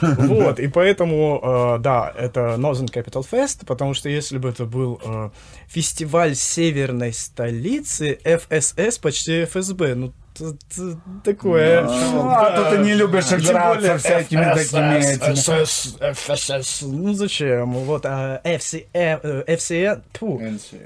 [0.01, 5.01] Вот, и поэтому, э, да, это Northern Capital Fest, потому что если бы это был
[5.03, 5.29] э,
[5.67, 11.85] фестиваль северной столицы, FSS, почти ФСБ, ну, т- т- такое.
[11.87, 15.33] А, то ты не любишь играться всякими такими этими.
[15.33, 17.73] FSS, FSS, ну зачем?
[17.73, 20.41] Вот, а FCF, э, FCN, тьфу,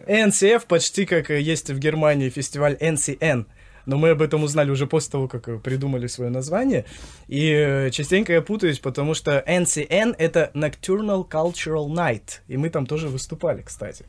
[0.07, 3.45] NCF почти как э, есть в Германии фестиваль NCN.
[3.85, 6.85] Но мы об этом узнали уже после того, как э, придумали свое название.
[7.27, 12.39] И э, частенько я путаюсь, потому что NCN— это Nocturnal Cultural Night.
[12.47, 14.05] И мы там тоже выступали, кстати.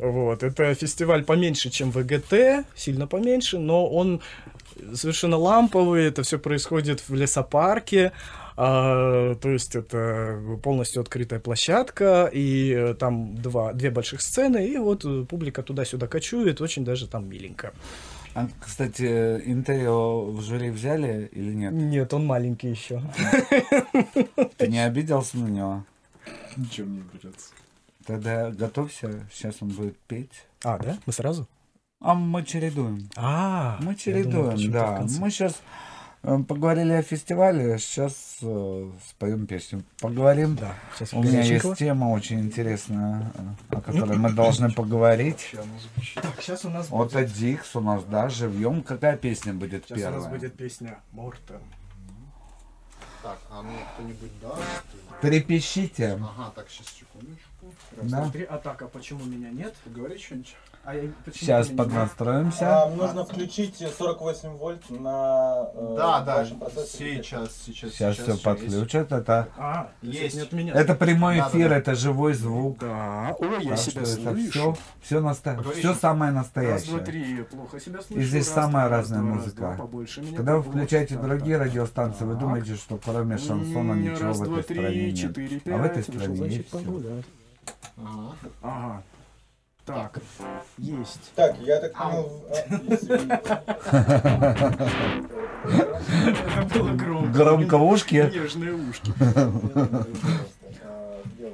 [0.00, 0.42] Вот.
[0.42, 4.20] Это фестиваль поменьше, чем ВГТ, сильно поменьше, но он
[4.94, 6.04] совершенно ламповый.
[6.04, 8.12] Это все происходит в лесопарке.
[8.56, 14.76] А, то есть это полностью открытая площадка, и э, там два, две больших сцены, и
[14.76, 17.72] вот э, публика туда-сюда кочует, очень даже там миленько.
[18.34, 21.72] А, кстати, Интерио в жюри взяли или нет?
[21.72, 23.02] Нет, он маленький еще.
[24.56, 25.84] Ты не обиделся на него?
[26.56, 27.50] Ничем не берется.
[28.06, 30.44] Тогда готовься, сейчас он будет петь.
[30.64, 30.98] А, да?
[31.06, 31.46] Мы сразу?
[32.04, 33.08] А мы чередуем.
[33.16, 35.06] А, Мы чередуем, думал, да.
[35.20, 35.60] Мы сейчас
[36.22, 38.38] поговорили о фестивале, сейчас
[39.08, 39.84] споем песню.
[40.00, 40.56] Поговорим.
[40.56, 45.54] Да, сейчас У меня есть тема очень интересная, э, о которой мы должны поговорить.
[46.16, 48.82] Так, сейчас у нас Вот будет, Дикс у нас, да, живьем.
[48.82, 50.30] Какая песня будет сейчас у нас первая?
[50.30, 51.60] будет песня Мортен.
[53.22, 54.62] Так, а мне кто-нибудь даст?
[55.20, 56.14] Трепещите.
[56.14, 57.48] Ага, так, сейчас, секундочку.
[57.96, 58.20] Раз, Да.
[58.22, 58.42] два, три.
[58.44, 59.74] А так, а почему меня нет?
[59.86, 60.56] Говори что-нибудь.
[60.84, 61.02] А я,
[61.32, 62.82] Сейчас поднастроимся.
[62.82, 67.22] А, нужно включить 48 вольт на э, Да, да, вашем процессоре.
[67.22, 69.12] сейчас, сейчас, Сейчас все подключат.
[69.12, 70.52] Это, А, есть Есть.
[70.52, 70.72] меня.
[70.74, 71.76] это прямой Да, эфир, да.
[71.76, 72.78] это живой звук.
[72.80, 74.50] Да, ой, я Так себя что это слышу.
[74.50, 74.76] все,
[75.20, 75.22] все.
[75.22, 75.78] Поговоришь?
[75.78, 76.98] все самое Раз, два, настоящее.
[76.98, 78.20] три, плохо себя слышу.
[78.20, 79.62] И здесь Раз, самая два, разная раз, два, музыка.
[79.62, 81.66] раз, два, побольше меня, Когда вы включаете Так, другие так.
[81.68, 85.16] радиостанции, вы думаете, что кроме шансона ничего раз, в два, этой три, стране нет.
[85.16, 86.14] четыре, А в этой пять.
[86.16, 87.22] Стране есть все.
[88.62, 89.02] Ага.
[89.84, 90.18] Так,
[90.78, 91.32] есть.
[91.34, 92.44] Так, я так понял...
[92.50, 92.54] а.
[95.64, 97.32] Это было громко.
[97.32, 98.30] Громко в ушке.
[98.32, 99.12] Нежные ушки.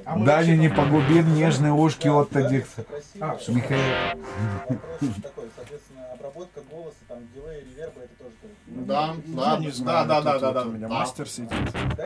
[0.05, 2.85] А, Дани, не погубим нежные ушки от Дикса.
[3.21, 3.39] А.
[3.49, 4.19] Михаил.
[4.69, 8.35] Вопрос такой, соответственно, обработка голоса, там, дилей, реверба, это тоже...
[8.41, 10.95] как- Да, да, Я не знаю, да, да, да, да, У меня да.
[10.95, 11.51] мастер сидит.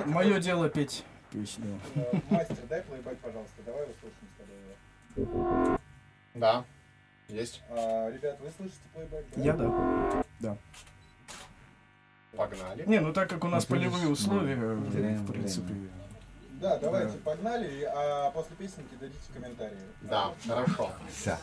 [0.07, 1.79] Мое дело петь песню.
[1.95, 4.27] э, Мастер, дай плейбэк, пожалуйста, давай услышим
[5.17, 5.79] с тобой.
[6.35, 6.65] Да,
[7.29, 7.63] есть.
[7.71, 9.25] А, Ребят, вы слышите плейбэк?
[9.37, 9.43] да?
[9.43, 10.25] Я да.
[10.41, 10.57] Да.
[12.37, 12.85] Погнали.
[12.87, 15.75] Не, ну так как у нас видишь, полевые условия, ну, э, теряем в принципе.
[16.53, 19.79] Да, давайте, погнали, а после песенки дадите комментарии.
[20.03, 20.91] Да, хорошо.
[21.11, 21.39] Вся.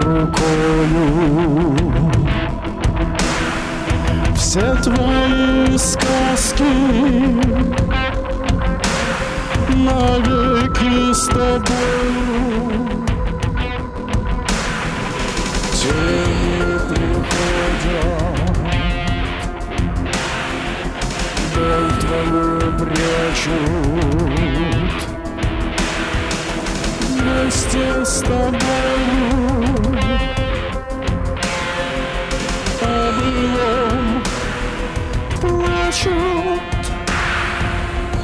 [0.00, 1.76] рукою.
[4.36, 6.64] Все твои сказки
[9.68, 12.92] Навеки с тобою.
[15.72, 18.32] Тени приходят
[21.54, 24.12] Боль твою прячут.
[27.00, 29.71] Вместе с тобою.
[33.22, 34.22] Объем
[35.40, 36.60] плачут.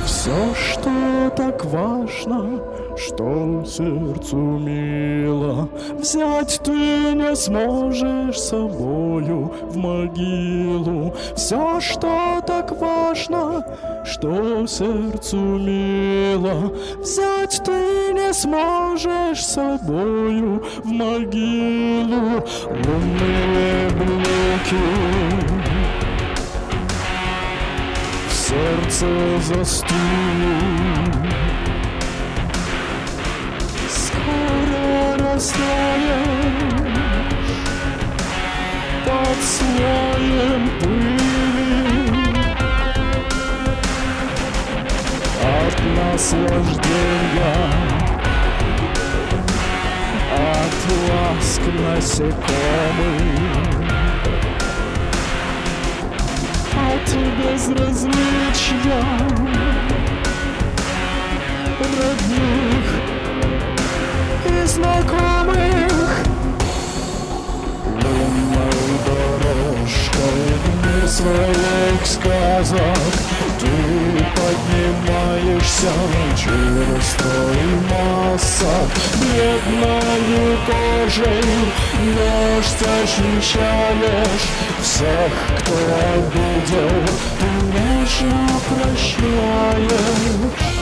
[0.04, 2.60] Все, что так важно,
[2.98, 5.68] что сердцу мило,
[5.98, 6.72] Взять ты
[7.14, 11.14] не сможешь собою в могилу.
[11.36, 13.64] Все, что так важно,
[14.04, 22.44] что сердцу мило, Взять ты не сможешь собою в могилу.
[22.66, 24.76] Лунные блики
[28.28, 29.06] в сердце
[29.42, 30.87] застынут.
[35.37, 36.73] Скоро растаешь
[39.05, 42.07] под слоем пыли
[45.43, 47.57] От наслаждения
[50.31, 50.77] От
[51.09, 53.33] ласк насекомых
[56.75, 57.07] от
[57.37, 59.03] безразличия
[61.79, 63.16] родных
[64.48, 65.92] и знакомых.
[68.02, 73.12] Лунной дорожкой своих сказок?
[73.60, 73.72] Ты
[74.36, 75.92] поднимаешься
[76.36, 78.88] через строй масок.
[79.20, 81.50] Бледною кожей
[82.14, 84.46] дождь ощущаешь.
[84.82, 85.74] Всех, кто
[86.14, 86.96] обидел,
[87.38, 90.77] ты нежно прощаешь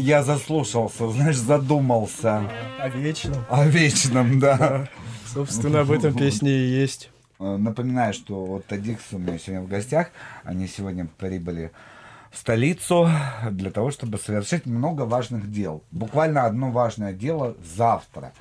[0.00, 2.42] я заслушался, знаешь, задумался.
[2.78, 3.44] О вечном.
[3.48, 4.88] О вечном, да.
[5.26, 7.10] Собственно, об этом песне и есть.
[7.38, 10.10] Э, Напоминаю, что вот Тадикс у меня сегодня в гостях.
[10.44, 11.70] Они сегодня прибыли
[12.30, 13.08] в столицу
[13.50, 15.82] для того, чтобы совершить много важных дел.
[15.90, 18.32] Буквально одно важное дело завтра.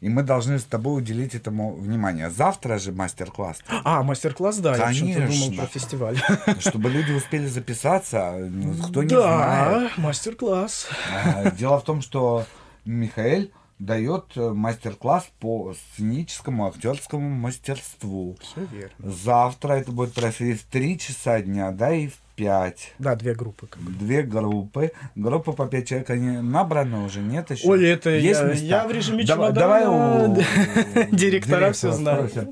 [0.00, 2.30] И мы должны с тобой уделить этому внимание.
[2.30, 3.58] Завтра же мастер-класс.
[3.84, 5.56] А, мастер-класс, да, я почему-то думал Конечно.
[5.56, 6.18] про фестиваль.
[6.60, 9.98] Чтобы люди успели записаться, ну, кто не Да, знает.
[9.98, 10.88] мастер-класс.
[11.24, 12.46] А, Дело в том, что
[12.86, 18.36] Михаил дает э, мастер-класс по сценическому актерскому мастерству.
[18.40, 18.94] Все верно.
[18.98, 22.14] Завтра это будет происходить в 3 часа дня, да, и в
[22.44, 22.94] 5.
[22.98, 23.66] Да, две группы.
[23.66, 23.92] как бы.
[23.92, 24.92] Две группы.
[25.14, 27.68] Группа по 5 человек, они набраны уже, нет еще?
[27.68, 28.64] Ой, это Есть я- места?
[28.64, 29.60] я в режиме Давай- чемодана.
[29.60, 30.34] Давай у
[31.16, 32.48] Директора директора знают.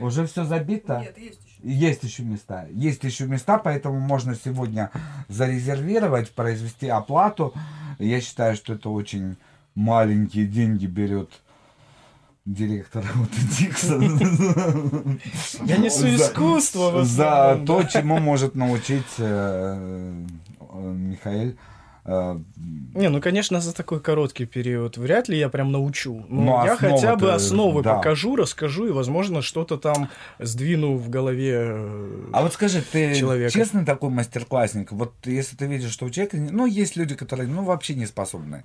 [0.00, 1.00] Уже все забито?
[1.00, 1.60] Нет, есть еще.
[1.62, 2.66] Есть еще места.
[2.72, 4.90] Есть еще места, поэтому можно сегодня
[5.28, 7.54] зарезервировать, произвести оплату.
[7.98, 9.36] Я считаю, что это очень
[9.74, 11.30] маленькие деньги берет
[12.54, 13.94] директор вот Дикса.
[15.64, 20.24] Я несу искусство За то, чему может научить э,
[20.72, 21.56] Михаил.
[22.04, 22.38] Э,
[22.94, 26.24] Не, ну, конечно, за такой короткий период вряд ли я прям научу.
[26.28, 27.96] Но Ну, я хотя бы основы да.
[27.96, 30.08] покажу, расскажу, и, возможно, что-то там
[30.38, 33.52] сдвину в голове э, А вот скажи, ты человека.
[33.52, 34.92] честный такой мастер-классник?
[34.92, 36.36] Вот если ты видишь, что у человека...
[36.36, 38.64] Ну, есть люди, которые, ну, вообще не способны.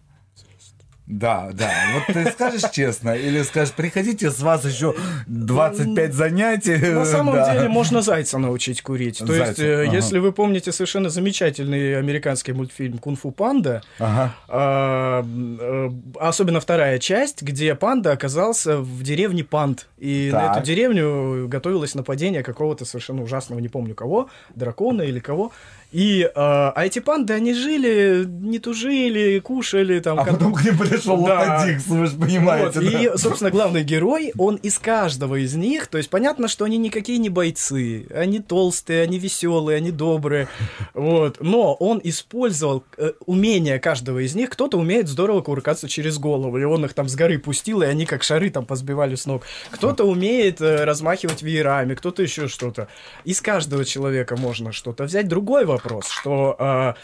[1.08, 1.70] Да, да.
[1.94, 4.96] Вот ты скажешь честно, или скажешь, приходите, с вас еще
[5.28, 6.78] 25 занятий.
[6.78, 7.54] На самом Да.
[7.54, 9.20] деле можно зайца научить курить.
[9.20, 9.96] То Зайца, есть, э, ага.
[9.96, 14.34] если вы помните совершенно замечательный американский мультфильм «Кунг-фу панда», Ага.
[14.48, 19.88] а, э, особенно вторая часть, где панда оказался в деревне Панд.
[20.00, 20.58] И на Так.
[20.58, 25.52] эту деревню готовилось нападение какого-то совершенно ужасного, не помню кого, дракона или кого.
[25.96, 30.20] И, э, а эти панды, они жили, не тужили, кушали там.
[30.20, 31.40] А как- потом к ним пришел Да.
[31.40, 32.82] Лотодикс, вы же понимаете.
[32.82, 33.00] Вот, да?
[33.02, 37.18] И, собственно, главный герой, он из каждого из них, то есть понятно, что они никакие
[37.18, 40.50] не бойцы, они толстые, они веселые, они добрые,
[40.94, 46.58] вот, но он использовал э, умения каждого из них, кто-то умеет здорово кувыркаться через голову,
[46.58, 49.44] и он их там с горы пустил, и они как шары там позбивали с ног,
[49.72, 52.90] кто-то умеет э, размахивать веерами, кто-то еще что-то.
[53.24, 55.30] Из каждого человека можно что-то взять.
[55.30, 56.96] Другой вопрос, что...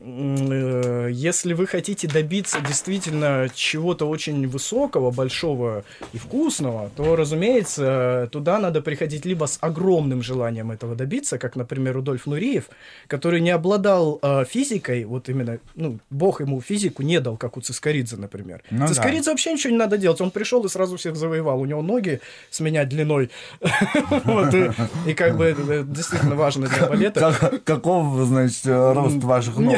[0.00, 8.58] э, если вы хотите добиться действительно чего-то очень высокого, большого и вкусного, то, разумеется, туда
[8.58, 12.64] надо приходить либо с огромным желанием этого добиться, как, например, Рудольф Нуриев,
[13.06, 17.60] который не обладал э, физикой, вот именно, ну, бог ему физику не дал, как у
[17.60, 18.62] Цискоридзе, например.
[18.70, 18.86] Ну да.
[18.88, 22.20] Цискоридзе вообще ничего не надо делать, он пришел и сразу всех завоевал, у него ноги
[22.50, 23.30] с меня длиной,
[25.06, 27.34] и- как бы действительно важно для балета.
[27.38, 29.76] Как- Каков, значит, рост ваших ног?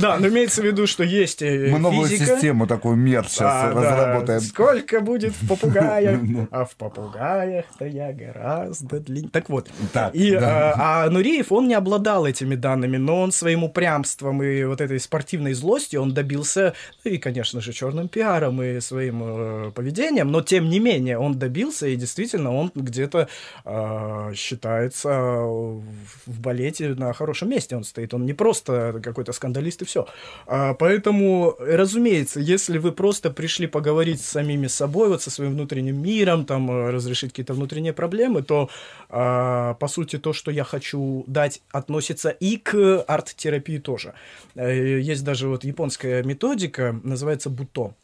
[0.00, 3.70] Да, но имеется в виду, что есть э, Мы новую систему, такой мер сейчас А,
[3.70, 4.40] разработаем.
[4.40, 6.20] Сколько будет в попугаях?
[6.50, 9.30] А в попугаях-то я гораздо длиннее.
[9.30, 9.68] Так вот.
[10.12, 14.80] И, а, а Нуриев, он не обладал этими данными, но он своим упрямством и вот
[14.80, 20.30] этой спортивной злостью он добился, ну и, конечно же, черным пиаром и своим э, поведением,
[20.30, 23.28] но тем не менее он добился, и действительно он где-то
[23.64, 28.14] э, считается в балете на хорошем месте он стоит.
[28.14, 30.06] Он не просто какой-то скандалист и все.
[30.46, 36.44] поэтому, разумеется, если вы просто пришли поговорить с самими собой, вот со своим внутренним миром,
[36.44, 38.68] там, э, разрешить какие-то внутренние проблемы, то,
[39.08, 44.14] а, по сути, то, что я хочу дать, относится и к арт-терапии тоже.
[44.56, 47.94] Э, Есть даже вот японская методика, называется буто.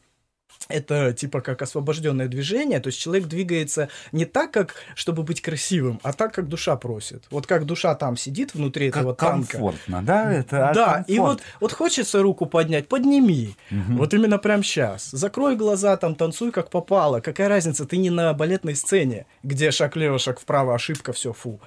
[0.69, 6.01] Это типа как освобожденное движение, то есть человек двигается не так, как чтобы быть красивым,
[6.03, 7.23] а так, как душа просит.
[7.31, 9.53] Вот как душа там сидит внутри Как этого танка.
[9.53, 10.33] комфортно, да?
[10.33, 11.41] Это Да, и комфорт.
[11.41, 13.55] вот, вот хочется руку поднять, подними.
[13.71, 13.97] Мгм.
[13.99, 15.11] Вот именно прямо сейчас.
[15.13, 17.21] Закрой глаза, там танцуй как попало.
[17.21, 21.61] Какая разница, ты не на балетной сцене, где шаг влево, шаг вправо, ошибка, все, фу.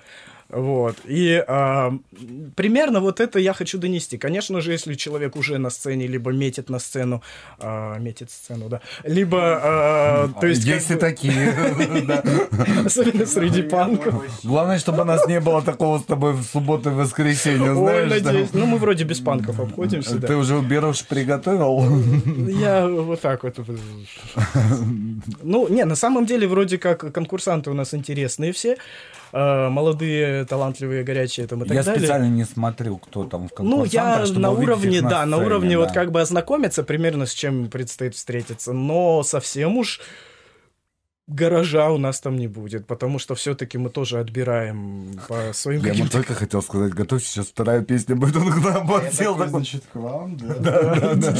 [0.49, 0.95] Вот.
[1.05, 1.93] И а,
[2.55, 4.17] примерно вот это я хочу донести.
[4.17, 7.21] Конечно же, если человек уже на сцене, либо метит на сцену,
[7.59, 10.65] а, метит сцену, да, либо, а, то есть...
[10.65, 11.49] как Есть и бы- такие.
[12.85, 14.23] Особенно среди панков.
[14.43, 18.09] Главное, чтобы у нас не было такого с тобой в субботу и воскресенье, Ой, знаешь.
[18.23, 18.33] там.
[18.33, 18.49] надеюсь.
[18.53, 20.19] Ну, мы вроде без панков обходимся.
[20.19, 21.83] Ты уже берешь приготовил?
[22.59, 23.57] Я вот так вот.
[25.43, 28.77] Ну, не, на самом деле, вроде как конкурсанты у нас интересные все.
[29.31, 31.99] Э, Молодые, талантливые, горячие там и так Я далее.
[31.99, 35.77] специально не смотрю, кто там в Ну, я на уровне, на да, на сцене, уровне
[35.77, 35.93] вот да.
[35.93, 40.01] как бы ознакомиться примерно с чем предстоит встретиться, но совсем уж
[41.29, 45.93] гаража у нас там не будет, потому что все-таки мы тоже отбираем по своим Я
[45.93, 49.35] ему только хотел сказать, готовь, сейчас вторая песня будет, он к нам подсел.
[49.35, 50.55] такой, Значит, к вам, да?
[50.59, 51.33] Да, да, да.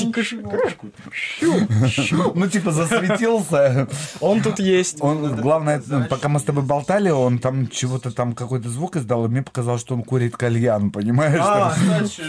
[2.35, 3.87] Ну, типа, засветился.
[4.19, 4.97] Он тут есть.
[5.01, 9.29] Он, главное, пока мы с тобой болтали, он там чего-то там какой-то звук издал, и
[9.29, 11.39] мне показалось, что он курит кальян, понимаешь?
[11.41, 12.21] А, кстати.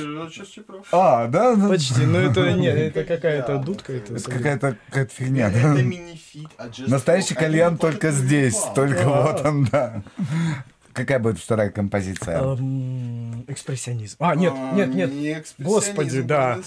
[0.92, 1.54] А, да?
[1.56, 3.92] Ну, Почти, но это нет, это какая-то дудка.
[3.92, 5.48] Это, Это какая-то какая фигня.
[5.50, 6.48] Это мини-фит.
[6.58, 10.02] а Настоящий for- кальян только здесь, только вот он, да.
[10.92, 12.40] Какая будет вторая композиция?
[12.42, 14.16] Эм, Экспрессионизм.
[14.18, 15.12] А, нет, А, нет, нет.
[15.12, 16.58] не Господи, да.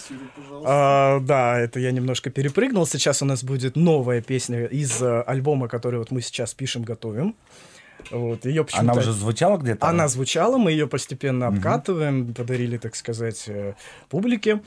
[0.65, 2.87] А, да, это я немножко перепрыгнул.
[2.87, 7.35] Сейчас у нас будет новая песня из э, альбома, который вот мы сейчас пишем, готовим.
[8.11, 8.91] Вот, ее почему-то...
[8.91, 9.85] Она уже звучала где-то?
[9.85, 13.75] Она звучала, мы ее постепенно обкатываем, подарили, так сказать, э,
[14.09, 14.61] публике.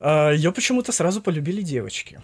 [0.00, 2.20] ее почему-то сразу полюбили девочки.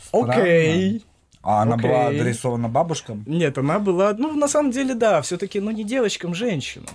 [0.00, 0.32] Странно.
[0.32, 1.04] Окей.
[1.42, 2.20] А она была Окей.
[2.20, 3.24] адресована бабушкам?
[3.26, 6.88] Нет, она была, ну, на самом деле, да, все-таки, ну, не девочкам, женщинам.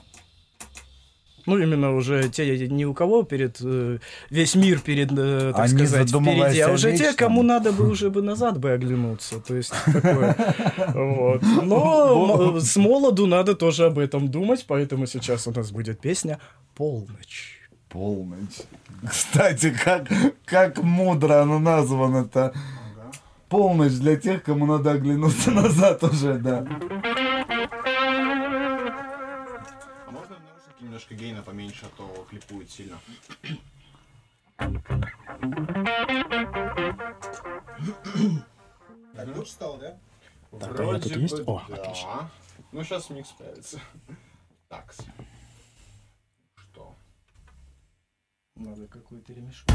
[1.45, 3.99] Ну, именно уже те, ни у кого перед, э,
[4.29, 8.09] весь мир перед, э, так Они сказать, впереди, а уже те, кому надо бы уже
[8.09, 10.35] бы назад бы оглянуться, то есть такое.
[10.93, 11.41] Вот.
[11.63, 16.39] Но м- с молоду надо тоже об этом думать, поэтому сейчас у нас будет песня
[16.75, 17.53] «Полночь».
[17.87, 18.63] Полночь.
[19.09, 20.09] Кстати, как,
[20.43, 22.53] как мудро она названа-то.
[23.49, 26.59] Полночь для тех, кому надо оглянуться назад уже, да.
[30.05, 32.97] А можно в наушнике немножко гейна поменьше, а то клипует сильно.
[39.15, 39.97] Так, лучше стало, да?
[40.59, 41.39] Так, Вроде тут есть?
[41.47, 41.75] О, да.
[41.75, 42.29] отлично.
[42.71, 43.79] Ну, сейчас микс появится.
[44.69, 44.93] Так.
[46.55, 46.93] Что?
[48.55, 49.65] Надо какой-то ремешок.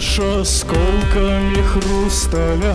[0.00, 2.74] Изрежь осколками хрусталя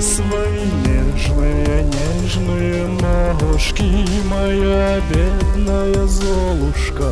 [0.00, 1.90] Свои нежные,
[2.22, 7.10] нежные ножки Моя бедная Золушка.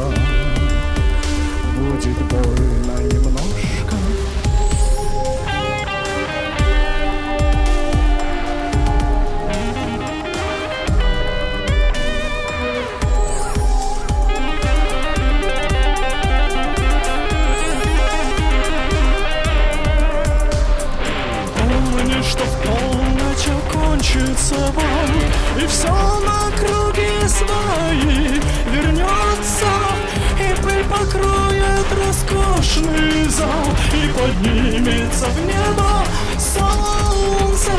[1.77, 3.40] Будет больно немножко
[24.11, 29.67] окончится бой И все на круги свои вернется
[30.39, 36.05] И пыль покроет роскошный зал И поднимется в небо
[36.39, 37.73] солнце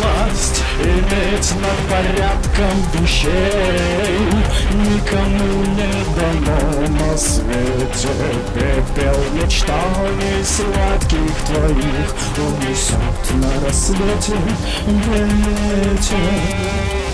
[0.00, 4.18] Власть иметь над порядком вещей
[4.72, 8.12] Никому не дано на свете
[8.54, 12.08] Пепел мечтаний сладких твоих
[12.38, 14.36] Унесет на рассвете
[14.86, 17.09] ветер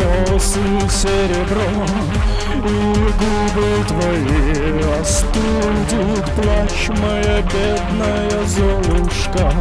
[0.00, 0.60] вплетет в косы
[0.90, 1.60] серебро
[2.54, 2.68] И
[3.18, 9.52] губы твои остудит плащ Моя бедная Золушка.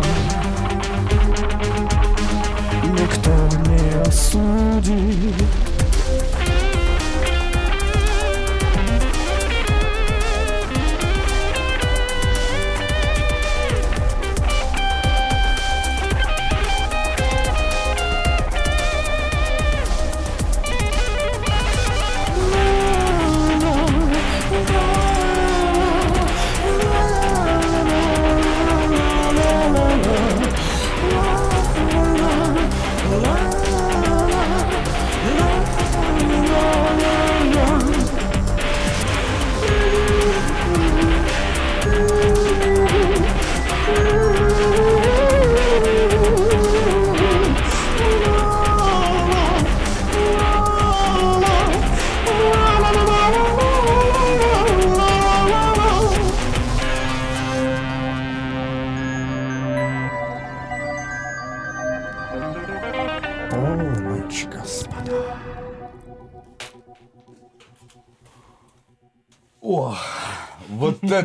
[2.84, 3.32] Никто
[3.70, 5.69] не осудит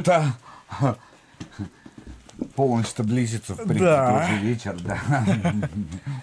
[0.05, 0.97] это...
[2.57, 4.25] Полночь-то близится, в принципе, Да.
[4.29, 4.99] уже вечер, да.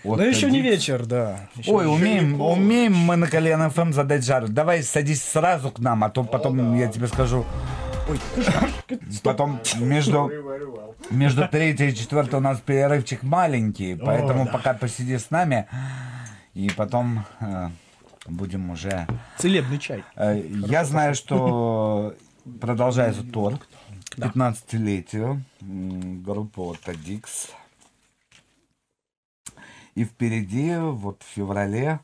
[0.03, 1.49] Но еще не вечер, да.
[1.67, 4.47] Ой, умеем, умеем мы на Кальян ФМ задать жару.
[4.49, 7.45] Давай садись сразу к нам, а то потом я тебе скажу.
[9.23, 10.29] Потом между,
[11.11, 15.67] между третьей и четвертой у нас перерывчик маленький, поэтому пока посиди с нами,
[16.53, 17.69] и потом э,
[18.25, 19.07] будем уже...
[19.37, 20.03] Целебный чай.
[20.15, 22.15] Э, Я знаю, что
[22.59, 23.59] продолжается тур
[24.09, 27.49] к 15-летию м, группы вот Дикс.
[29.95, 31.99] И впереди, вот в феврале,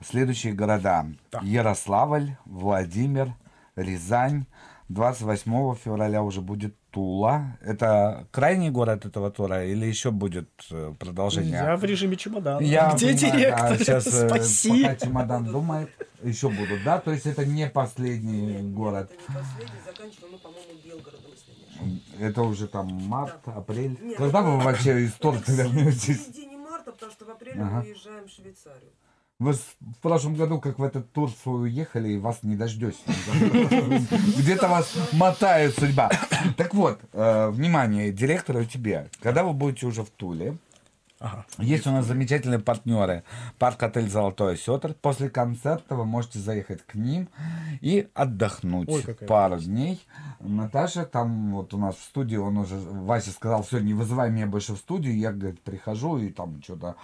[0.00, 1.06] следующие города.
[1.42, 3.34] Ярославль, Владимир,
[3.76, 4.46] Рязань.
[4.88, 7.58] 28 февраля уже будет Тула.
[7.60, 11.52] Это крайний город этого тура или еще будет э, продолжение?
[11.52, 12.60] Я в режиме чемодана.
[12.62, 13.68] Я Где директор?
[13.70, 14.82] да, сейчас э, Спаси.
[14.84, 15.90] пока чемодан думает,
[16.22, 16.98] еще будут, да?
[16.98, 19.10] То есть это не последний город.
[22.18, 23.96] Это уже там март, апрель.
[24.00, 26.18] Нет, Когда это- вы вообще из торта вернетесь?
[26.18, 27.70] В середине марта, потому что в апреле Ага.
[27.76, 28.90] мы уезжаем в Швейцарию.
[29.40, 33.02] Вы в прошлом году, как в этот тур свой уехали, и вас не дождешься.
[34.36, 36.10] Где-то вас мотает судьба.
[36.56, 39.06] Так вот, э, внимание, директора у тебя.
[39.22, 40.56] Когда вы будете уже в Туле,
[41.58, 43.24] есть у нас замечательные партнеры.
[43.58, 44.94] Парк-отель «Золотой осетр».
[44.94, 47.28] После концерта вы можете заехать к ним
[47.80, 50.00] и отдохнуть Ой, пару дней.
[50.40, 54.46] Наташа там вот у нас в студии, он уже, Вася сказал, все, не вызывай меня
[54.46, 55.16] больше в студию.
[55.16, 56.94] Я, говорит, прихожу и там что-то,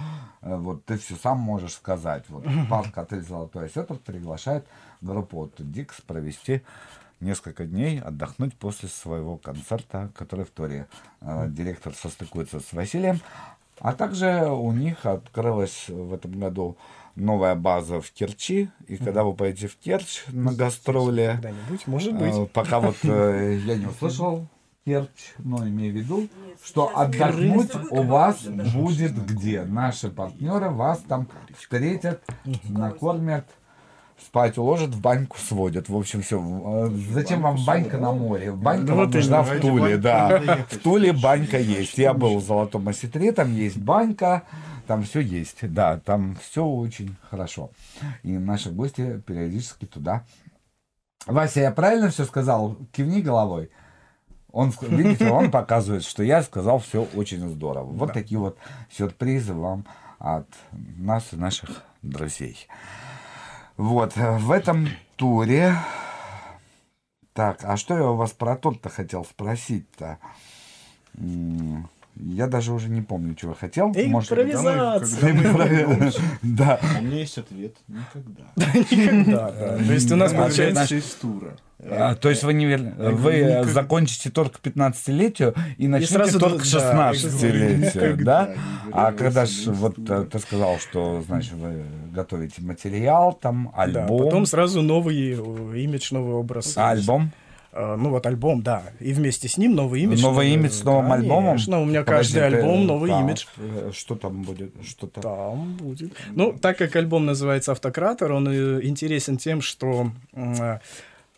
[0.42, 2.24] э, вот ты все сам можешь сказать.
[2.28, 4.66] Вот парк-отель «Золотой осетр» приглашает
[5.00, 6.62] группу от Дикс провести
[7.20, 10.86] несколько дней отдохнуть после своего концерта, который в Торе.
[11.20, 13.20] Э, Директор состыкуется с Василием.
[13.80, 16.76] А также у них открылась в этом году
[17.16, 18.70] новая база в Керчи.
[18.86, 22.50] И когда вы поедете в Керчь на гастроли, Когда-нибудь, может э, быть.
[22.52, 24.46] пока вот э, я не услышал
[24.84, 26.28] Керчь, но имею в виду,
[26.62, 29.62] что отдохнуть у вас будет где.
[29.62, 31.28] Наши партнеры вас там
[31.58, 32.22] встретят,
[32.64, 33.46] накормят,
[34.20, 35.88] спать уложат, в баньку сводят.
[35.88, 36.40] В общем, все.
[37.10, 38.52] Зачем вам банька на море?
[38.52, 40.64] Банька Ну, вам вот нужна в Туле, да.
[40.70, 41.98] В Туле банька есть.
[41.98, 44.42] Я был в Золотом Осетре, там есть банька,
[44.86, 45.70] там все есть.
[45.72, 47.70] Да, там все очень хорошо.
[48.22, 50.24] И наши гости периодически туда.
[51.26, 52.76] Вася, я правильно все сказал?
[52.92, 53.70] Кивни головой.
[54.52, 57.86] Он, видите, он показывает, что я сказал все очень здорово.
[57.86, 58.56] Вот такие вот
[58.90, 59.84] сюрпризы вам
[60.18, 62.68] от нас и наших друзей.
[63.76, 65.76] Вот, э, в этом туре...
[67.32, 70.18] Так, а что я у вас про торт-то хотел спросить-то?
[72.16, 73.90] Я даже уже не помню, чего хотел.
[73.90, 75.30] Импровизация.
[75.32, 76.22] Импровизация.
[76.42, 76.78] Да.
[77.00, 77.76] У меня есть ответ.
[77.88, 78.44] Никогда.
[78.90, 79.76] Никогда, да.
[79.78, 81.56] То есть у нас А, получается- тура.
[81.86, 83.10] А, то есть вы, не вер- Я
[83.62, 88.54] вы закончите торт к 15-летию и начнете сразу торт до- к да, 16-летию, никогда да?
[88.92, 91.82] А когда ж, вот э, ты сказал, что, значит, вы
[92.14, 94.18] готовите материал, там, Да, альбом.
[94.24, 96.74] потом сразу новый э, имидж, новый образ.
[96.78, 97.32] А альбом?
[97.76, 98.82] Э, Ну вот альбом, да.
[99.00, 100.22] И вместе с ним новый имидж.
[100.22, 101.50] Новый имидж с новым альбомом?
[101.56, 103.44] Конечно, у меня Подожди, каждый ты- альбом новый так, имидж.
[103.56, 104.72] э, Что там будет?
[104.86, 105.20] Что-то...
[105.20, 106.12] Там будет.
[106.30, 110.10] Ну, так как альбом называется «Автократор», он э, интересен тем, что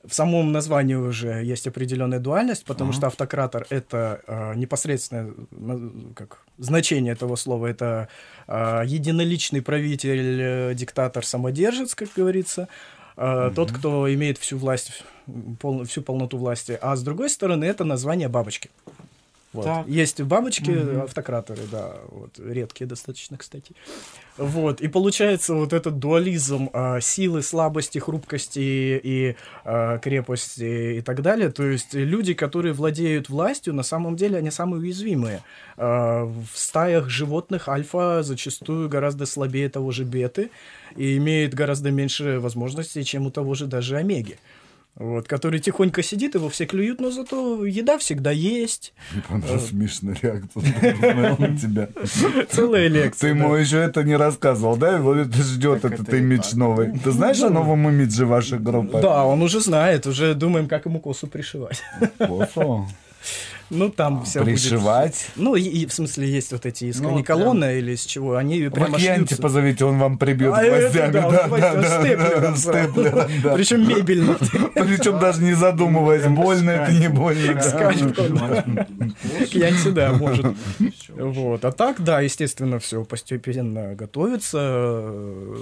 [0.09, 2.97] в самом названии уже есть определенная дуальность, потому Ага.
[2.97, 5.33] что автократор это э, непосредственное
[6.15, 8.07] как значение этого слова, это
[8.47, 12.69] э, единоличный правитель, э, диктатор, самодержец, как говорится,
[13.17, 15.03] э, тот, кто имеет всю власть,
[15.61, 16.79] пол- всю полноту власти.
[16.81, 18.71] А с другой стороны, это название бабочки.
[19.57, 19.65] Вот.
[19.65, 19.89] Так.
[19.89, 21.03] Есть бабочки, Мгм.
[21.03, 23.73] автократоры, да, вот, редкие достаточно, кстати.
[24.37, 31.23] Вот, и получается вот этот дуализм а, силы, слабости, хрупкости и а, крепости и так
[31.23, 31.51] далее.
[31.51, 35.43] То есть люди, которые владеют властью, на самом деле они самые уязвимые.
[35.79, 40.51] А, в стаях животных альфа зачастую гораздо слабее того же беты
[40.97, 44.39] и имеет гораздо меньше возможностей, чем у того же даже омеги.
[44.99, 48.95] Вот, который тихонько сидит, его все клюют, но зато еда всегда есть.
[49.29, 51.89] Просто смешная реакция на тебя.
[52.51, 53.35] Целая лекция.
[53.35, 54.97] Ты ему еще это не рассказывал, да?
[54.97, 56.99] Вот это ждет этот имидж новый.
[56.99, 59.01] Ты знаешь о новом имидже вашей группы?
[59.03, 61.83] Да, он уже знает, уже думаем, как ему косу пришивать.
[62.19, 62.89] Косу?
[63.69, 65.29] Ну, там все Пришивать?
[65.35, 68.69] Ну, и, и в смысле есть вот эти из Ну, каниколона или из чего, они
[68.69, 69.43] прямо Вакьянти шьются.
[69.43, 71.13] позовите, он вам прибьет А это гвоздями.
[71.13, 73.55] да, Да, да, да, степлером степлером, да.
[73.55, 74.37] Причем мебельно.
[74.75, 77.55] Причем даже не задумываясь, больно это, не больно.
[77.55, 77.61] да.
[77.63, 78.87] Скальпелем, да.
[79.51, 80.47] Янти, да, может.
[81.17, 81.65] Вот.
[81.65, 84.59] А так, да, естественно, все постепенно готовится.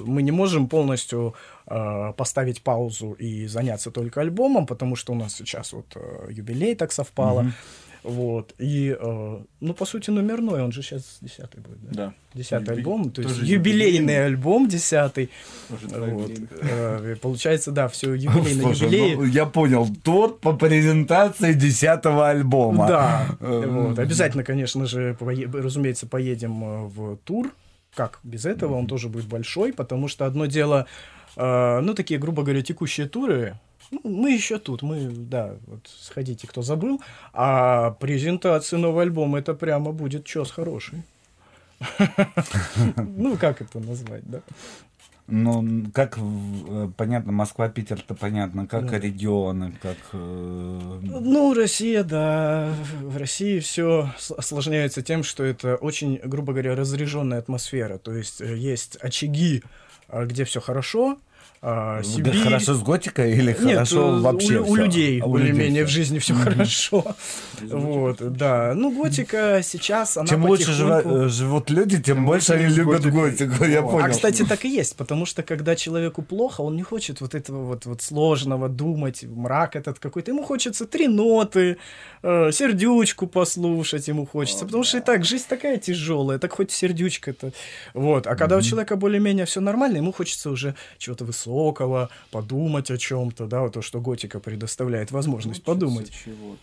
[0.05, 1.35] Мы не можем полностью
[1.67, 6.75] э, поставить паузу и заняться только альбомом, потому что у нас сейчас вот э, юбилей
[6.75, 7.47] так совпало.
[8.03, 8.53] Вот.
[8.59, 11.91] И, э, ну, по сути, номерной, он же сейчас десятый будет, да?
[11.93, 12.15] Да.
[12.35, 14.27] Десятый Юби- альбом, то есть юбилейный юбилейный.
[14.27, 15.31] альбом, десятый.
[15.71, 16.31] Вот.
[16.61, 19.17] Э, Получается, да, все юбилей на Слушай, юбилее.
[19.17, 22.87] ну, я понял, торт по презентации десятого альбома.
[22.87, 23.99] Да, Э, вот.
[23.99, 27.51] обязательно, конечно же, пое- разумеется, поедем в тур.
[27.95, 28.75] Как без этого?
[28.75, 30.87] Он тоже будет большой, потому что одно дело
[31.37, 33.57] ну, такие, грубо говоря, текущие туры,
[33.91, 37.01] ну, мы еще тут, мы, да, вот сходите, кто забыл.
[37.33, 41.03] А презентация нового альбома, это прямо будет чес хороший.
[42.97, 44.41] Ну, как это назвать, да?
[45.27, 48.99] Ну, как э, понятно, Москва, Питер-то понятно, как Да.
[48.99, 49.97] регионы, как...
[50.13, 57.39] э, Ну, Россия, да, в России все осложняется тем, что это очень, грубо говоря, разряженная
[57.39, 57.97] атмосфера.
[57.97, 59.63] То есть э, есть очаги,
[60.09, 61.19] где все хорошо,
[61.67, 62.33] а, да.
[62.33, 66.19] Хорошо с готикой или Нет, хорошо э, вообще у, у людей А более-менее в жизни
[66.19, 67.17] все хорошо.
[67.63, 68.75] Вот, да.
[68.75, 73.81] Ну, готика сейчас, она Чем лучше э, живут люди, тем больше они любят готику, я
[73.81, 74.05] понял.
[74.05, 77.65] А, кстати, так и есть, потому что когда человеку плохо, он не хочет вот этого
[77.65, 80.33] вот, вот сложного думать, мрак этот какой-то.
[80.33, 81.79] Ему хочется три ноты,
[82.23, 87.53] э, сердючку послушать ему хочется, потому что и так жизнь такая тяжелая, так хоть сердючка-то.
[87.95, 88.27] Вот.
[88.27, 91.54] А когда у человека более-менее все нормально, ему хочется уже чего-то высокого,
[92.31, 96.13] подумать о чем-то, да, вот то, что готика предоставляет возможность подумать.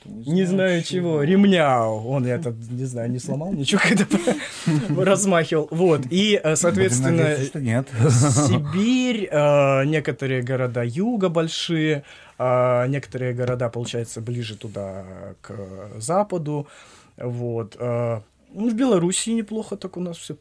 [0.05, 1.23] Не знаю чего.
[1.23, 4.05] Ремня он, я этот, не знаю, не сломал ничего, когда
[5.03, 5.67] размахивал.
[5.71, 6.01] Вот.
[6.09, 7.37] И, э, соответственно.
[7.37, 12.03] Сибирь, э, некоторые города юга большие,
[12.37, 15.05] а некоторые города, получается, ближе туда,
[15.41, 15.53] к
[15.97, 16.67] западу.
[17.17, 17.75] Вот.
[17.79, 18.21] э,
[18.53, 20.35] ну, в Белоруссии неплохо так у нас все.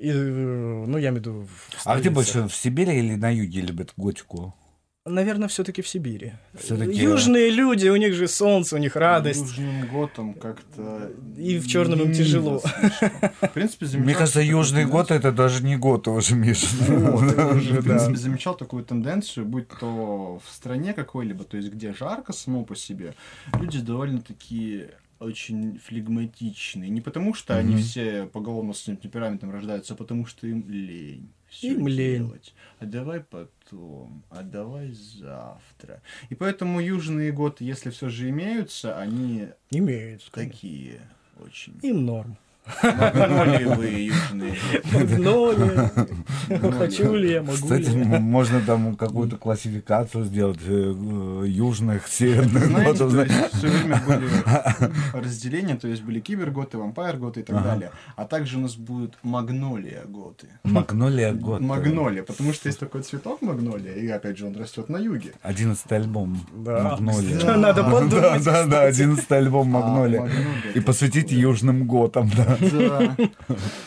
[0.00, 1.48] И, э, ну, я имею в виду...
[1.70, 4.54] в А где больше, в Сибири или на юге любят готику?
[5.08, 6.32] Наверное, все-таки в Сибири.
[6.58, 9.40] Всё-таки- Южные люди, у них же солнце, у них радость.
[9.40, 11.12] Южным готом как-то...
[11.36, 12.58] И в черном им тяжело.
[12.58, 14.04] В принципе, замечал...
[14.04, 16.66] Мне кажется, южный год это даже не год уже, Миша.
[16.76, 22.64] В принципе, замечал такую тенденцию, будь то в стране какой-либо, то есть где жарко само
[22.64, 23.14] по себе,
[23.60, 24.86] люди довольно-таки
[25.18, 26.90] очень флегматичные.
[26.90, 27.82] Не потому, что они Мгм.
[27.82, 31.30] все поголовно с этим темпераментом рождаются, а потому что им лень.
[31.62, 32.18] Им лень.
[32.26, 32.54] делать.
[32.80, 36.02] А давай потом, а давай завтра.
[36.28, 41.00] И поэтому южные готы, если все же имеются, они Имеются, такие
[41.38, 41.78] очень.
[41.82, 42.36] Им норм.
[42.82, 44.54] Магнолиевые южные.
[44.92, 45.90] Магнолия.
[46.78, 53.04] Хочу ли я, могу Кстати, можно там какую-то классификацию сделать э, э, южных, северных Знаете,
[53.04, 53.28] готов.
[53.52, 54.28] все время были
[55.24, 57.90] разделения, то есть были киберготы, вампир-готы и так далее.
[58.16, 60.48] А также у нас будут магнолия-готы.
[60.64, 61.60] Магнолия год.
[61.60, 65.32] Магнолия, потому что есть такой цветок магнолия, и опять же он растет на юге.
[65.42, 66.40] Одиннадцатый альбом.
[66.54, 67.38] Магнолия.
[67.40, 70.20] Да, надо подумать, Да, да, одиннадцатый альбом Магнолия.
[70.20, 72.55] Магнолия, И посвятите южным готам, да.
[72.60, 73.16] Да.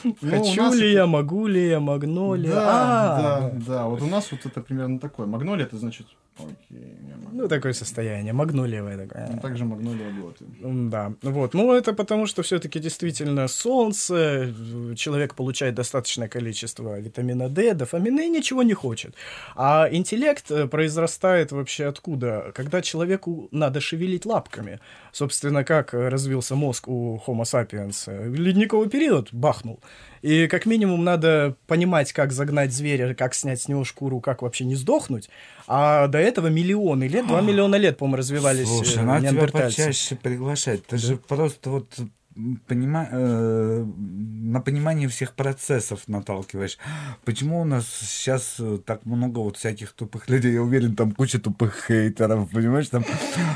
[0.03, 2.51] Ну, Хочу ли я, могу ли я, магнолия.
[2.51, 3.87] Да, А, да, да.
[3.87, 5.27] Вот у нас вот это примерно такое.
[5.27, 6.07] Магнолия это значит.
[6.39, 6.95] Окей.
[7.31, 9.29] Ну, такое состояние, магнолиевое такое.
[9.31, 10.45] Ну, Также магнолия готы.
[10.63, 11.53] М, Да, вот.
[11.53, 14.53] Ну, это потому, что все-таки действительно солнце,
[14.95, 19.13] человек получает достаточное количество витамина D, дофамина и ничего не хочет.
[19.55, 22.51] А интеллект э, произрастает вообще откуда?
[22.55, 24.79] Когда человеку надо шевелить лапками.
[25.11, 28.09] Собственно, как развился мозг у Homo sapiens?
[28.35, 29.79] Ледниковый период бахнул.
[30.21, 34.65] И как минимум надо понимать, как загнать зверя, как снять с него шкуру, как вообще
[34.65, 35.29] не сдохнуть.
[35.67, 39.77] А до этого миллионы лет, 2 миллиона лет, по-моему, развивались Слушай, э, надо тебя неандертальцы.
[39.77, 40.85] почаще приглашать.
[40.85, 41.93] Ты же просто вот
[42.67, 43.07] понима...
[43.11, 46.77] э, на понимание всех процессов наталкиваешь.
[47.25, 50.53] Почему у нас сейчас э, так много вот всяких тупых людей?
[50.53, 52.87] Я уверен, там куча тупых хейтеров, понимаешь?
[52.89, 53.03] Там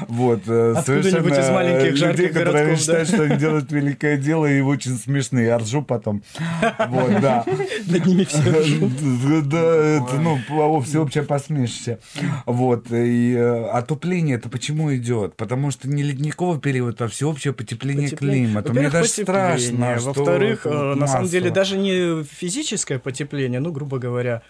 [0.08, 3.16] вот э, совершенно из маленьких людей, жарких которые городков, считают, да.
[3.16, 5.46] что они делают великое дело и очень смешные.
[5.46, 6.24] Я ржу потом.
[6.90, 7.46] Вот, да.
[7.88, 8.44] Над ними все.
[9.44, 12.00] Да, это, ну, всеобщее посмешище.
[12.46, 15.36] Вот, и э, отупление это почему идет?
[15.36, 18.10] Потому что не ледниковый период, а всеобщее Потепление.
[18.10, 18.73] климата.
[18.74, 23.72] Мне Во-первых, даже страшно, что Во-вторых, э, на самом деле, даже не физическое потепление, ну,
[23.72, 24.42] грубо говоря...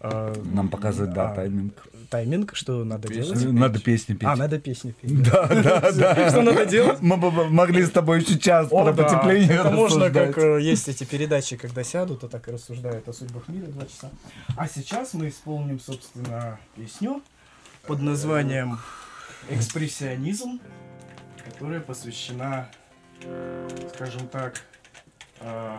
[0.00, 1.74] э, Нам показывает, да, а, тайминг.
[2.10, 3.42] Тайминг, что надо Песни делать?
[3.42, 3.52] петь.
[3.52, 4.28] Надо песни петь.
[4.28, 5.22] А, надо песни петь.
[5.24, 6.30] Да, да, да.
[6.30, 7.02] Что надо делать?
[7.02, 10.88] Мы бы могли с тобой еще час О, про потепление Это можно, как э, есть
[10.88, 14.10] эти передачи, когда сядут, и так и рассуждают о судьбах мира два часа.
[14.56, 17.20] А сейчас мы исполним, собственно, песню
[17.86, 18.78] под названием
[19.50, 20.60] «Экспрессионизм»,
[21.44, 22.68] которая посвящена,
[23.94, 24.62] скажем так,
[25.40, 25.78] э,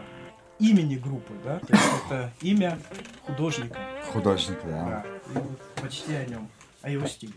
[0.60, 1.60] имени группы, да?
[1.60, 2.78] То есть это имя
[3.26, 3.80] художника.
[4.12, 5.04] Художник, да.
[5.04, 5.06] Да.
[5.34, 6.50] И вот почти о нем,
[6.82, 7.34] о его стиле.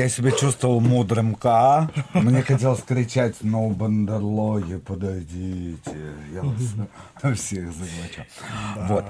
[0.00, 1.90] Я себя чувствовал мудрым К.
[2.14, 6.14] Мне хотелось кричать, но бандерлоги, подойдите.
[6.32, 8.24] Я вас всех захвачу.
[8.88, 9.04] Вот.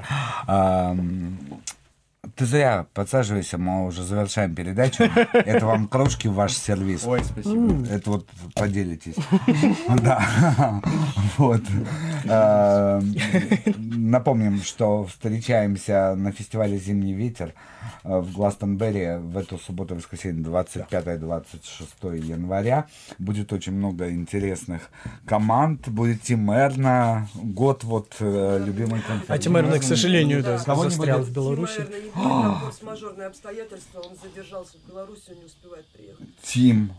[2.40, 5.02] Ты зря подсаживайся, мы уже завершаем передачу.
[5.34, 7.04] Это вам кружки в ваш сервис.
[7.04, 7.86] Ой, спасибо.
[7.86, 9.16] Это вот поделитесь.
[10.02, 10.80] Да.
[11.36, 11.60] Вот.
[12.26, 13.02] А,
[13.76, 17.52] Напомним, что встречаемся на фестивале «Зимний ветер»
[18.02, 22.86] в Гластонберри в эту субботу воскресенье 25-26 января.
[23.18, 24.90] Будет очень много интересных
[25.26, 25.88] команд.
[25.88, 29.30] Будет Тим Эрна, год вот э, любимый концерт.
[29.30, 31.86] А Тим Эрна, к сожалению, да, застрял в Беларуси.
[32.30, 36.26] Там форс-мажорные обстоятельства, он задержался в Беларуси, он не успевает приехать.
[36.42, 36.92] Тим,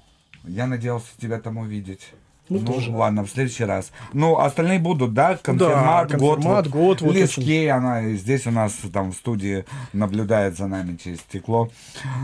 [0.44, 2.08] я надеялся тебя там увидеть.
[2.50, 2.92] Ну, Ну, тоже.
[2.92, 3.92] ладно, в следующий раз.
[4.12, 5.38] Ну, остальные будут, да?
[5.38, 6.36] Конфирмат, Да, год.
[6.36, 7.70] конфирмат, год, вот Лиз очень.
[7.70, 9.64] Она здесь у нас там в студии
[9.94, 11.70] наблюдает за нами через стекло.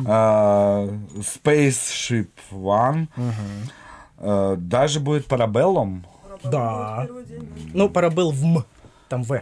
[0.06, 0.86] А,
[1.16, 3.08] Spaceship One.
[4.18, 6.06] А, Даже будет Парабеллум.
[6.44, 7.08] Да.
[7.74, 8.66] Ну, парабел в М.
[9.10, 9.42] Там В.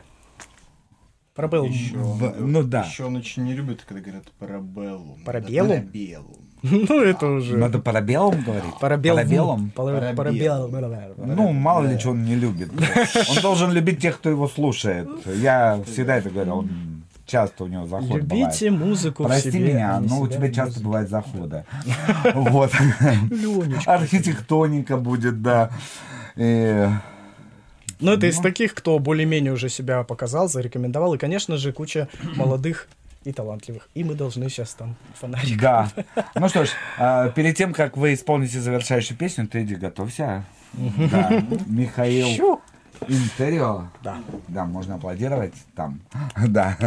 [1.35, 2.83] Парабел Еще, В- ну да.
[2.83, 5.19] Еще он очень не любит, когда говорят парабеллум.
[5.25, 5.69] Парабеллум?
[5.81, 6.35] Парабеллум.
[6.63, 7.57] Ну, это уже...
[7.57, 8.73] Надо парабеллум говорить?
[8.79, 9.15] Парабел.
[9.17, 9.69] Парабеллум?
[9.75, 10.69] Пара- Парабел.
[11.17, 12.71] Ну, мало ли, что он не любит.
[13.35, 15.07] Он должен любить тех, кто его слушает.
[15.27, 16.69] Я всегда это говорю, он
[17.27, 18.85] часто у него заход Любите бывает.
[18.89, 20.85] музыку в Прости себе, меня, но у тебя в часто музыке.
[20.85, 21.65] бывают заходы.
[22.33, 22.71] Вот.
[23.85, 25.69] Архитектоника будет, да.
[27.99, 31.13] Ну, это из таких, кто более-менее уже себя показал, зарекомендовал.
[31.13, 32.87] И, конечно же, куча молодых
[33.23, 33.89] и талантливых.
[33.95, 35.59] И мы должны сейчас там фонарик.
[35.59, 35.89] Да.
[36.35, 40.45] Ну что ж, а, перед тем, как вы исполните завершающую песню, ты иди готовься.
[40.73, 41.43] Да.
[41.65, 42.61] Михаил.
[43.07, 43.87] Интерио.
[44.03, 44.17] Да.
[44.47, 46.01] Да, можно аплодировать там.
[46.47, 46.77] Да.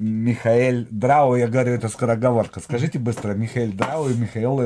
[0.00, 2.60] Михаил Драу, я говорю, это скороговорка.
[2.60, 4.60] Скажите быстро, Михаил Драу и Михаил...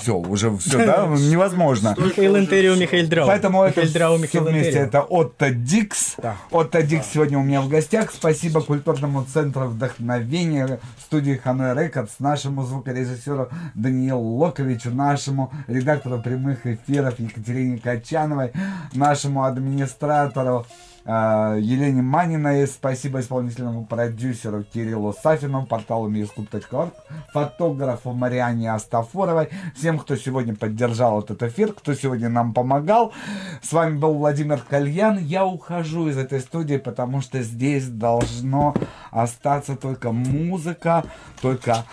[0.00, 1.06] Все, уже все, да?
[1.08, 1.96] Невозможно.
[1.98, 3.26] Михаил Интерио, Михаил Драу.
[3.26, 4.78] Поэтому это Михаил Драу, все вместе.
[4.78, 6.16] Это Отто Дикс.
[6.52, 8.12] Отто Дикс сегодня у меня в гостях.
[8.12, 10.78] Спасибо культурному центру вдохновения
[11.08, 18.52] студии Ханой Рекордс, нашему звукорежиссеру Даниилу Локовичу, нашему редактору прямых эфиров Екатерине Качановой,
[18.92, 20.66] нашему администратору
[21.08, 26.92] Елене Маниной, спасибо исполнительному продюсеру Кириллу Сафину, порталу miyasclub.org,
[27.32, 33.14] фотографу Мариане Астафоровой, всем, кто сегодня поддержал этот эфир, кто сегодня нам помогал.
[33.62, 35.16] С вами был Владимир Кальян.
[35.16, 38.74] Я ухожу из этой студии, потому что здесь должно
[39.10, 41.04] остаться только музыка,
[41.40, 41.86] только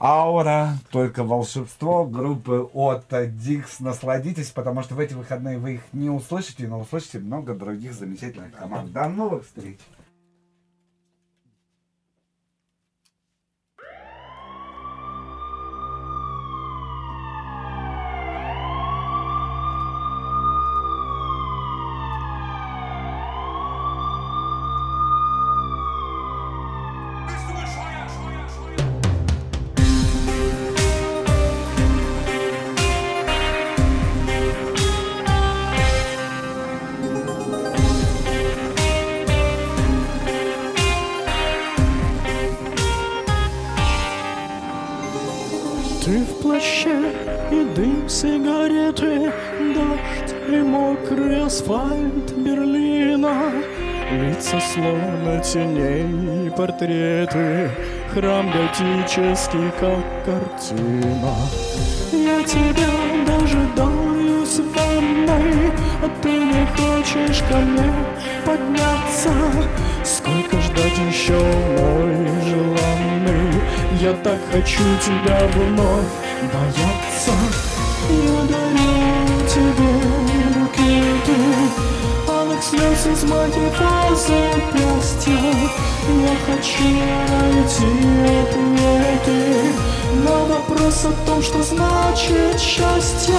[0.00, 3.80] аура, только волшебство группы Отто Дикс.
[3.80, 8.52] Насладитесь, потому что в эти выходные вы их не услышите, но услышите много других замечательных
[8.52, 8.92] команд.
[8.92, 9.78] До новых встреч!
[54.48, 57.70] Лица словно теней портреты,
[58.14, 61.34] храм готический, как картина.
[62.12, 62.88] Я тебя
[63.26, 65.70] дожидаюсь в ванной,
[66.02, 67.92] а ты не хочешь ко мне
[68.46, 69.32] подняться.
[70.02, 71.38] Сколько ждать еще,
[71.78, 73.60] мой желанный?
[74.00, 76.06] Я так хочу тебя вновь
[76.54, 77.32] бояться.
[78.08, 79.07] Я дарю
[82.68, 85.32] слез из мотива запястья.
[85.32, 87.86] Я хочу найти
[88.42, 89.72] ответы
[90.24, 93.34] на вопрос о том, что значит счастье.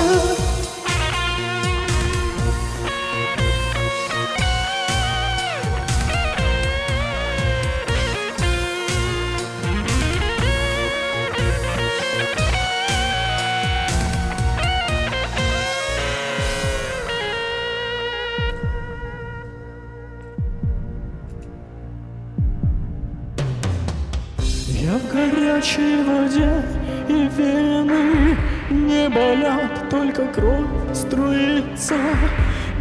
[31.89, 31.95] Струится.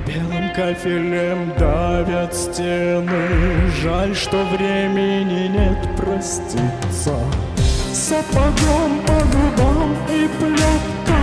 [0.06, 7.14] Белым кафелем давят стены, жаль, что времени нет проститься.
[7.92, 11.20] Сапогом по губам и плетка,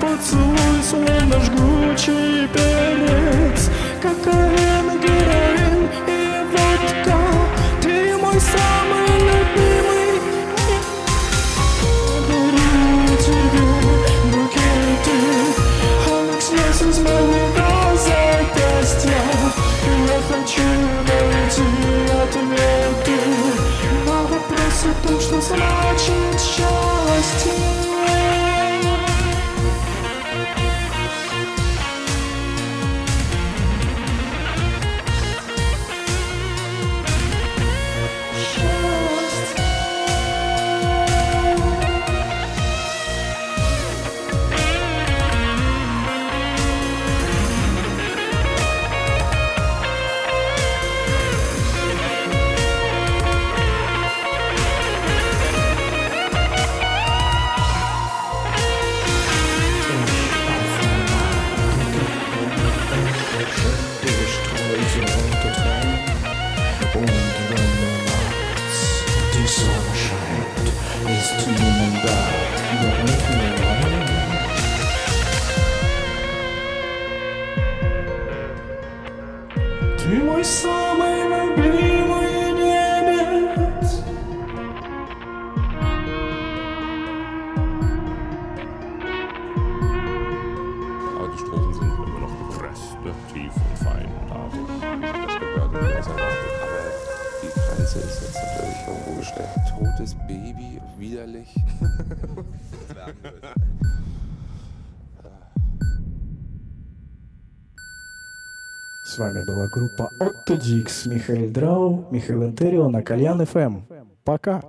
[0.00, 3.70] поцелуй словно жгучий перец,
[4.00, 5.47] кокаин, героин
[109.58, 113.80] была группа Otto Dix, Михаил Драу, Михаил Интерио на Кальян ФМ.
[114.22, 114.62] Пока.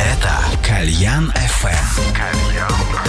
[0.00, 0.32] Это
[0.66, 2.16] Кальян FM.
[2.16, 2.99] Кальян